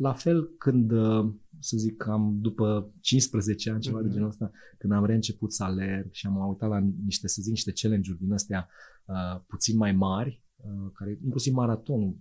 La 0.00 0.12
fel 0.12 0.50
când 0.58 0.90
uh, 0.90 1.32
să 1.58 1.76
zic, 1.76 1.96
cam 1.96 2.38
după 2.40 2.92
15 3.00 3.70
ani, 3.70 3.80
ceva 3.80 3.98
mm-hmm. 3.98 4.00
de 4.00 4.06
mhm. 4.06 4.14
genul 4.14 4.28
ăsta, 4.28 4.50
când 4.78 4.92
am 4.92 5.04
reînceput 5.04 5.52
să 5.52 5.64
alerg 5.64 6.12
și 6.12 6.26
am 6.26 6.48
uitat 6.48 6.68
la 6.68 6.78
niște, 7.04 7.28
să 7.28 7.42
zic, 7.42 7.50
niște 7.50 7.72
challenge-uri 7.74 8.18
din 8.18 8.32
astea 8.32 8.68
uh, 9.04 9.40
puțin 9.46 9.76
mai 9.76 9.92
mari, 9.92 10.44
uh, 10.56 10.90
care, 10.92 11.18
inclusiv 11.24 11.52
maratonul, 11.52 12.16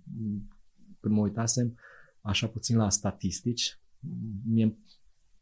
când 0.99 1.15
mă 1.15 1.21
uitasem 1.21 1.77
așa 2.21 2.47
puțin 2.47 2.77
la 2.77 2.89
statistici, 2.89 3.79
mie 4.45 4.77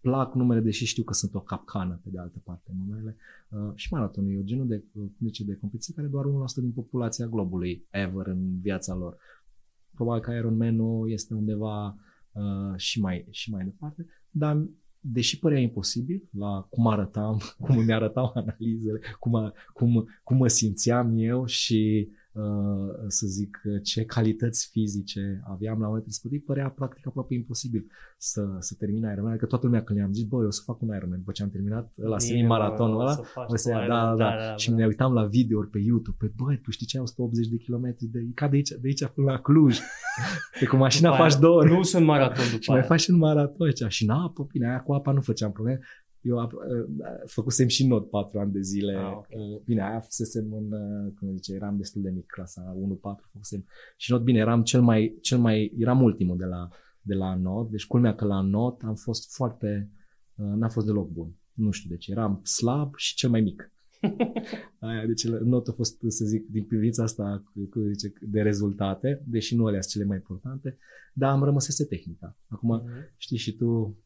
plac 0.01 0.33
numele, 0.33 0.59
deși 0.59 0.85
știu 0.85 1.03
că 1.03 1.13
sunt 1.13 1.33
o 1.33 1.41
capcană 1.41 1.99
pe 2.03 2.09
de 2.09 2.19
altă 2.19 2.41
parte 2.43 2.71
numerele. 2.77 3.15
Uh, 3.49 3.71
și 3.75 3.93
maratonul 3.93 4.31
e 4.31 4.39
o 4.39 4.43
genul 4.43 4.67
de, 4.67 4.83
de, 5.17 5.43
de 5.45 5.55
competiție 5.55 5.93
care 5.93 6.07
doar 6.07 6.25
1% 6.25 6.27
din 6.55 6.71
populația 6.71 7.27
globului 7.27 7.88
ever 7.89 8.27
în 8.27 8.59
viața 8.59 8.95
lor. 8.95 9.17
Probabil 9.93 10.21
că 10.21 10.31
Ironman-ul 10.31 11.11
este 11.11 11.33
undeva 11.33 11.95
Uh, 12.38 12.77
și, 12.77 12.99
mai, 12.99 13.25
și 13.29 13.51
mai 13.51 13.63
departe, 13.63 14.05
dar 14.29 14.67
deși 14.99 15.39
părea 15.39 15.59
imposibil 15.59 16.29
la 16.38 16.67
cum 16.69 16.88
arătam, 16.88 17.41
cum 17.63 17.85
mi 17.85 17.93
arătau 17.93 18.31
analizele, 18.33 18.99
cum, 19.19 19.53
cum, 19.73 20.07
cum 20.23 20.38
mă 20.38 20.47
simțeam 20.47 21.17
eu 21.17 21.45
și 21.45 22.07
uh, 22.09 22.16
să 23.07 23.27
zic, 23.27 23.61
ce 23.83 24.05
calități 24.05 24.67
fizice 24.71 25.41
aveam 25.51 25.79
la 25.79 25.85
momentul 25.85 26.09
respectiv, 26.09 26.43
părea 26.45 26.69
practic 26.69 27.07
aproape 27.07 27.33
imposibil 27.33 27.85
să, 28.17 28.41
să 28.59 28.75
termin 28.77 29.09
Ironman. 29.11 29.31
Adică 29.31 29.45
toată 29.45 29.65
lumea 29.65 29.83
când 29.83 29.97
le-am 29.99 30.13
zis, 30.13 30.23
băi, 30.23 30.41
eu 30.41 30.47
o 30.47 30.51
să 30.51 30.61
fac 30.65 30.81
un 30.81 30.95
Ironman, 30.95 31.17
după 31.17 31.31
ce 31.31 31.43
am 31.43 31.49
terminat 31.49 31.93
la 31.95 32.19
semi-maratonul 32.19 32.99
ăla, 32.99 33.19
o 33.47 33.55
să 33.55 33.69
ia, 33.69 33.88
da, 33.88 33.88
da, 33.88 34.15
da, 34.15 34.35
da, 34.47 34.55
și 34.55 34.71
ne 34.71 34.85
uitam 34.85 35.13
la 35.13 35.25
videouri 35.25 35.69
pe 35.69 35.79
YouTube, 35.79 36.17
pe 36.19 36.31
băi, 36.35 36.59
tu 36.61 36.71
știi 36.71 36.85
ce, 36.85 36.99
180 36.99 37.47
de 37.47 37.57
kilometri, 37.57 38.05
de, 38.05 38.19
ca 38.33 38.47
de 38.47 38.55
aici, 38.55 38.69
de 38.69 38.88
aici 38.88 39.05
până 39.05 39.31
la 39.31 39.39
Cluj. 39.39 39.79
Pe 40.59 40.65
cu 40.71 40.75
mașina 40.75 41.15
faci 41.15 41.35
două 41.35 41.63
Nu 41.63 41.83
sunt 41.83 42.05
maraton 42.05 42.45
după 42.45 42.61
Și 42.61 42.69
mai 42.69 42.83
faci 42.83 43.07
un 43.07 43.17
maraton 43.17 43.71
și 43.88 44.03
în 44.03 44.09
apă, 44.09 44.47
bine, 44.51 44.67
aia 44.67 44.81
cu 44.81 44.93
apa 44.93 45.11
nu 45.11 45.21
făceam 45.21 45.51
probleme. 45.51 45.79
Eu 46.22 46.38
uh, 46.38 46.49
făcusem 47.26 47.68
și 47.68 47.88
not 47.88 48.09
patru 48.09 48.39
ani 48.39 48.51
de 48.51 48.61
zile. 48.61 48.95
Ah, 48.95 49.13
okay. 49.15 49.38
Uh, 49.39 49.61
bine, 49.65 49.82
aia 49.82 49.99
fusesem 49.99 50.53
în, 50.53 50.72
uh, 50.72 51.13
cum 51.20 51.36
zice, 51.36 51.53
eram 51.53 51.78
destul 51.78 52.01
de 52.01 52.09
mic, 52.09 52.26
clasa 52.26 52.76
1-4 52.76 52.99
făcusem. 53.32 53.65
Și 53.97 54.11
not, 54.11 54.24
bine, 54.24 54.38
eram 54.38 54.63
cel 54.63 54.82
mai, 54.82 55.18
cel 55.22 55.38
mai, 55.38 55.74
eram 55.78 56.01
ultimul 56.01 56.38
de 56.38 56.45
la, 56.45 56.70
de 57.01 57.13
la 57.13 57.36
not. 57.36 57.70
Deci 57.70 57.88
culmea 57.88 58.15
că 58.15 58.26
la 58.26 58.41
not 58.41 58.82
am 58.82 58.95
fost 58.95 59.36
foarte, 59.36 59.91
n-a 60.36 60.70
fost 60.70 60.86
deloc 60.86 61.09
bun. 61.09 61.36
Nu 61.53 61.72
știu 61.72 61.89
de 61.89 61.97
ce, 61.97 62.11
eram 62.11 62.41
slab 62.43 62.95
și 62.95 63.15
cel 63.15 63.30
mai 63.30 63.41
mic. 63.41 63.72
Aia, 64.80 65.05
deci 65.05 65.28
notul 65.28 65.74
a 65.74 65.76
fost, 65.76 65.97
să 66.07 66.26
zic, 66.26 66.47
din 66.47 66.63
privința 66.63 67.03
asta 67.03 67.43
cu, 67.70 67.80
zice, 67.91 68.13
de 68.22 68.41
rezultate, 68.41 69.24
deși 69.26 69.55
nu 69.55 69.65
alea 69.65 69.82
sunt 69.82 69.93
cele 69.93 70.05
mai 70.05 70.18
importante, 70.18 70.78
dar 71.13 71.32
am 71.32 71.43
rămăsese 71.43 71.86
tehnica. 71.86 72.38
Acum, 72.47 72.82
uh-huh. 72.82 73.15
știi 73.18 73.38
și 73.38 73.55
tu 73.55 73.97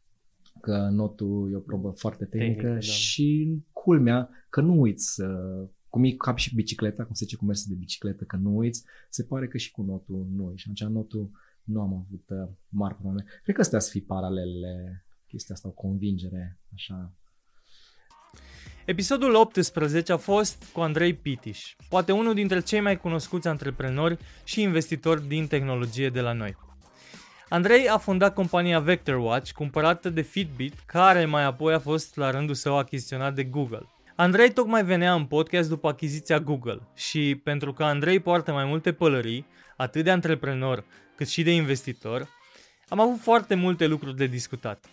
că 0.62 0.90
notul 0.92 1.50
e 1.52 1.56
o 1.56 1.60
probă 1.60 1.90
foarte 1.90 2.26
tehnică 2.26 2.62
Tehnică, 2.62 2.74
da. 2.74 2.80
și 2.80 3.58
culmea 3.72 4.30
că 4.50 4.62
nu 4.62 4.80
uiți 4.80 5.22
uh, 5.22 5.68
cum 5.90 6.04
e 6.04 6.12
ca 6.12 6.36
și 6.36 6.56
bicicleta, 6.56 7.04
cum 7.04 7.14
se 7.14 7.24
zice 7.24 7.36
cu 7.36 7.46
mersul 7.46 7.72
de 7.74 7.80
bicicletă, 7.80 8.24
că 8.24 8.36
nu 8.36 8.58
uiți, 8.58 8.84
se 9.10 9.24
pare 9.24 9.48
că 9.48 9.58
și 9.58 9.72
cu 9.72 9.82
notul 9.82 10.28
nu 10.36 10.46
uiți. 10.46 10.62
Și 10.62 10.70
atunci 10.70 10.94
notul 10.94 11.32
nu 11.64 11.82
am 11.82 11.94
avut 11.94 12.24
uh, 12.28 12.54
mari 12.70 12.94
probleme. 12.94 13.26
Cred 13.44 13.56
că 13.56 13.62
astea 13.62 13.80
să 13.80 13.90
fi 13.90 14.00
paralelele, 14.00 15.06
chestia 15.28 15.56
asta, 15.56 15.68
o 15.68 15.72
convingere 15.72 16.60
așa 16.74 17.16
Episodul 18.86 19.36
18 19.36 20.12
a 20.12 20.18
fost 20.18 20.64
cu 20.74 20.80
Andrei 20.80 21.14
Pitiș, 21.14 21.76
poate 21.90 22.12
unul 22.12 22.34
dintre 22.34 22.62
cei 22.62 22.80
mai 22.80 22.98
cunoscuți 22.98 23.48
antreprenori 23.48 24.18
și 24.44 24.62
investitori 24.62 25.28
din 25.28 25.48
tehnologie 25.48 26.10
de 26.10 26.22
la 26.22 26.34
noi. 26.34 26.56
Andrei 27.54 27.90
a 27.90 27.98
fondat 27.98 28.34
compania 28.34 28.80
VectorWatch, 28.80 29.52
cumpărată 29.52 30.10
de 30.10 30.22
Fitbit, 30.22 30.74
care 30.86 31.26
mai 31.26 31.44
apoi 31.44 31.74
a 31.74 31.80
fost 31.80 32.16
la 32.16 32.32
rândul 32.32 32.56
său 32.56 32.78
achiziționat 32.78 33.34
de 33.34 33.44
Google. 33.44 33.88
Andrei 34.16 34.52
tocmai 34.52 34.84
venea 34.84 35.14
în 35.14 35.26
podcast 35.26 35.70
după 35.70 35.88
achiziția 35.88 36.40
Google 36.40 36.80
și 36.96 37.40
pentru 37.44 37.74
că 37.74 37.84
Andrei 37.84 38.20
poartă 38.20 38.52
mai 38.52 38.66
multe 38.66 38.94
pălării, 38.94 39.46
atât 39.78 40.04
de 40.04 40.12
antreprenor 40.12 40.84
cât 41.16 41.28
și 41.28 41.44
de 41.44 41.52
investitor, 41.52 42.28
am 42.88 43.00
avut 43.00 43.20
foarte 43.20 43.56
multe 43.56 43.88
lucruri 43.88 44.18
de 44.18 44.26
discutat. 44.26 44.86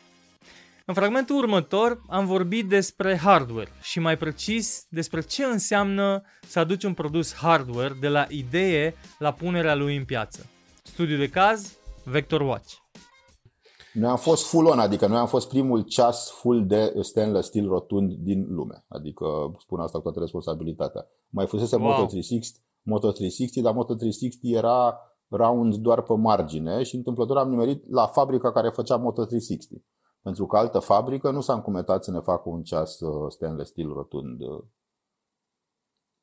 În 0.84 0.94
fragmentul 0.94 1.36
următor 1.36 2.02
am 2.08 2.26
vorbit 2.26 2.68
despre 2.68 3.16
hardware 3.16 3.70
și 3.82 4.00
mai 4.00 4.16
precis 4.16 4.86
despre 4.88 5.20
ce 5.20 5.44
înseamnă 5.44 6.22
să 6.46 6.58
aduci 6.58 6.84
un 6.84 6.94
produs 6.94 7.34
hardware 7.34 7.94
de 8.00 8.08
la 8.08 8.26
idee 8.28 8.94
la 9.18 9.32
punerea 9.32 9.74
lui 9.74 9.96
în 9.96 10.04
piață. 10.04 10.50
Studiu 10.82 11.16
de 11.16 11.28
caz, 11.28 11.78
Vector 12.10 12.40
Watch. 12.40 12.74
Noi 13.92 14.10
am 14.10 14.16
fost 14.16 14.46
full 14.46 14.66
on, 14.66 14.78
adică 14.78 15.06
noi 15.06 15.18
am 15.18 15.26
fost 15.26 15.48
primul 15.48 15.82
ceas 15.82 16.30
full 16.30 16.66
de 16.66 16.94
stainless 17.00 17.48
steel 17.48 17.68
rotund 17.68 18.12
din 18.12 18.46
lume. 18.48 18.84
Adică 18.88 19.26
spun 19.58 19.80
asta 19.80 19.98
cu 19.98 20.02
toată 20.02 20.18
responsabilitatea. 20.18 21.06
Mai 21.28 21.46
fusese 21.46 21.76
wow. 21.76 21.84
Moto 21.84 22.06
360, 22.06 22.62
Moto 22.82 23.10
360, 23.10 23.62
dar 23.62 23.74
Moto 23.74 23.94
360 23.94 24.56
era 24.56 25.00
round 25.28 25.74
doar 25.74 26.02
pe 26.02 26.14
margine 26.14 26.82
și 26.82 26.96
întâmplător 26.96 27.36
am 27.36 27.48
nimerit 27.48 27.90
la 27.90 28.06
fabrica 28.06 28.52
care 28.52 28.68
făcea 28.68 28.96
Moto 28.96 29.24
360. 29.24 29.82
Pentru 30.22 30.46
că 30.46 30.56
altă 30.56 30.78
fabrică 30.78 31.30
nu 31.30 31.40
s-a 31.40 31.52
încumetat 31.52 32.04
să 32.04 32.10
ne 32.10 32.20
facă 32.20 32.48
un 32.48 32.62
ceas 32.62 33.00
uh, 33.00 33.30
stainless 33.30 33.70
steel 33.70 33.92
rotund. 33.92 34.40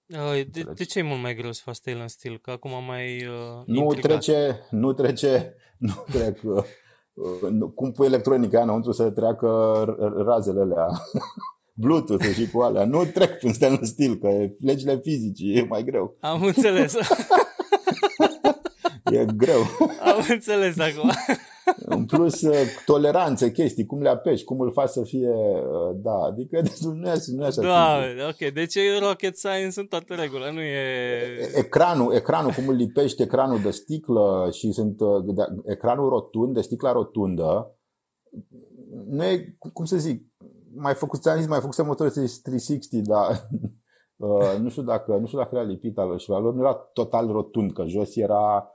Uh. 0.08 0.45
De, 0.51 0.66
de 0.76 0.84
ce 0.84 0.99
e 0.99 1.01
mult 1.01 1.22
mai 1.22 1.36
greu 1.36 1.51
să 1.51 1.62
faci 1.64 1.76
stainless 1.76 2.14
steel? 2.14 2.39
Că 2.39 2.51
acum 2.51 2.86
mai 2.86 3.26
uh, 3.26 3.64
nu 3.66 3.82
intrigat. 3.82 4.01
trece, 4.01 4.68
nu 4.70 4.93
trece, 4.93 5.56
nu 5.78 6.06
trec 6.12 6.39
uh, 6.43 6.64
uh, 7.14 7.70
cum 7.76 7.91
pui 7.91 8.06
electronica 8.06 8.62
înăuntru 8.62 8.91
să 8.91 9.12
treacă 9.12 9.47
razele 10.26 10.62
alea 10.62 10.88
Bluetooth 11.82 12.34
și 12.34 12.49
cu 12.49 12.62
alea. 12.62 12.86
Nu 12.86 13.06
trec 13.06 13.38
prin 13.38 13.53
stainless 13.53 13.91
steel, 13.91 14.16
că 14.16 14.30
legile 14.60 14.99
fizicii 15.03 15.56
e 15.56 15.66
mai 15.70 15.84
greu. 15.84 16.18
Am 16.20 16.43
înțeles. 16.43 16.95
e 19.12 19.26
greu. 19.36 19.60
Am 20.01 20.26
înțeles 20.30 20.80
acum. 20.80 21.12
În 21.76 22.05
plus, 22.05 22.41
uh, 22.41 22.55
toleranțe, 22.86 23.51
chestii, 23.51 23.86
cum 23.86 24.01
le 24.01 24.09
apeși, 24.09 24.43
cum 24.43 24.59
îl 24.59 24.72
faci 24.72 24.89
să 24.89 25.03
fie, 25.03 25.30
uh, 25.30 25.95
da, 25.95 26.16
adică 26.16 26.61
nu 26.82 27.09
e, 27.09 27.13
nu 27.36 27.43
e 27.43 27.45
așa. 27.45 27.61
Da, 27.61 27.99
ok, 28.30 28.53
deci 28.53 28.76
e 28.76 28.99
rocket 28.99 29.38
science 29.38 29.80
în 29.80 29.86
toată 29.86 30.13
regulă, 30.13 30.49
nu 30.53 30.61
e... 30.61 30.80
Ecranul, 31.55 32.13
ecranul, 32.13 32.51
cum 32.51 32.68
îl 32.68 32.76
lipești 32.76 33.22
ecranul 33.22 33.61
de 33.61 33.72
sticlă 33.72 34.49
și 34.51 34.72
sunt 34.72 34.99
uh, 34.99 35.24
de, 35.26 35.43
ecranul 35.66 36.09
rotund, 36.09 36.53
de 36.53 36.61
sticla 36.61 36.91
rotundă, 36.91 37.76
nu 39.07 39.24
e, 39.24 39.57
cum 39.74 39.86
să 39.86 39.97
zic, 39.97 40.24
mai 40.76 40.93
făcut, 40.93 41.22
ți-am 41.22 41.38
zis, 41.38 41.47
mai 41.47 41.59
făcut 41.59 41.86
motorul 41.86 42.11
360, 42.11 43.07
dar 43.07 43.49
uh, 44.16 44.57
nu 44.61 44.70
știu 44.70 44.84
dacă, 44.84 45.18
nu 45.20 45.26
știu 45.26 45.38
dacă 45.38 45.55
era 45.55 45.63
lipit 45.63 45.97
al 45.97 46.18
și 46.18 46.32
al 46.32 46.41
lor 46.41 46.53
nu 46.53 46.61
era 46.61 46.74
total 46.74 47.28
rotund, 47.28 47.74
că 47.74 47.86
jos 47.86 48.16
era 48.16 48.70
Uh, 48.70 48.74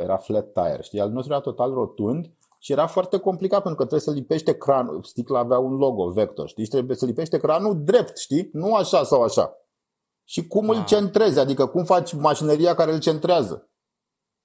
era 0.00 0.16
flat 0.16 0.52
tire, 0.52 0.82
știi? 0.82 1.00
Al 1.00 1.10
nostru 1.10 1.32
era 1.32 1.42
total 1.42 1.72
rotund 1.72 2.30
și 2.58 2.72
era 2.72 2.86
foarte 2.86 3.18
complicat 3.18 3.62
pentru 3.62 3.80
că 3.80 3.86
trebuie 3.86 4.14
să 4.14 4.20
lipești 4.20 4.50
ecranul. 4.50 5.02
Sticla 5.02 5.38
avea 5.38 5.58
un 5.58 5.76
logo, 5.76 6.08
vector, 6.08 6.48
știi? 6.48 6.64
Și 6.64 6.70
trebuie 6.70 6.96
să 6.96 7.06
lipești 7.06 7.34
ecranul 7.34 7.84
drept, 7.84 8.16
știi? 8.16 8.48
Nu 8.52 8.74
așa 8.74 9.02
sau 9.02 9.22
așa. 9.22 9.56
Și 10.24 10.46
cum 10.46 10.68
îl 10.68 10.76
ah. 10.76 10.84
centrezi, 10.86 11.38
adică 11.38 11.66
cum 11.66 11.84
faci 11.84 12.12
mașineria 12.12 12.74
care 12.74 12.92
îl 12.92 13.00
centrează. 13.00 13.68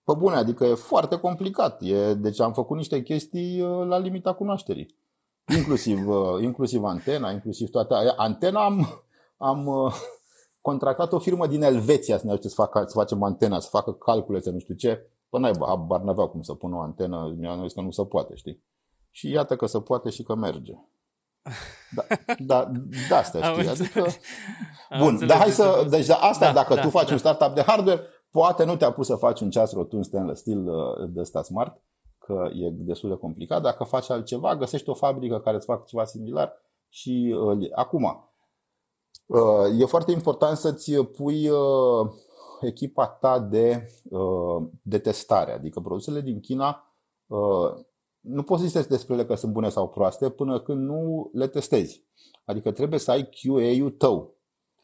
Pe 0.04 0.14
bune, 0.18 0.36
adică 0.36 0.66
e 0.66 0.74
foarte 0.74 1.20
complicat. 1.20 1.82
E, 1.82 2.14
deci 2.14 2.40
am 2.40 2.54
făcut 2.54 2.78
niște 2.78 3.02
chestii 3.02 3.62
uh, 3.62 3.88
la 3.88 3.98
limita 3.98 4.34
cunoașterii. 4.34 4.96
Inclusiv, 5.58 6.08
uh, 6.08 6.42
inclusiv 6.42 6.84
antena, 6.84 7.32
inclusiv 7.32 7.70
toate. 7.70 7.94
Antena 8.16 8.64
am, 8.64 9.04
am 9.38 9.92
contractat 10.62 11.12
o 11.14 11.20
firmă 11.20 11.48
din 11.48 11.64
Elveția 11.64 12.18
să 12.18 12.26
ne 12.26 12.32
ajute 12.32 12.48
să, 12.48 12.56
facă, 12.56 12.84
să 12.88 12.94
facem 12.94 13.24
antena, 13.24 13.60
să 13.60 13.68
facă 13.72 13.92
calcule, 13.94 14.42
să 14.42 14.50
nu 14.50 14.60
știu 14.60 14.76
ce. 14.76 15.10
Păi 15.30 15.42
n-ai, 15.42 15.52
habar 15.60 16.02
n-avea 16.02 16.26
cum 16.26 16.42
să 16.42 16.54
pună 16.54 16.76
o 16.76 16.80
antenă, 16.80 17.36
mi-a 17.38 17.60
zis 17.62 17.74
că 17.74 17.82
nu 17.82 17.92
se 17.92 18.06
poate, 18.06 18.36
știi? 18.36 18.64
Și 19.12 19.32
iată 19.32 19.56
că 19.56 19.66
se 19.66 19.82
poate 19.82 20.10
și 20.10 20.24
că 20.24 20.36
merge. 20.36 20.74
Da, 21.96 22.06
da, 22.38 22.72
da 23.10 23.18
asta 23.18 23.42
știi, 23.54 23.70
adică... 23.70 24.06
Bun, 25.00 25.28
dar 25.28 25.38
hai 25.38 25.50
să... 25.50 25.86
Deci 25.90 26.06
da, 26.06 26.16
asta 26.16 26.46
da, 26.46 26.54
dacă 26.54 26.74
da, 26.74 26.82
tu 26.82 26.90
faci 26.90 27.08
da. 27.08 27.14
un 27.14 27.18
startup 27.18 27.54
de 27.54 27.62
hardware, 27.62 28.02
poate 28.32 28.64
nu 28.64 28.76
te-a 28.76 28.92
pus 28.92 29.06
să 29.06 29.16
faci 29.16 29.42
un 29.42 29.50
ceas 29.50 29.74
rotund 29.74 30.06
stainless 30.06 30.42
steel 30.42 30.68
uh, 30.68 31.10
de 31.10 31.20
ăsta 31.20 31.44
smart, 31.44 31.82
că 32.18 32.50
e 32.54 32.70
destul 32.72 33.10
de 33.10 33.16
complicat. 33.16 33.62
Dacă 33.62 33.84
faci 33.84 34.10
altceva, 34.10 34.56
găsești 34.56 34.90
o 34.90 34.94
fabrică 34.94 35.40
care 35.40 35.56
îți 35.56 35.66
facă 35.66 35.84
ceva 35.88 36.06
similar 36.06 36.54
și 36.90 37.36
uh, 37.40 37.70
acum, 37.76 38.30
uh, 39.26 39.80
e 39.80 39.86
foarte 39.86 40.12
important 40.12 40.58
să-ți 40.58 40.96
pui 40.96 41.50
uh, 41.50 42.10
echipa 42.62 43.08
ta 43.08 43.40
de, 43.40 43.88
uh, 44.10 44.68
de 44.82 44.98
testare. 44.98 45.52
Adică 45.52 45.80
produsele 45.80 46.22
din 46.22 46.40
China 46.40 46.94
uh, 47.28 47.86
nu 48.20 48.44
poți 48.44 48.62
să 48.70 48.80
zici 48.80 48.90
despre 48.90 49.14
ele 49.14 49.26
că 49.26 49.36
sunt 49.36 49.52
bune 49.52 49.70
sau 49.70 49.90
proaste 49.90 50.30
până 50.30 50.60
când 50.60 50.88
nu 50.88 51.30
le 51.34 51.48
testezi. 51.48 52.04
Adică 52.46 52.72
trebuie 52.72 53.00
să 53.00 53.12
ai 53.12 53.30
QA-ul 53.30 53.92
tău, 53.98 54.36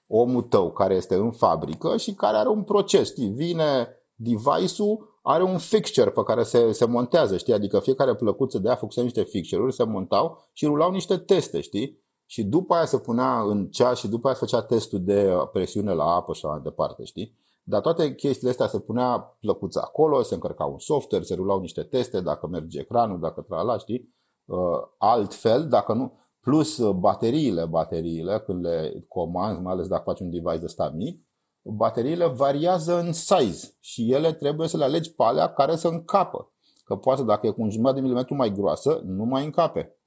omul 0.07 0.41
tău 0.41 0.71
care 0.71 0.95
este 0.95 1.15
în 1.15 1.31
fabrică 1.31 1.97
și 1.97 2.13
care 2.13 2.37
are 2.37 2.49
un 2.49 2.63
proces. 2.63 3.07
Știi, 3.07 3.29
vine 3.29 3.87
device-ul, 4.15 5.19
are 5.21 5.43
un 5.43 5.57
fixture 5.57 6.09
pe 6.09 6.23
care 6.23 6.43
se, 6.43 6.71
se 6.71 6.85
montează, 6.85 7.37
știi? 7.37 7.53
Adică 7.53 7.79
fiecare 7.79 8.15
plăcuță 8.15 8.59
de 8.59 8.67
aia 8.67 8.77
făcuse 8.77 9.01
niște 9.01 9.23
fixture-uri, 9.23 9.73
se 9.73 9.83
montau 9.83 10.49
și 10.53 10.65
rulau 10.65 10.91
niște 10.91 11.17
teste, 11.17 11.61
știi? 11.61 12.01
Și 12.25 12.43
după 12.43 12.73
aia 12.73 12.85
se 12.85 12.97
punea 12.97 13.41
în 13.41 13.67
cea 13.67 13.93
și 13.93 14.07
după 14.07 14.27
aia 14.27 14.35
se 14.35 14.45
făcea 14.45 14.61
testul 14.61 15.03
de 15.03 15.29
presiune 15.51 15.93
la 15.93 16.03
apă 16.03 16.33
și 16.33 16.45
așa 16.45 16.59
departe, 16.63 17.03
știi? 17.03 17.37
Dar 17.65 17.81
toate 17.81 18.15
chestiile 18.15 18.49
astea 18.49 18.67
se 18.67 18.79
punea 18.79 19.37
plăcuța 19.39 19.81
acolo, 19.83 20.21
se 20.21 20.33
încărca 20.33 20.65
un 20.65 20.79
software, 20.79 21.23
se 21.23 21.35
rulau 21.35 21.59
niște 21.59 21.83
teste, 21.83 22.21
dacă 22.21 22.47
merge 22.47 22.79
ecranul, 22.79 23.19
dacă 23.19 23.41
trala, 23.41 23.77
știi? 23.77 24.15
Uh, 24.45 24.57
altfel, 24.97 25.67
dacă 25.67 25.93
nu, 25.93 26.13
plus 26.41 26.77
uh, 26.77 26.95
bateriile, 26.95 27.65
bateriile, 27.65 28.39
când 28.39 28.65
le 28.65 29.05
comanzi, 29.07 29.61
mai 29.61 29.73
ales 29.73 29.87
dacă 29.87 30.03
faci 30.05 30.19
un 30.19 30.29
device 30.29 30.57
de 30.57 30.67
stat 30.67 30.93
mic, 30.93 31.25
bateriile 31.61 32.25
variază 32.25 32.99
în 32.99 33.13
size 33.13 33.77
și 33.79 34.11
ele 34.11 34.33
trebuie 34.33 34.67
să 34.67 34.77
le 34.77 34.83
alegi 34.83 35.13
pe 35.13 35.23
alea 35.23 35.53
care 35.53 35.75
să 35.75 35.87
încapă. 35.87 36.53
Că 36.83 36.95
poate 36.95 37.23
dacă 37.23 37.47
e 37.47 37.51
cu 37.51 37.61
un 37.61 37.69
jumătate 37.69 37.95
de 37.95 38.01
milimetru 38.01 38.35
mai 38.35 38.51
groasă, 38.51 39.01
nu 39.05 39.23
mai 39.23 39.45
încape. 39.45 39.97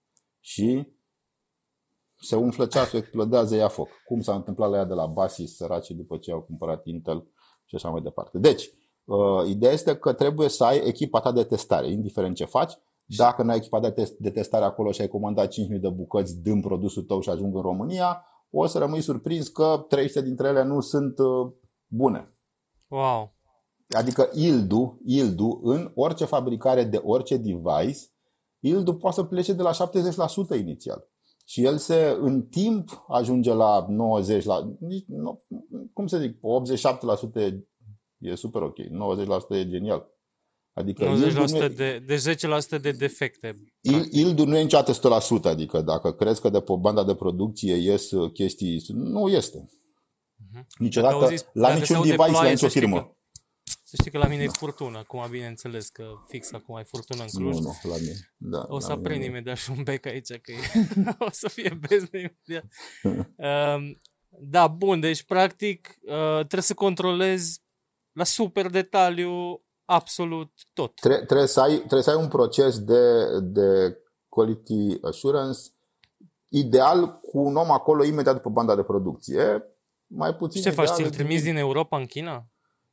Și 0.41 0.95
se 2.19 2.37
umflă 2.37 2.67
ceasul, 2.67 2.99
explodează 2.99 3.57
ea 3.57 3.69
foc. 3.69 3.89
Cum 4.07 4.21
s-a 4.21 4.35
întâmplat 4.35 4.71
la 4.71 4.77
ea 4.77 4.85
de 4.85 4.95
la 4.95 5.07
Basis, 5.07 5.57
săracii, 5.57 5.95
după 5.95 6.17
ce 6.17 6.33
au 6.33 6.43
cumpărat 6.43 6.87
Intel, 6.87 7.27
și 7.67 7.75
așa 7.75 7.89
mai 7.89 8.01
departe. 8.01 8.39
Deci, 8.39 8.71
uh, 9.05 9.49
ideea 9.49 9.73
este 9.73 9.97
că 9.97 10.13
trebuie 10.13 10.49
să 10.49 10.65
ai 10.65 10.79
echipa 10.85 11.21
ta 11.21 11.33
de 11.33 11.45
testare, 11.45 11.91
indiferent 11.91 12.37
ce 12.37 12.45
faci. 12.45 12.73
Dacă 13.07 13.43
nu 13.43 13.51
ai 13.51 13.57
echipa 13.57 13.81
de, 13.81 13.91
test, 13.91 14.17
de 14.17 14.31
testare 14.31 14.65
acolo 14.65 14.91
și 14.91 15.01
ai 15.01 15.09
comandat 15.09 15.53
5.000 15.53 15.81
de 15.81 15.89
bucăți 15.89 16.43
din 16.43 16.61
produsul 16.61 17.03
tău 17.03 17.21
și 17.21 17.31
ajung 17.31 17.55
în 17.55 17.63
România, 17.63 18.25
o 18.51 18.67
să 18.67 18.79
rămâi 18.79 19.01
surprins 19.01 19.49
că 19.49 19.85
300 19.89 20.23
dintre 20.23 20.49
ele 20.49 20.65
nu 20.65 20.81
sunt 20.81 21.19
uh, 21.19 21.53
bune. 21.87 22.29
Wow! 22.89 23.35
Adică 23.89 24.31
yield-ul, 24.33 24.99
yield 25.05 25.41
în 25.63 25.93
orice 25.95 26.25
fabricare 26.25 26.85
de 26.85 27.01
orice 27.05 27.37
device, 27.37 27.99
yield 28.59 28.99
poate 28.99 29.17
să 29.17 29.23
plece 29.23 29.53
de 29.53 29.63
la 29.63 29.71
70% 30.57 30.59
inițial. 30.59 31.09
Și 31.49 31.65
el 31.65 31.79
se, 31.79 32.17
în 32.21 32.43
timp, 32.43 33.05
ajunge 33.09 33.53
la 33.53 33.87
90%, 34.41 34.45
la, 34.45 34.73
cum 35.93 36.07
să 36.07 36.19
zic, 36.19 36.37
87% 36.37 37.55
e 38.19 38.35
super 38.35 38.63
ok, 38.63 38.77
90% 38.79 38.87
e 39.49 39.69
genial. 39.69 40.15
Adică 40.73 41.05
90% 41.05 41.55
e, 41.55 41.69
de, 41.69 42.03
de 42.07 42.37
10% 42.77 42.81
de 42.81 42.91
defecte. 42.91 43.57
yield 44.11 44.39
nu 44.39 44.57
e 44.57 44.63
niciodată 44.63 45.21
100%, 45.41 45.43
adică 45.43 45.81
dacă 45.81 46.13
crezi 46.13 46.41
că 46.41 46.49
de 46.49 46.61
pe 46.61 46.73
banda 46.81 47.05
de 47.05 47.15
producție 47.15 47.75
ies 47.75 48.11
chestii, 48.33 48.85
nu 48.89 49.29
este. 49.29 49.71
Mhm. 50.53 50.67
Niciodată, 50.79 51.27
zis, 51.27 51.47
la 51.53 51.75
niciun 51.75 52.03
device, 52.03 52.31
la 52.31 52.49
nicio 52.49 52.69
firmă. 52.69 53.01
Că, 53.01 53.16
să 53.89 53.97
știi 54.01 54.11
că 54.11 54.19
la 54.19 54.27
mine 54.27 54.45
da. 54.45 54.45
e 54.45 54.59
furtună, 54.59 54.99
acum 54.99 55.27
bineînțeles 55.31 55.89
că 55.89 56.05
fix 56.29 56.53
acum 56.53 56.75
ai 56.75 56.85
furtună 56.85 57.23
în 57.23 57.29
Cluj. 57.29 57.55
Nu, 57.55 57.61
nu, 57.61 57.91
la 57.91 57.97
mine. 57.97 58.35
Da, 58.37 58.67
o 58.69 58.79
să 58.79 58.93
aprind 58.93 59.25
imediat 59.25 59.57
și 59.57 59.71
un 59.71 59.83
bec 59.83 60.07
aici, 60.07 60.41
că 60.41 60.53
e, 60.53 60.57
o 61.29 61.29
să 61.31 61.49
fie 61.49 61.79
beznă 61.89 62.19
imediat. 62.19 62.65
um, 63.77 63.99
da, 64.29 64.67
bun, 64.67 65.01
deci 65.01 65.23
practic 65.23 65.99
uh, 66.03 66.35
trebuie 66.35 66.61
să 66.63 66.75
controlezi 66.75 67.63
la 68.13 68.25
super 68.25 68.67
detaliu 68.69 69.65
absolut 69.85 70.53
tot. 70.73 70.95
Tre- 70.95 71.25
trebuie, 71.25 71.47
să 71.47 71.61
ai, 71.61 71.77
trebuie 71.77 72.03
să 72.03 72.11
ai 72.11 72.23
un 72.23 72.29
proces 72.29 72.79
de, 72.79 73.25
de 73.41 73.99
quality 74.29 74.99
assurance 75.03 75.61
ideal 76.49 77.21
cu 77.21 77.39
un 77.39 77.57
om 77.57 77.71
acolo 77.71 78.05
imediat 78.05 78.35
după 78.35 78.51
banda 78.51 78.75
de 78.75 78.83
producție. 78.83 79.63
Mai 80.07 80.35
puțin 80.35 80.63
Ce 80.63 80.71
faci? 80.71 80.89
Ți-l 80.89 81.11
trimiți 81.11 81.45
din 81.45 81.57
Europa 81.57 81.99
în 81.99 82.07
China? 82.07 82.47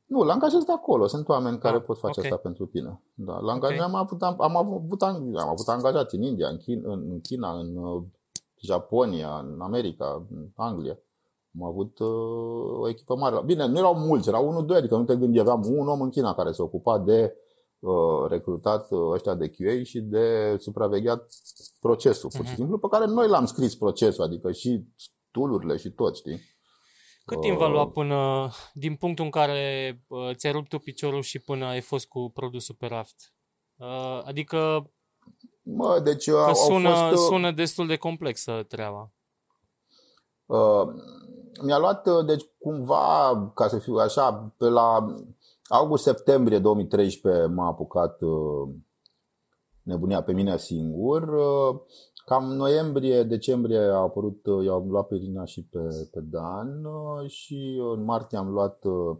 Nu, 0.06 0.22
la 0.22 0.32
angajezi 0.32 0.66
de 0.66 0.72
acolo. 0.72 1.06
Sunt 1.06 1.28
oameni 1.28 1.58
care 1.58 1.76
ah, 1.76 1.82
pot 1.82 1.98
face 1.98 2.18
okay. 2.18 2.30
asta 2.30 2.42
pentru 2.42 2.66
tine. 2.66 3.02
Da, 3.14 3.38
la 3.38 3.52
angaj... 3.52 3.72
okay. 3.72 3.86
am, 3.86 3.94
avut, 3.94 4.22
am, 4.22 4.34
am, 4.38 4.56
avut, 4.56 5.02
am 5.02 5.48
avut 5.48 5.68
angajați 5.68 6.14
în 6.14 6.22
India, 6.22 6.48
în 6.48 6.56
China, 6.56 6.92
în, 6.92 7.20
China, 7.20 7.58
în 7.58 7.76
uh, 7.76 8.02
Japonia, 8.60 9.38
în 9.38 9.60
America, 9.60 10.26
în 10.30 10.48
Anglia. 10.54 10.98
Am 11.54 11.66
avut 11.66 11.98
uh, 11.98 12.78
o 12.80 12.88
echipă 12.88 13.16
mare. 13.16 13.42
Bine, 13.44 13.66
nu 13.66 13.78
erau 13.78 13.94
mulți, 13.94 14.28
erau 14.28 14.48
unul, 14.48 14.66
doi, 14.66 14.76
adică 14.76 14.96
nu 14.96 15.04
te 15.04 15.16
gândi, 15.16 15.40
aveam 15.40 15.62
un 15.66 15.88
om 15.88 16.00
în 16.00 16.10
China 16.10 16.34
care 16.34 16.52
se 16.52 16.62
ocupa 16.62 16.98
de 16.98 17.36
uh, 17.78 18.28
recrutat 18.28 18.90
uh, 18.90 19.10
ăștia 19.12 19.34
de 19.34 19.48
QA 19.48 19.82
și 19.82 20.00
de 20.00 20.56
supravegheat 20.58 21.28
procesul, 21.80 22.30
pur 22.30 22.44
și 22.44 22.50
mhm. 22.50 22.60
simplu, 22.60 22.78
pe 22.78 22.86
care 22.90 23.06
noi 23.06 23.28
l-am 23.28 23.46
scris 23.46 23.76
procesul, 23.76 24.24
adică 24.24 24.52
și 24.52 24.88
tool 25.30 25.76
și 25.76 25.90
tot, 25.90 26.16
știi? 26.16 26.40
Cât 27.24 27.40
timp 27.40 27.58
va 27.58 27.66
lua 27.68 27.82
uh. 27.84 27.90
până, 27.92 28.50
din 28.72 28.96
punctul 28.96 29.24
în 29.24 29.30
care 29.30 30.00
uh, 30.06 30.34
ți-ai 30.34 30.52
rupt 30.52 30.68
tu 30.68 30.78
piciorul 30.78 31.22
și 31.22 31.38
până 31.38 31.64
ai 31.64 31.80
fost 31.80 32.06
cu 32.06 32.30
produsul 32.34 32.74
pe 32.74 32.86
raft? 32.86 33.32
Uh, 33.76 34.22
adică 34.24 34.90
Mă, 35.62 36.00
deci 36.04 36.30
că 36.30 36.52
sună, 36.52 36.88
fost, 36.88 37.12
uh, 37.12 37.18
sună 37.18 37.52
destul 37.52 37.86
de 37.86 37.96
complexă 37.96 38.64
treaba. 38.68 39.10
Uh, 40.46 40.88
mi-a 41.62 41.78
luat, 41.78 42.06
uh, 42.06 42.24
deci 42.26 42.44
cumva, 42.58 43.50
ca 43.54 43.68
să 43.68 43.78
fiu 43.78 43.94
așa, 43.94 44.52
pe 44.56 44.64
la 44.64 45.14
august-septembrie 45.68 46.58
2013 46.58 47.46
m-a 47.46 47.66
apucat 47.66 48.20
uh, 48.20 48.68
nebunia 49.82 50.22
pe 50.22 50.32
mine 50.32 50.58
singur. 50.58 51.22
Uh, 51.22 51.80
Cam 52.24 52.44
noiembrie-decembrie 52.44 53.78
a 53.78 53.96
apărut, 53.96 54.46
uh, 54.46 54.64
i-au 54.64 54.84
luat 54.86 55.06
pe 55.06 55.14
Irina 55.14 55.44
și 55.44 55.64
pe, 55.64 56.08
pe 56.10 56.20
Dan 56.20 56.84
uh, 56.84 57.28
și 57.28 57.82
în 57.94 58.04
martie 58.04 58.38
am 58.38 58.50
luat 58.50 58.84
uh, 58.84 59.16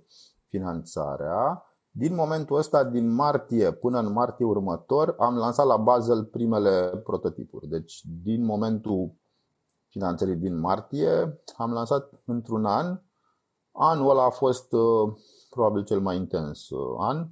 finanțarea. 0.49 1.65
Din 1.91 2.15
momentul 2.15 2.57
ăsta, 2.57 2.85
din 2.85 3.15
martie 3.15 3.73
până 3.73 3.99
în 3.99 4.13
martie 4.13 4.45
următor, 4.45 5.15
am 5.19 5.37
lansat 5.37 5.67
la 5.67 5.77
Basel 5.77 6.25
primele 6.25 7.01
prototipuri. 7.05 7.67
Deci, 7.67 8.01
din 8.23 8.45
momentul 8.45 9.15
finanțării 9.89 10.37
din 10.37 10.61
martie, 10.61 11.43
am 11.57 11.73
lansat 11.73 12.23
într-un 12.25 12.65
an. 12.65 13.01
Anul 13.73 14.11
ăla 14.11 14.25
a 14.25 14.31
fost 14.31 14.69
probabil 15.51 15.85
cel 15.85 16.01
mai 16.01 16.17
intens 16.17 16.69
an, 16.99 17.29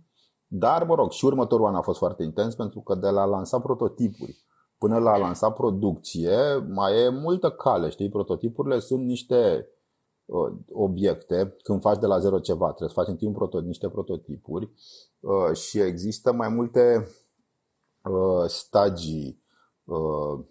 dar, 0.47 0.85
mă 0.85 0.95
rog, 0.95 1.11
și 1.11 1.25
următorul 1.25 1.67
an 1.67 1.75
a 1.75 1.81
fost 1.81 1.99
foarte 1.99 2.23
intens 2.23 2.55
pentru 2.55 2.81
că 2.81 2.95
de 2.95 3.09
la 3.09 3.25
lansa 3.25 3.61
prototipuri 3.61 4.43
până 4.83 4.99
la 4.99 5.13
a 5.13 5.17
lansa 5.17 5.51
producție, 5.51 6.57
mai 6.69 7.05
e 7.05 7.09
multă 7.09 7.51
cale, 7.51 7.89
știi? 7.89 8.09
Prototipurile 8.09 8.79
sunt 8.79 9.05
niște 9.05 9.69
uh, 10.25 10.53
obiecte, 10.73 11.57
când 11.63 11.81
faci 11.81 11.99
de 11.99 12.07
la 12.07 12.19
zero 12.19 12.39
ceva, 12.39 12.67
trebuie 12.67 12.89
să 12.89 12.95
faci 12.95 13.09
în 13.09 13.17
timp 13.17 13.37
proto- 13.37 13.65
niște 13.65 13.89
prototipuri 13.89 14.71
uh, 15.21 15.57
și 15.57 15.79
există 15.79 16.33
mai 16.33 16.49
multe 16.49 17.09
uh, 18.03 18.49
stagii 18.49 19.43
uh, 19.85 20.45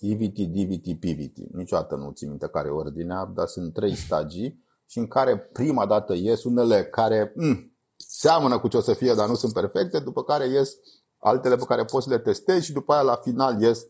EVT, 0.00 0.38
DVT, 0.38 0.98
PVT. 0.98 1.36
Niciodată 1.52 1.96
nu 1.96 2.10
țin 2.10 2.28
minte 2.28 2.48
care 2.48 2.68
e 2.68 2.70
ordinea, 2.70 3.24
dar 3.24 3.46
sunt 3.46 3.72
trei 3.72 3.94
stagii 3.94 4.64
și 4.86 4.98
în 4.98 5.06
care 5.06 5.38
prima 5.38 5.86
dată 5.86 6.14
ies 6.14 6.44
unele 6.44 6.84
care 6.84 7.32
mm, 7.36 7.76
seamănă 7.96 8.58
cu 8.58 8.68
ce 8.68 8.76
o 8.76 8.80
să 8.80 8.92
fie, 8.92 9.14
dar 9.14 9.28
nu 9.28 9.34
sunt 9.34 9.52
perfecte, 9.52 9.98
după 9.98 10.22
care 10.22 10.48
ies 10.48 10.76
altele 11.20 11.56
pe 11.56 11.64
care 11.64 11.84
poți 11.84 12.04
să 12.04 12.10
le 12.10 12.18
testezi 12.18 12.64
și 12.64 12.72
după 12.72 12.92
aia 12.92 13.02
la 13.02 13.16
final 13.16 13.62
ies 13.62 13.86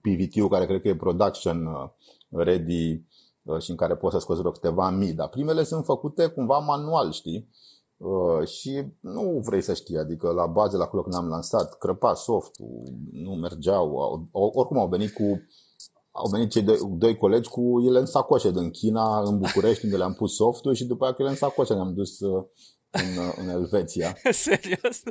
PVT-ul 0.00 0.48
care 0.48 0.66
cred 0.66 0.80
că 0.80 0.88
e 0.88 0.96
production 0.96 1.66
uh, 1.66 1.88
ready 2.28 3.04
uh, 3.42 3.60
și 3.60 3.70
în 3.70 3.76
care 3.76 3.96
poți 3.96 4.14
să 4.14 4.20
scoți 4.20 4.38
vreo 4.40 4.52
câteva 4.52 4.90
mii, 4.90 5.12
dar 5.12 5.28
primele 5.28 5.62
sunt 5.62 5.84
făcute 5.84 6.26
cumva 6.26 6.58
manual, 6.58 7.12
știi? 7.12 7.48
Uh, 7.96 8.46
și 8.46 8.84
nu 9.00 9.40
vrei 9.44 9.62
să 9.62 9.74
știi, 9.74 9.98
adică 9.98 10.30
la 10.30 10.46
bază, 10.46 10.76
la 10.76 10.84
acolo 10.84 11.02
când 11.02 11.14
am 11.14 11.28
lansat, 11.28 11.78
crăpa 11.78 12.14
softul, 12.14 12.82
nu 13.12 13.30
mergeau, 13.30 14.28
oricum 14.32 14.78
au 14.78 14.88
venit 14.88 15.12
cu 15.12 15.42
au 16.16 16.28
venit 16.30 16.50
cei 16.50 16.62
doi, 16.62 16.78
doi 16.96 17.16
colegi 17.16 17.48
cu 17.48 17.82
ele 17.86 17.98
în 17.98 18.06
sacoșe 18.06 18.50
din 18.50 18.70
China, 18.70 19.20
în 19.20 19.38
București, 19.38 19.84
unde 19.84 19.96
le-am 19.96 20.14
pus 20.14 20.34
softul 20.34 20.74
și 20.74 20.84
după 20.84 21.04
aceea 21.04 21.28
ele 21.28 21.30
în 21.30 21.48
sacoșe 21.48 21.74
ne-am 21.74 21.94
dus 21.94 22.18
în, 22.94 23.32
în 23.42 23.48
Elveția. 23.48 24.16
Serios? 24.30 25.02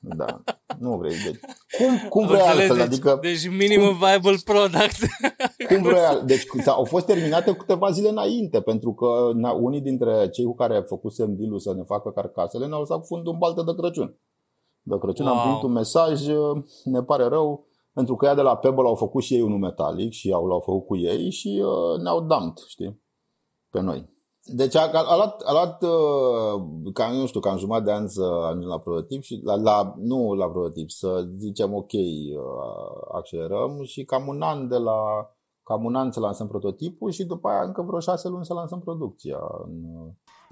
Da, 0.00 0.42
nu 0.78 0.96
vrei. 0.96 1.10
Deci, 1.10 1.40
cum, 1.78 2.08
cum 2.08 2.26
vrei 2.26 2.40
altfel? 2.40 2.76
Deci, 2.76 2.86
adică, 2.86 3.18
deci 3.20 3.48
minimum 3.48 3.88
cum, 3.88 3.98
viable 3.98 4.36
product. 4.44 4.98
Cum 5.68 5.82
vrei 5.82 6.00
Deci 6.24 6.66
au 6.66 6.84
fost 6.84 7.06
terminate 7.06 7.56
câteva 7.56 7.90
zile 7.90 8.08
înainte, 8.08 8.60
pentru 8.60 8.94
că 8.94 9.30
na, 9.34 9.50
unii 9.50 9.80
dintre 9.80 10.28
cei 10.28 10.44
cu 10.44 10.54
care 10.54 10.80
făcusem 10.86 11.36
deal 11.36 11.58
să 11.58 11.74
ne 11.74 11.82
facă 11.82 12.10
carcasele 12.10 12.66
ne-au 12.66 12.80
lăsat 12.80 12.98
cu 12.98 13.04
fundul 13.04 13.32
în 13.32 13.38
baltă 13.38 13.62
de 13.62 13.74
Crăciun. 13.74 14.16
De 14.82 14.98
Crăciun 14.98 15.26
wow. 15.26 15.34
am 15.34 15.42
primit 15.42 15.62
un 15.62 15.72
mesaj, 15.72 16.26
ne 16.84 17.02
pare 17.02 17.24
rău, 17.24 17.66
pentru 17.92 18.16
că 18.16 18.26
ea 18.26 18.34
de 18.34 18.42
la 18.42 18.56
Pebble 18.56 18.86
au 18.86 18.94
făcut 18.94 19.22
și 19.22 19.34
ei 19.34 19.40
unul 19.40 19.58
metalic 19.58 20.12
și 20.12 20.32
au 20.32 20.46
l-au 20.46 20.60
făcut 20.60 20.86
cu 20.86 20.96
ei 20.96 21.30
și 21.30 21.62
uh, 21.64 22.00
ne-au 22.02 22.20
dumped, 22.20 22.64
știi, 22.66 23.02
pe 23.70 23.80
noi. 23.80 24.08
Deci 24.50 24.74
a, 24.74 24.90
a, 24.92 25.04
a 25.06 25.16
luat, 25.16 25.40
a 25.44 25.52
luat 25.52 25.82
uh, 25.82 26.92
cam, 26.92 27.14
nu 27.14 27.26
știu, 27.26 27.40
cam 27.40 27.58
jumătate 27.58 27.84
de 27.84 27.92
ani 27.92 28.08
să 28.08 28.22
ajungem 28.46 28.68
la 28.68 28.78
prototip 28.78 29.22
și 29.22 29.40
la, 29.44 29.54
la, 29.54 29.94
nu 29.96 30.32
la 30.32 30.50
prototip, 30.50 30.90
să 30.90 31.24
zicem 31.36 31.74
ok, 31.74 31.92
uh, 31.92 32.00
accelerăm 33.14 33.82
și 33.84 34.04
cam 34.04 34.26
un 34.26 34.42
an 34.42 34.68
de 34.68 34.76
la 34.76 35.00
cam 35.62 35.84
un 35.84 35.94
an 35.94 36.10
să 36.10 36.20
lansăm 36.20 36.48
prototipul 36.48 37.10
și 37.10 37.24
după 37.24 37.48
aia 37.48 37.62
încă 37.62 37.82
vreo 37.82 38.00
șase 38.00 38.28
luni 38.28 38.44
să 38.44 38.54
lansăm 38.54 38.80
producția. 38.80 39.38
În, 39.64 39.72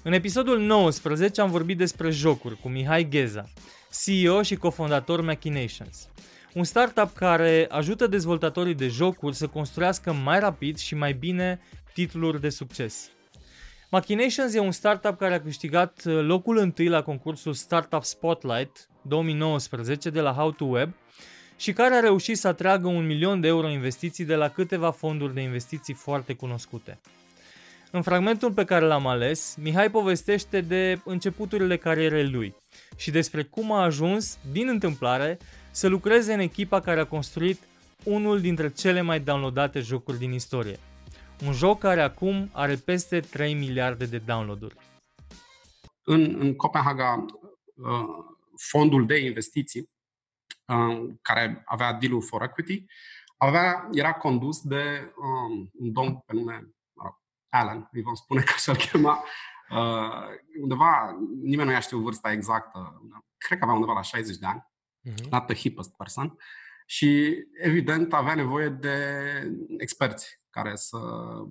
în 0.02 0.12
episodul 0.12 0.58
19 0.58 1.40
am 1.40 1.50
vorbit 1.50 1.78
despre 1.78 2.10
jocuri 2.10 2.60
cu 2.62 2.68
Mihai 2.68 3.08
Gheza, 3.08 3.44
CEO 4.04 4.42
și 4.42 4.56
cofondator 4.56 5.20
Machinations. 5.20 6.08
Un 6.54 6.64
startup 6.64 7.10
care 7.14 7.66
ajută 7.70 8.06
dezvoltatorii 8.06 8.74
de 8.74 8.88
jocuri 8.88 9.34
să 9.34 9.46
construiască 9.46 10.12
mai 10.12 10.40
rapid 10.40 10.76
și 10.76 10.94
mai 10.94 11.12
bine 11.12 11.60
titluri 11.94 12.40
de 12.40 12.48
succes. 12.48 13.10
Machinations 13.96 14.54
e 14.54 14.58
un 14.58 14.72
startup 14.72 15.18
care 15.18 15.34
a 15.34 15.40
câștigat 15.40 16.02
uh, 16.04 16.20
locul 16.22 16.58
întâi 16.58 16.88
la 16.88 17.02
concursul 17.02 17.52
Startup 17.52 18.04
Spotlight 18.04 18.88
2019 19.02 20.10
de 20.10 20.20
la 20.20 20.32
How 20.32 20.50
to 20.50 20.64
Web 20.64 20.92
și 21.56 21.72
care 21.72 21.94
a 21.94 22.00
reușit 22.00 22.38
să 22.38 22.48
atragă 22.48 22.88
un 22.88 23.06
milion 23.06 23.40
de 23.40 23.46
euro 23.46 23.68
investiții 23.68 24.24
de 24.24 24.34
la 24.34 24.48
câteva 24.48 24.90
fonduri 24.90 25.34
de 25.34 25.40
investiții 25.40 25.94
foarte 25.94 26.34
cunoscute. 26.34 26.98
În 27.90 28.02
fragmentul 28.02 28.52
pe 28.52 28.64
care 28.64 28.84
l-am 28.84 29.06
ales, 29.06 29.54
Mihai 29.60 29.90
povestește 29.90 30.60
de 30.60 31.00
începuturile 31.04 31.76
carierei 31.76 32.30
lui 32.30 32.54
și 32.96 33.10
despre 33.10 33.42
cum 33.42 33.72
a 33.72 33.82
ajuns, 33.82 34.38
din 34.52 34.68
întâmplare, 34.68 35.38
să 35.70 35.86
lucreze 35.88 36.32
în 36.32 36.40
echipa 36.40 36.80
care 36.80 37.00
a 37.00 37.06
construit 37.06 37.62
unul 38.02 38.40
dintre 38.40 38.72
cele 38.72 39.00
mai 39.00 39.20
downloadate 39.20 39.80
jocuri 39.80 40.18
din 40.18 40.32
istorie– 40.32 40.78
un 41.46 41.52
joc 41.52 41.78
care 41.78 42.00
acum 42.00 42.50
are 42.52 42.74
peste 42.74 43.20
3 43.20 43.54
miliarde 43.54 44.04
de 44.04 44.18
downloaduri. 44.18 44.76
În, 46.04 46.36
în 46.38 46.56
Copenhaga, 46.56 47.24
uh, 47.74 48.24
fondul 48.56 49.06
de 49.06 49.18
investiții 49.18 49.90
uh, 50.66 51.14
care 51.22 51.62
avea 51.66 51.92
deal 51.92 52.22
for 52.22 52.42
equity 52.42 52.86
avea, 53.36 53.88
era 53.92 54.12
condus 54.12 54.62
de 54.62 55.12
um, 55.16 55.70
un 55.72 55.92
domn 55.92 56.22
pe 56.26 56.34
nume 56.34 56.70
Alan, 57.48 57.88
îi 57.92 58.02
vom 58.02 58.14
spune 58.14 58.40
că 58.40 58.52
așa-l 58.54 58.76
chema, 58.76 59.24
uh, 59.70 60.28
undeva, 60.60 61.16
nimeni 61.42 61.68
nu 61.68 61.74
i-a 61.74 61.80
știut 61.80 62.02
vârsta 62.02 62.32
exactă, 62.32 63.02
cred 63.36 63.58
că 63.58 63.64
avea 63.64 63.76
undeva 63.76 63.92
la 63.92 64.02
60 64.02 64.36
de 64.36 64.46
ani, 64.46 64.66
uh-huh. 65.10 65.28
not 65.30 65.46
the 65.46 65.54
hippest 65.54 65.96
person, 65.96 66.36
și 66.86 67.36
evident 67.52 68.12
avea 68.12 68.34
nevoie 68.34 68.68
de 68.68 68.96
experți 69.78 70.40
care 70.56 70.74
să 70.74 70.98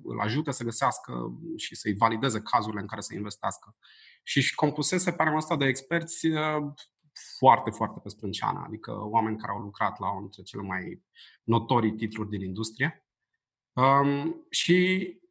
îl 0.03 0.19
ajute 0.19 0.51
să 0.51 0.63
găsească 0.63 1.13
și 1.55 1.75
să-i 1.75 1.93
valideze 1.93 2.41
cazurile 2.41 2.81
în 2.81 2.87
care 2.87 3.01
să 3.01 3.13
investească. 3.13 3.75
Și 4.23 4.37
își 4.37 4.55
compusese 4.55 5.11
panelul 5.11 5.39
ăsta 5.39 5.55
de 5.57 5.65
experți 5.65 6.25
uh, 6.25 6.57
foarte, 7.37 7.69
foarte 7.69 7.99
pe 8.03 8.09
sprânceană, 8.09 8.63
adică 8.65 8.91
oameni 8.91 9.37
care 9.37 9.51
au 9.51 9.59
lucrat 9.59 9.99
la 9.99 10.09
unul 10.09 10.21
dintre 10.21 10.41
cele 10.41 10.61
mai 10.61 11.03
notorii 11.43 11.95
titluri 11.95 12.29
din 12.29 12.41
industrie. 12.41 13.05
Um, 13.73 14.45
și 14.49 14.77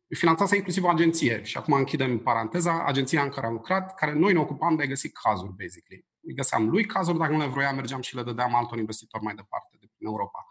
finanțase 0.09 0.57
inclusiv 0.57 0.85
o 0.85 0.89
agenție. 0.89 1.43
Și 1.43 1.57
acum 1.57 1.75
închidem 1.75 2.19
paranteza, 2.19 2.85
agenția 2.85 3.23
în 3.23 3.29
care 3.29 3.47
am 3.47 3.53
lucrat, 3.53 3.95
care 3.95 4.13
noi 4.13 4.33
ne 4.33 4.39
ocupam 4.39 4.77
de 4.77 4.83
a 4.83 4.87
găsi 4.87 5.11
cazuri, 5.13 5.55
basically. 5.57 6.07
Îi 6.21 6.35
găseam 6.35 6.69
lui 6.69 6.85
cazuri, 6.85 7.19
dacă 7.19 7.33
nu 7.33 7.39
le 7.39 7.47
vroia, 7.47 7.73
mergeam 7.73 8.01
și 8.01 8.15
le 8.15 8.23
dădeam 8.23 8.55
altor 8.55 8.79
investitori 8.79 9.25
mai 9.25 9.35
departe, 9.35 9.77
de 9.81 9.87
în 9.99 10.07
Europa. 10.07 10.47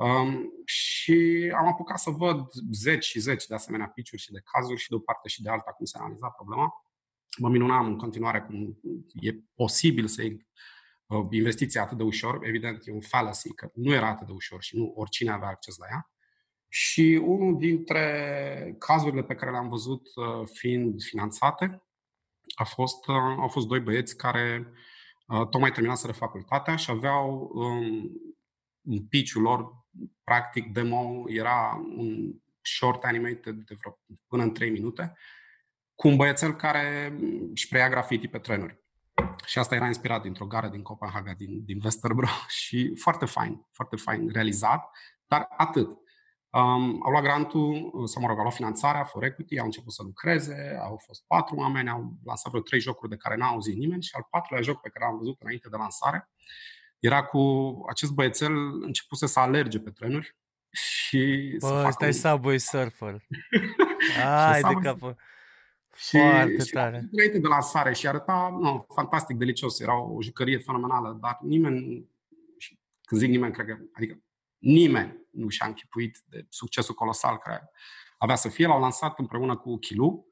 Um, 0.00 0.52
și 0.64 1.52
am 1.56 1.66
apucat 1.66 1.98
să 1.98 2.10
văd 2.10 2.46
zeci 2.70 3.04
și 3.04 3.18
zeci 3.18 3.46
de 3.46 3.54
asemenea 3.54 3.88
pitch 3.88 4.12
și 4.16 4.30
de 4.30 4.42
cazuri 4.52 4.80
și 4.80 4.88
de 4.88 4.94
o 4.94 4.98
parte 4.98 5.28
și 5.28 5.42
de 5.42 5.50
alta 5.50 5.70
cum 5.70 5.84
se 5.84 5.98
analiza 5.98 6.28
problema. 6.28 6.72
Mă 7.38 7.48
minunam 7.48 7.86
în 7.86 7.96
continuare 7.96 8.40
cum 8.40 8.80
e 9.12 9.32
posibil 9.54 10.06
să 10.06 10.22
iei 10.22 10.46
uh, 11.06 11.26
investiția 11.30 11.82
atât 11.82 11.96
de 11.96 12.02
ușor. 12.02 12.46
Evident, 12.46 12.86
e 12.86 12.92
un 12.92 13.00
fallacy, 13.00 13.54
că 13.54 13.70
nu 13.74 13.92
era 13.92 14.08
atât 14.08 14.26
de 14.26 14.32
ușor 14.32 14.62
și 14.62 14.76
nu 14.76 14.92
oricine 14.94 15.30
avea 15.30 15.48
acces 15.48 15.76
la 15.76 15.86
ea. 15.90 16.10
Și 16.68 17.20
unul 17.24 17.58
dintre 17.58 18.76
cazurile 18.78 19.22
pe 19.22 19.34
care 19.34 19.50
le-am 19.50 19.68
văzut 19.68 20.06
uh, 20.14 20.48
fiind 20.52 21.02
finanțate 21.02 21.82
a 22.54 22.64
fost, 22.64 23.06
uh, 23.06 23.14
au 23.16 23.48
fost 23.48 23.66
doi 23.66 23.80
băieți 23.80 24.16
care 24.16 24.72
tocmai 25.50 25.72
terminaseră 25.72 26.12
facultatea 26.12 26.76
și 26.76 26.90
aveau 26.90 27.50
um, 27.54 28.10
în 28.82 29.06
pitch-ul 29.06 29.42
lor, 29.42 29.79
practic, 30.24 30.72
demo 30.72 31.24
era 31.26 31.82
un 31.96 32.32
short 32.62 33.04
animated 33.04 33.54
de 33.54 33.76
vreo 33.78 33.98
până 34.26 34.42
în 34.42 34.52
3 34.52 34.70
minute, 34.70 35.16
cu 35.94 36.08
un 36.08 36.16
băiețel 36.16 36.56
care 36.56 37.16
își 37.52 37.68
preia 37.68 37.88
graffiti 37.88 38.28
pe 38.28 38.38
trenuri. 38.38 38.78
Și 39.44 39.58
asta 39.58 39.74
era 39.74 39.86
inspirat 39.86 40.22
dintr-o 40.22 40.46
gară 40.46 40.68
din 40.68 40.82
Copenhaga, 40.82 41.32
din, 41.32 41.64
din 41.64 41.80
Westerbro 41.84 42.26
și 42.62 42.94
foarte 42.96 43.24
fain, 43.24 43.66
foarte 43.70 43.96
fain 43.96 44.28
realizat, 44.32 44.90
dar 45.26 45.48
atât. 45.56 45.98
Um, 46.52 47.02
au 47.04 47.10
luat 47.10 47.22
grantul, 47.22 47.92
sau 48.06 48.22
mă 48.22 48.28
rog, 48.28 48.36
au 48.36 48.42
luat 48.42 48.54
finanțarea, 48.54 49.04
for 49.04 49.24
equity, 49.24 49.58
au 49.58 49.64
început 49.64 49.92
să 49.92 50.02
lucreze, 50.02 50.78
au 50.82 50.96
fost 51.06 51.24
patru 51.26 51.56
oameni, 51.56 51.88
au 51.88 52.12
lansat 52.24 52.50
vreo 52.50 52.62
trei 52.62 52.80
jocuri 52.80 53.10
de 53.10 53.16
care 53.16 53.36
n-a 53.36 53.46
auzit 53.46 53.76
nimeni 53.76 54.02
și 54.02 54.14
al 54.14 54.26
patrulea 54.30 54.62
joc 54.62 54.80
pe 54.80 54.88
care 54.88 55.04
l-am 55.04 55.18
văzut 55.18 55.40
înainte 55.40 55.68
de 55.68 55.76
lansare 55.76 56.30
era 57.00 57.24
cu 57.24 57.40
acest 57.88 58.12
băiețel 58.12 58.82
începuse 58.82 59.26
să 59.26 59.40
alerge 59.40 59.78
pe 59.78 59.90
trenuri 59.90 60.36
și 60.70 61.56
Bă, 61.58 61.66
să 61.66 61.84
ăsta 61.86 62.06
e 62.06 62.10
Subway 62.10 62.58
Surfer. 62.58 63.22
Ai 64.52 64.62
de 64.62 64.74
capă. 64.82 65.16
Și, 65.96 66.18
Foarte 66.18 66.64
și 66.64 66.72
tare. 66.72 67.08
Înainte 67.12 67.38
de 67.38 67.46
lansare 67.46 67.94
și 67.94 68.06
arăta 68.06 68.56
no, 68.60 68.84
fantastic, 68.94 69.36
delicios. 69.36 69.80
Era 69.80 70.02
o 70.02 70.22
jucărie 70.22 70.58
fenomenală, 70.58 71.18
dar 71.20 71.38
nimeni, 71.42 72.08
și 72.58 72.78
când 73.02 73.20
zic 73.20 73.30
nimeni, 73.30 73.52
cred 73.52 73.66
că, 73.66 73.78
adică 73.92 74.22
nimeni 74.58 75.18
nu 75.30 75.48
și-a 75.48 75.66
închipuit 75.66 76.22
de 76.26 76.46
succesul 76.48 76.94
colosal 76.94 77.38
care 77.38 77.70
avea 78.18 78.34
să 78.34 78.48
fie. 78.48 78.66
L-au 78.66 78.80
lansat 78.80 79.18
împreună 79.18 79.56
cu 79.56 79.78
Kilu 79.78 80.26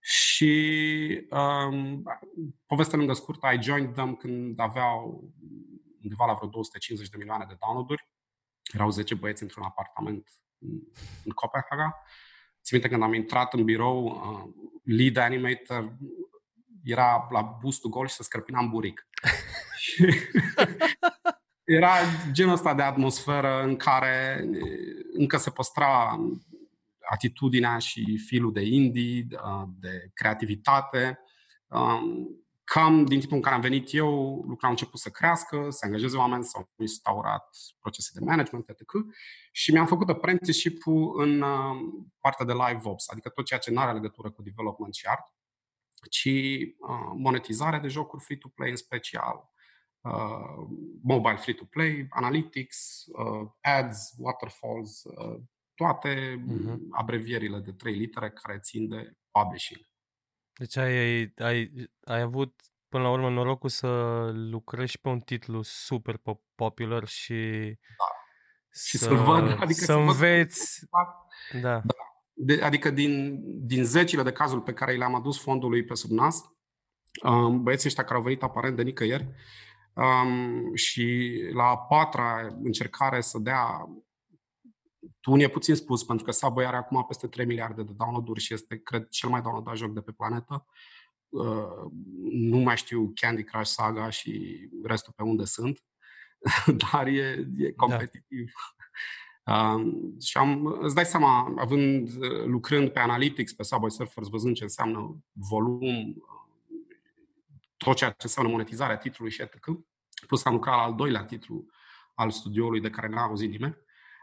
și 0.00 1.26
um, 1.30 2.02
povestea 2.66 2.98
lângă 2.98 3.12
scurtă, 3.12 3.46
I 3.54 3.62
joined 3.62 3.92
them 3.92 4.14
când 4.14 4.60
aveau 4.60 5.24
undeva 6.02 6.26
la 6.26 6.34
vreo 6.34 6.48
250 6.48 7.08
de 7.10 7.16
milioane 7.16 7.44
de 7.48 7.56
download-uri. 7.60 8.08
Erau 8.72 8.90
10 8.90 9.14
băieți 9.14 9.42
într-un 9.42 9.64
apartament 9.64 10.28
în 11.24 11.32
Copenhaga. 11.34 12.02
Țin 12.62 12.78
minte 12.78 12.88
când 12.88 13.02
am 13.02 13.14
intrat 13.14 13.52
în 13.52 13.64
birou, 13.64 14.04
uh, 14.04 14.54
lead 14.82 15.16
animator 15.16 15.96
era 16.84 17.26
la 17.30 17.42
bustul 17.42 17.90
gol 17.90 18.06
și 18.06 18.14
se 18.14 18.22
scărpina 18.22 18.60
în 18.60 18.68
buric. 18.68 19.06
era 21.64 21.92
genul 22.32 22.52
ăsta 22.52 22.74
de 22.74 22.82
atmosferă 22.82 23.62
în 23.62 23.76
care 23.76 24.44
încă 25.12 25.36
se 25.36 25.50
păstra 25.50 26.18
atitudinea 27.10 27.78
și 27.78 28.18
filul 28.18 28.52
de 28.52 28.62
indie, 28.62 29.26
uh, 29.30 29.68
de 29.78 30.10
creativitate. 30.14 31.18
Um, 31.66 32.41
cam 32.72 33.04
din 33.04 33.20
tipul 33.20 33.36
în 33.36 33.42
care 33.42 33.54
am 33.54 33.60
venit 33.60 33.94
eu, 33.94 34.10
lucrurile 34.34 34.66
au 34.66 34.70
început 34.70 35.00
să 35.00 35.10
crească, 35.10 35.70
să 35.70 35.84
angajeze 35.84 36.16
oameni, 36.16 36.44
s-au 36.44 36.70
instaurat 36.76 37.48
procese 37.80 38.10
de 38.14 38.24
management, 38.24 38.68
etc. 38.68 38.80
Și 39.52 39.72
mi-am 39.72 39.86
făcut 39.86 40.08
apprenticeship-ul 40.08 41.20
în 41.20 41.40
uh, 41.40 41.76
partea 42.20 42.44
de 42.44 42.52
live 42.52 42.88
ops, 42.88 43.08
adică 43.08 43.28
tot 43.28 43.44
ceea 43.44 43.58
ce 43.58 43.70
nu 43.70 43.80
are 43.80 43.92
legătură 43.92 44.30
cu 44.30 44.42
development 44.42 44.94
și 44.94 45.06
art, 45.06 45.26
ci 46.10 46.24
uh, 46.26 47.12
monetizarea 47.16 47.78
de 47.78 47.88
jocuri 47.88 48.22
free-to-play 48.22 48.70
în 48.70 48.76
special, 48.76 49.50
uh, 50.00 50.66
mobile 51.02 51.36
free-to-play, 51.36 52.06
analytics, 52.10 53.04
uh, 53.06 53.50
ads, 53.60 54.14
waterfalls, 54.18 55.04
uh, 55.04 55.40
toate 55.74 56.44
uh-huh. 56.48 56.76
abrevierile 56.90 57.58
de 57.58 57.72
trei 57.72 57.94
litere 57.94 58.30
care 58.30 58.58
țin 58.58 58.88
de 58.88 59.16
publishing. 59.30 59.91
Deci 60.54 60.76
ai, 60.76 61.32
ai, 61.36 61.90
ai 62.04 62.20
avut 62.20 62.60
până 62.88 63.02
la 63.02 63.10
urmă 63.10 63.30
norocul 63.30 63.68
să 63.68 63.88
lucrezi 64.34 64.98
pe 64.98 65.08
un 65.08 65.20
titlu 65.20 65.62
super 65.62 66.20
popular 66.54 67.06
și 67.06 67.34
da. 67.98 68.04
și 68.70 68.98
să, 68.98 69.04
să 69.04 69.14
văd, 69.14 69.50
adică 69.62 69.80
să, 69.80 69.84
să 69.84 69.92
înveți. 69.92 70.86
Văd, 70.90 71.62
da. 71.62 71.80
da. 71.84 71.94
De, 72.32 72.62
adică 72.62 72.90
din, 72.90 73.40
din 73.66 73.84
zecile 73.84 74.22
de 74.22 74.32
cazuri 74.32 74.62
pe 74.62 74.72
care 74.72 74.96
le-am 74.96 75.14
adus 75.14 75.40
fondului 75.40 75.84
pe 75.84 75.94
sub 75.94 76.10
nas, 76.10 76.44
um, 77.22 77.62
băieții 77.62 77.88
ăștia 77.88 78.04
care 78.04 78.16
au 78.16 78.22
venit 78.22 78.42
aparent 78.42 78.76
de 78.76 78.82
nicăieri, 78.82 79.28
um, 79.94 80.74
și 80.74 81.32
la 81.54 81.64
a 81.64 81.78
patra 81.78 82.56
încercare 82.62 83.20
să 83.20 83.38
dea 83.38 83.88
tu 85.20 85.36
e 85.36 85.48
puțin 85.48 85.74
spus, 85.74 86.04
pentru 86.04 86.24
că 86.24 86.30
Subway 86.30 86.66
are 86.66 86.76
acum 86.76 87.04
peste 87.04 87.26
3 87.26 87.46
miliarde 87.46 87.82
de 87.82 87.92
download-uri 87.96 88.40
și 88.40 88.54
este, 88.54 88.82
cred, 88.82 89.08
cel 89.08 89.28
mai 89.28 89.40
downloadat 89.40 89.76
joc 89.76 89.92
de 89.92 90.00
pe 90.00 90.12
planetă. 90.12 90.66
Uh, 91.28 91.90
nu 92.30 92.56
mai 92.56 92.76
știu 92.76 93.12
Candy 93.14 93.42
Crush 93.42 93.70
Saga 93.70 94.10
și 94.10 94.60
restul 94.84 95.12
pe 95.16 95.22
unde 95.22 95.44
sunt, 95.44 95.84
dar 96.92 97.06
e, 97.06 97.46
e 97.56 97.68
da. 97.68 97.86
competitiv. 97.86 98.52
Da. 99.44 99.74
Uh, 99.74 99.92
și 100.20 100.36
am, 100.36 100.66
îți 100.66 100.94
dai 100.94 101.04
seama, 101.04 101.54
având, 101.58 102.10
lucrând 102.44 102.90
pe 102.90 102.98
Analytics, 102.98 103.52
pe 103.52 103.62
Subway 103.62 103.90
Surfers, 103.90 104.28
văzând 104.28 104.54
ce 104.54 104.62
înseamnă 104.62 105.24
volum, 105.32 106.22
tot 107.76 107.96
ceea 107.96 108.10
ce 108.10 108.16
înseamnă 108.22 108.52
monetizarea 108.52 108.96
titlului 108.96 109.32
și 109.32 109.42
etc. 109.42 109.64
Plus 110.26 110.42
că 110.42 110.48
am 110.48 110.54
lucrat 110.54 110.76
la 110.76 110.82
al 110.82 110.94
doilea 110.94 111.24
titlu 111.24 111.66
al 112.14 112.30
studioului 112.30 112.80
de 112.80 112.90
care 112.90 113.08
n-a 113.08 113.22
auzit 113.22 113.50
nimeni 113.50 113.76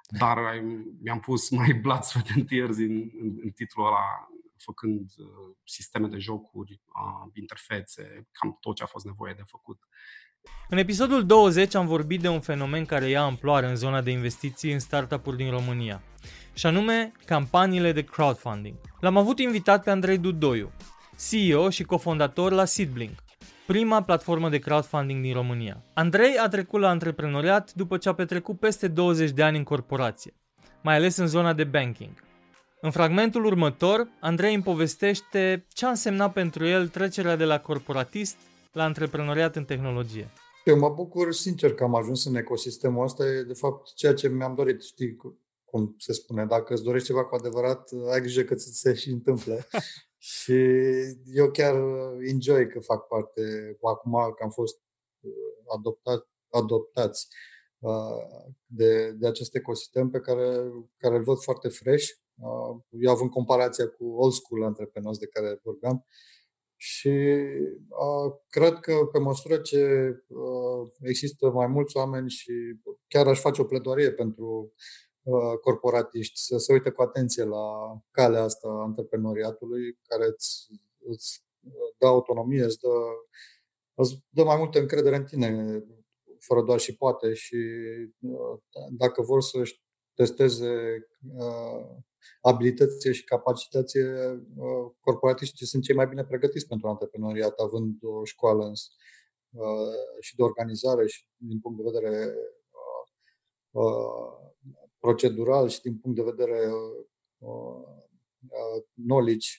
dar 0.09 0.37
mi-am 1.01 1.19
pus 1.19 1.49
mai 1.49 1.73
blood, 1.73 2.03
sweat 2.03 2.27
and 2.35 2.47
tears 2.47 2.77
în, 2.77 3.09
în, 3.21 3.37
în 3.43 3.49
titlul 3.49 3.85
ăla, 3.85 4.29
făcând 4.57 5.09
uh, 5.17 5.55
sisteme 5.63 6.07
de 6.07 6.17
jocuri, 6.17 6.81
uh, 6.85 7.31
interfețe, 7.33 8.27
cam 8.31 8.57
tot 8.59 8.75
ce 8.75 8.83
a 8.83 8.85
fost 8.85 9.05
nevoie 9.05 9.33
de 9.33 9.43
făcut. 9.45 9.79
În 10.69 10.77
episodul 10.77 11.25
20 11.25 11.75
am 11.75 11.85
vorbit 11.85 12.21
de 12.21 12.27
un 12.27 12.39
fenomen 12.39 12.85
care 12.85 13.09
ia 13.09 13.21
amploare 13.21 13.69
în 13.69 13.75
zona 13.75 14.01
de 14.01 14.11
investiții 14.11 14.73
în 14.73 14.79
startup-uri 14.79 15.37
din 15.37 15.49
România, 15.49 16.03
și 16.53 16.65
anume 16.65 17.11
campaniile 17.25 17.91
de 17.91 18.03
crowdfunding. 18.03 18.75
L-am 18.99 19.17
avut 19.17 19.39
invitat 19.39 19.83
pe 19.83 19.89
Andrei 19.89 20.17
Dudoiu, 20.17 20.71
CEO 21.29 21.69
și 21.69 21.83
cofondator 21.83 22.51
la 22.51 22.65
Seedblink, 22.65 23.23
prima 23.69 24.03
platformă 24.03 24.49
de 24.49 24.57
crowdfunding 24.57 25.21
din 25.21 25.33
România. 25.33 25.83
Andrei 25.93 26.37
a 26.37 26.47
trecut 26.47 26.79
la 26.79 26.89
antreprenoriat 26.89 27.73
după 27.73 27.97
ce 27.97 28.09
a 28.09 28.13
petrecut 28.13 28.59
peste 28.59 28.87
20 28.87 29.31
de 29.31 29.43
ani 29.43 29.57
în 29.57 29.63
corporație, 29.63 30.33
mai 30.83 30.95
ales 30.95 31.17
în 31.17 31.27
zona 31.27 31.53
de 31.53 31.63
banking. 31.63 32.09
În 32.81 32.91
fragmentul 32.91 33.45
următor, 33.45 34.07
Andrei 34.19 34.53
îmi 34.53 34.63
povestește 34.63 35.65
ce 35.67 35.85
a 35.85 35.89
însemnat 35.89 36.33
pentru 36.33 36.65
el 36.65 36.87
trecerea 36.87 37.35
de 37.35 37.43
la 37.43 37.59
corporatist 37.59 38.35
la 38.71 38.83
antreprenoriat 38.83 39.55
în 39.55 39.63
tehnologie. 39.63 40.29
Eu 40.65 40.77
mă 40.77 40.89
bucur 40.89 41.33
sincer 41.33 41.73
că 41.73 41.83
am 41.83 41.95
ajuns 41.95 42.25
în 42.25 42.35
ecosistemul 42.35 43.03
ăsta, 43.03 43.25
e 43.25 43.43
de 43.43 43.53
fapt 43.53 43.93
ceea 43.93 44.13
ce 44.13 44.27
mi-am 44.27 44.55
dorit. 44.55 44.83
Știi, 44.83 45.15
cum 45.65 45.95
se 45.97 46.13
spune, 46.13 46.45
dacă 46.45 46.73
îți 46.73 46.83
dorești 46.83 47.07
ceva 47.07 47.25
cu 47.25 47.35
adevărat, 47.35 47.89
ai 48.11 48.21
grijă 48.21 48.41
că 48.41 48.55
ți 48.55 48.79
se 48.79 48.93
și 48.93 49.09
întâmplă. 49.09 49.53
și 50.21 50.57
eu 51.33 51.51
chiar 51.51 51.75
enjoy 52.19 52.67
că 52.67 52.79
fac 52.79 53.07
parte, 53.07 53.41
acum 53.81 54.11
că 54.11 54.43
am 54.43 54.49
fost 54.49 54.77
adoptat, 55.75 56.27
adoptați 56.49 57.27
de, 58.65 59.11
de 59.11 59.27
acest 59.27 59.55
ecosistem 59.55 60.09
pe 60.09 60.19
care, 60.19 60.71
care 60.97 61.15
îl 61.15 61.23
văd 61.23 61.37
foarte 61.37 61.67
fresh. 61.67 62.07
Eu 62.89 63.11
având 63.11 63.29
comparația 63.29 63.87
cu 63.87 64.05
old 64.05 64.33
school 64.33 64.63
antreprenori 64.63 65.17
de 65.17 65.27
care 65.27 65.59
vorbeam, 65.63 66.05
și 66.81 67.09
uh, 67.89 68.33
cred 68.49 68.73
că 68.73 68.93
pe 69.11 69.19
măsură 69.19 69.57
ce 69.57 70.09
uh, 70.27 70.91
există 71.01 71.49
mai 71.49 71.67
mulți 71.67 71.97
oameni 71.97 72.29
și 72.29 72.51
chiar 73.07 73.27
aș 73.27 73.39
face 73.39 73.61
o 73.61 73.65
pledoarie 73.65 74.11
pentru 74.11 74.45
uh, 74.45 75.08
corporatiști 75.61 76.39
să 76.39 76.57
se 76.57 76.73
uite 76.73 76.89
cu 76.89 77.01
atenție 77.01 77.43
la 77.43 77.97
calea 78.11 78.43
asta 78.43 78.67
a 78.67 78.81
antreprenoriatului 78.81 79.99
care 80.07 80.25
îți, 80.25 80.67
îți 81.05 81.43
dă 81.97 82.05
autonomie, 82.05 82.63
îți 82.63 82.79
dă, 82.79 82.89
îți 83.93 84.23
dă 84.29 84.43
mai 84.43 84.57
multă 84.57 84.79
încredere 84.79 85.15
în 85.15 85.25
tine, 85.25 85.79
fără 86.39 86.61
doar 86.61 86.79
și 86.79 86.95
poate 86.95 87.33
și 87.33 87.57
uh, 88.19 88.59
dacă 88.97 89.21
vor 89.21 89.41
să-și 89.41 89.81
testeze 90.13 91.07
uh, 91.37 91.85
abilitățile 92.41 93.13
și 93.13 93.23
capacitățile, 93.23 94.43
uh, 94.55 94.91
corporatiștii 94.99 95.65
sunt 95.65 95.83
cei 95.83 95.95
mai 95.95 96.07
bine 96.07 96.25
pregătiți 96.25 96.67
pentru 96.67 96.87
antreprenoriat, 96.87 97.59
având 97.59 97.97
o 98.01 98.23
școală 98.23 98.71
uh, 99.49 100.19
și 100.19 100.35
de 100.35 100.43
organizare 100.43 101.07
și 101.07 101.25
din 101.35 101.59
punct 101.59 101.77
de 101.77 101.89
vedere 101.91 102.33
uh, 103.71 104.49
procedural 104.99 105.67
și 105.67 105.81
din 105.81 105.97
punct 105.97 106.17
de 106.17 106.23
vedere 106.23 106.71
knowledge. 109.05 109.49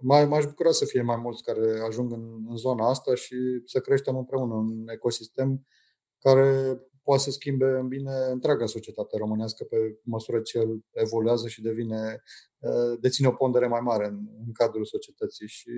Mai, 0.00 0.26
m-aș 0.26 0.44
bucura 0.44 0.70
să 0.70 0.84
fie 0.84 1.02
mai 1.02 1.16
mulți 1.16 1.42
care 1.42 1.80
ajung 1.80 2.12
în, 2.12 2.46
în 2.48 2.56
zona 2.56 2.88
asta 2.88 3.14
și 3.14 3.36
să 3.64 3.80
creștem 3.80 4.16
împreună 4.16 4.54
un 4.54 4.88
ecosistem 4.88 5.66
care 6.18 6.80
poate 7.02 7.22
să 7.22 7.30
schimbe 7.30 7.64
în 7.64 7.88
bine 7.88 8.12
întreaga 8.30 8.66
societate 8.66 9.16
românească 9.16 9.64
pe 9.64 9.98
măsură 10.02 10.40
ce 10.40 10.58
el 10.58 10.84
evoluează 10.90 11.48
și 11.48 11.62
devine, 11.62 12.22
uh, 12.58 12.98
deține 13.00 13.28
o 13.28 13.32
pondere 13.32 13.66
mai 13.66 13.80
mare 13.80 14.06
în, 14.06 14.28
în 14.46 14.52
cadrul 14.52 14.84
societății 14.84 15.48
și 15.48 15.70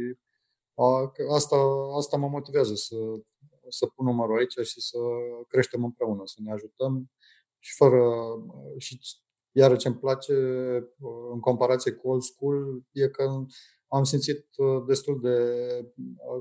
asta, 1.31 1.57
asta 1.97 2.17
mă 2.17 2.29
motivează 2.29 2.75
să, 2.75 2.97
să 3.69 3.87
pun 3.87 4.07
numărul 4.07 4.39
aici 4.39 4.67
și 4.67 4.81
să 4.81 4.99
creștem 5.49 5.85
împreună, 5.85 6.23
să 6.25 6.37
ne 6.43 6.53
ajutăm 6.53 7.11
și 7.65 7.75
fără 7.77 8.03
și 8.79 9.01
iară 9.53 9.77
ce 9.77 9.89
îmi 9.89 9.97
place 9.97 10.35
uh, 10.99 11.31
în 11.33 11.41
comparație 11.41 11.93
cu 11.93 12.09
old 12.09 12.23
school 12.23 12.85
e 12.93 13.09
că 13.09 13.45
am 13.89 14.05
simțit 14.05 14.47
uh, 14.57 14.85
destul 14.87 15.21
de 15.21 15.39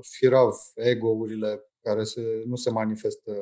firav 0.00 0.54
ego-urile 0.74 1.72
care 1.80 2.04
se, 2.04 2.42
nu 2.46 2.56
se 2.56 2.70
manifestă 2.70 3.32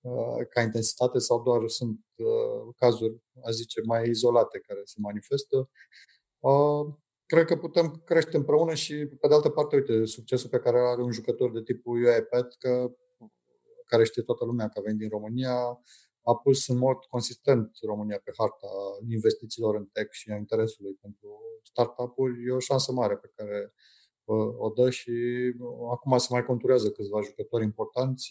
Uh, 0.00 0.46
ca 0.50 0.60
intensitate 0.60 1.18
sau 1.18 1.42
doar 1.42 1.68
sunt 1.68 2.00
uh, 2.16 2.74
cazuri, 2.76 3.22
a 3.42 3.50
zice, 3.50 3.80
mai 3.84 4.08
izolate 4.08 4.58
care 4.58 4.80
se 4.84 4.96
manifestă. 5.00 5.70
Uh, 6.38 6.94
cred 7.26 7.44
că 7.44 7.56
putem 7.56 8.02
crește 8.04 8.36
împreună 8.36 8.74
și, 8.74 8.94
pe 9.20 9.28
de 9.28 9.34
altă 9.34 9.48
parte, 9.48 9.76
uite, 9.76 10.04
succesul 10.04 10.50
pe 10.50 10.58
care 10.58 10.78
are 10.80 11.02
un 11.02 11.12
jucător 11.12 11.52
de 11.52 11.62
tipul 11.62 11.96
UiPath, 11.96 12.56
că, 12.58 12.92
care 13.86 14.04
știe 14.04 14.22
toată 14.22 14.44
lumea 14.44 14.68
că 14.68 14.80
veni 14.80 14.98
din 14.98 15.08
România, 15.08 15.80
a 16.30 16.34
pus 16.34 16.68
în 16.68 16.78
mod 16.78 16.96
consistent 17.04 17.70
România 17.82 18.20
pe 18.24 18.32
harta 18.36 18.68
investițiilor 19.10 19.74
în 19.74 19.86
tech 19.92 20.12
și 20.12 20.30
a 20.30 20.36
interesului 20.36 20.94
pentru 21.00 21.28
startup-uri. 21.62 22.44
E 22.46 22.50
o 22.52 22.58
șansă 22.58 22.92
mare 22.92 23.16
pe 23.16 23.32
care 23.34 23.72
o 24.58 24.68
dă 24.68 24.90
și 24.90 25.12
acum 25.90 26.18
se 26.18 26.26
mai 26.30 26.44
conturează 26.44 26.90
câțiva 26.90 27.20
jucători 27.20 27.64
importanți. 27.64 28.28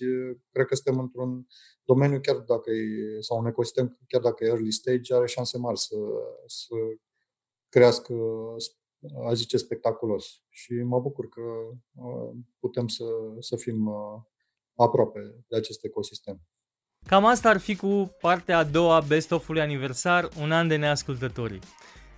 Cred 0.51 0.65
că 0.65 0.75
suntem 0.75 0.99
într-un 0.99 1.47
domeniu, 1.83 2.19
chiar 2.19 2.37
dacă 2.37 2.71
e, 2.71 3.21
sau 3.21 3.37
un 3.37 3.45
ecosistem, 3.45 3.99
chiar 4.07 4.21
dacă 4.21 4.43
e 4.43 4.47
early 4.47 4.71
stage, 4.71 5.13
are 5.13 5.27
șanse 5.27 5.57
mari 5.57 5.79
să, 5.79 5.95
să 6.45 6.75
crească, 7.69 8.13
a 9.25 9.33
zice, 9.33 9.57
spectaculos. 9.57 10.43
Și 10.49 10.73
mă 10.73 10.99
bucur 10.99 11.27
că 11.27 11.41
putem 12.59 12.87
să, 12.87 13.05
să 13.39 13.55
fim 13.55 13.89
aproape 14.75 15.45
de 15.47 15.55
acest 15.55 15.83
ecosistem. 15.83 16.41
Cam 17.07 17.25
asta 17.25 17.49
ar 17.49 17.57
fi 17.57 17.75
cu 17.75 18.15
partea 18.21 18.57
a 18.57 18.63
doua 18.63 18.99
Best 18.99 19.31
of-ului 19.31 19.61
aniversar, 19.61 20.29
un 20.41 20.51
an 20.51 20.67
de 20.67 20.75
neascultătorii. 20.75 21.59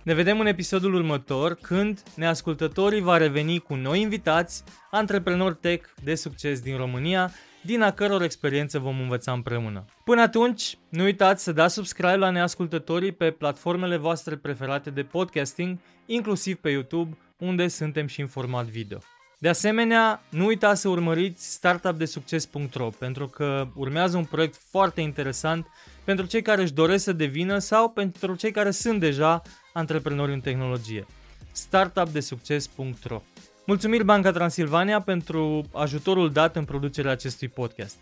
Ne 0.02 0.14
vedem 0.14 0.40
în 0.40 0.46
episodul 0.46 0.94
următor 0.94 1.54
când 1.54 2.02
neascultătorii 2.16 3.00
va 3.00 3.16
reveni 3.16 3.58
cu 3.58 3.74
noi 3.74 4.00
invitați, 4.00 4.64
antreprenori 4.90 5.54
tech 5.54 5.88
de 6.02 6.14
succes 6.14 6.60
din 6.60 6.76
România, 6.76 7.30
din 7.62 7.82
a 7.82 7.90
căror 7.92 8.22
experiență 8.22 8.78
vom 8.78 9.00
învăța 9.00 9.32
împreună. 9.32 9.84
Până 10.04 10.20
atunci, 10.20 10.78
nu 10.88 11.02
uitați 11.02 11.42
să 11.42 11.52
dați 11.52 11.74
subscribe 11.74 12.16
la 12.16 12.30
neascultătorii 12.30 13.12
pe 13.12 13.30
platformele 13.30 13.96
voastre 13.96 14.36
preferate 14.36 14.90
de 14.90 15.02
podcasting, 15.02 15.78
inclusiv 16.06 16.56
pe 16.56 16.70
YouTube, 16.70 17.16
unde 17.38 17.68
suntem 17.68 18.06
și 18.06 18.20
în 18.20 18.26
format 18.26 18.64
video. 18.64 18.98
De 19.42 19.48
asemenea, 19.48 20.22
nu 20.28 20.44
uitați 20.44 20.80
să 20.80 20.88
urmăriți 20.88 21.52
startupdesucces.ro 21.52 22.88
pentru 22.98 23.26
că 23.26 23.68
urmează 23.74 24.16
un 24.16 24.24
proiect 24.24 24.60
foarte 24.70 25.00
interesant 25.00 25.66
pentru 26.04 26.26
cei 26.26 26.42
care 26.42 26.62
își 26.62 26.72
doresc 26.72 27.04
să 27.04 27.12
devină 27.12 27.58
sau 27.58 27.90
pentru 27.90 28.34
cei 28.34 28.50
care 28.50 28.70
sunt 28.70 29.00
deja 29.00 29.42
antreprenori 29.72 30.32
în 30.32 30.40
tehnologie. 30.40 31.06
startupdesucces.ro 31.52 33.22
Mulțumiri 33.66 34.04
Banca 34.04 34.30
Transilvania 34.30 35.00
pentru 35.00 35.68
ajutorul 35.72 36.32
dat 36.32 36.56
în 36.56 36.64
producerea 36.64 37.10
acestui 37.10 37.48
podcast. 37.48 37.96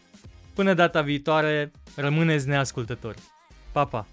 Până 0.55 0.74
data 0.74 1.01
viitoare, 1.01 1.70
rămâneți 1.97 2.49
neascultători. 2.49 3.18
Pa, 3.72 3.84
pa! 3.84 4.07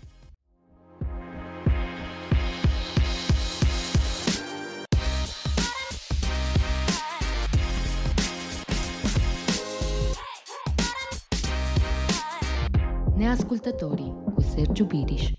Neascultătorii 13.17 14.13
cu 14.33 14.41
Sergiu 14.41 14.85
Biriș. 14.85 15.31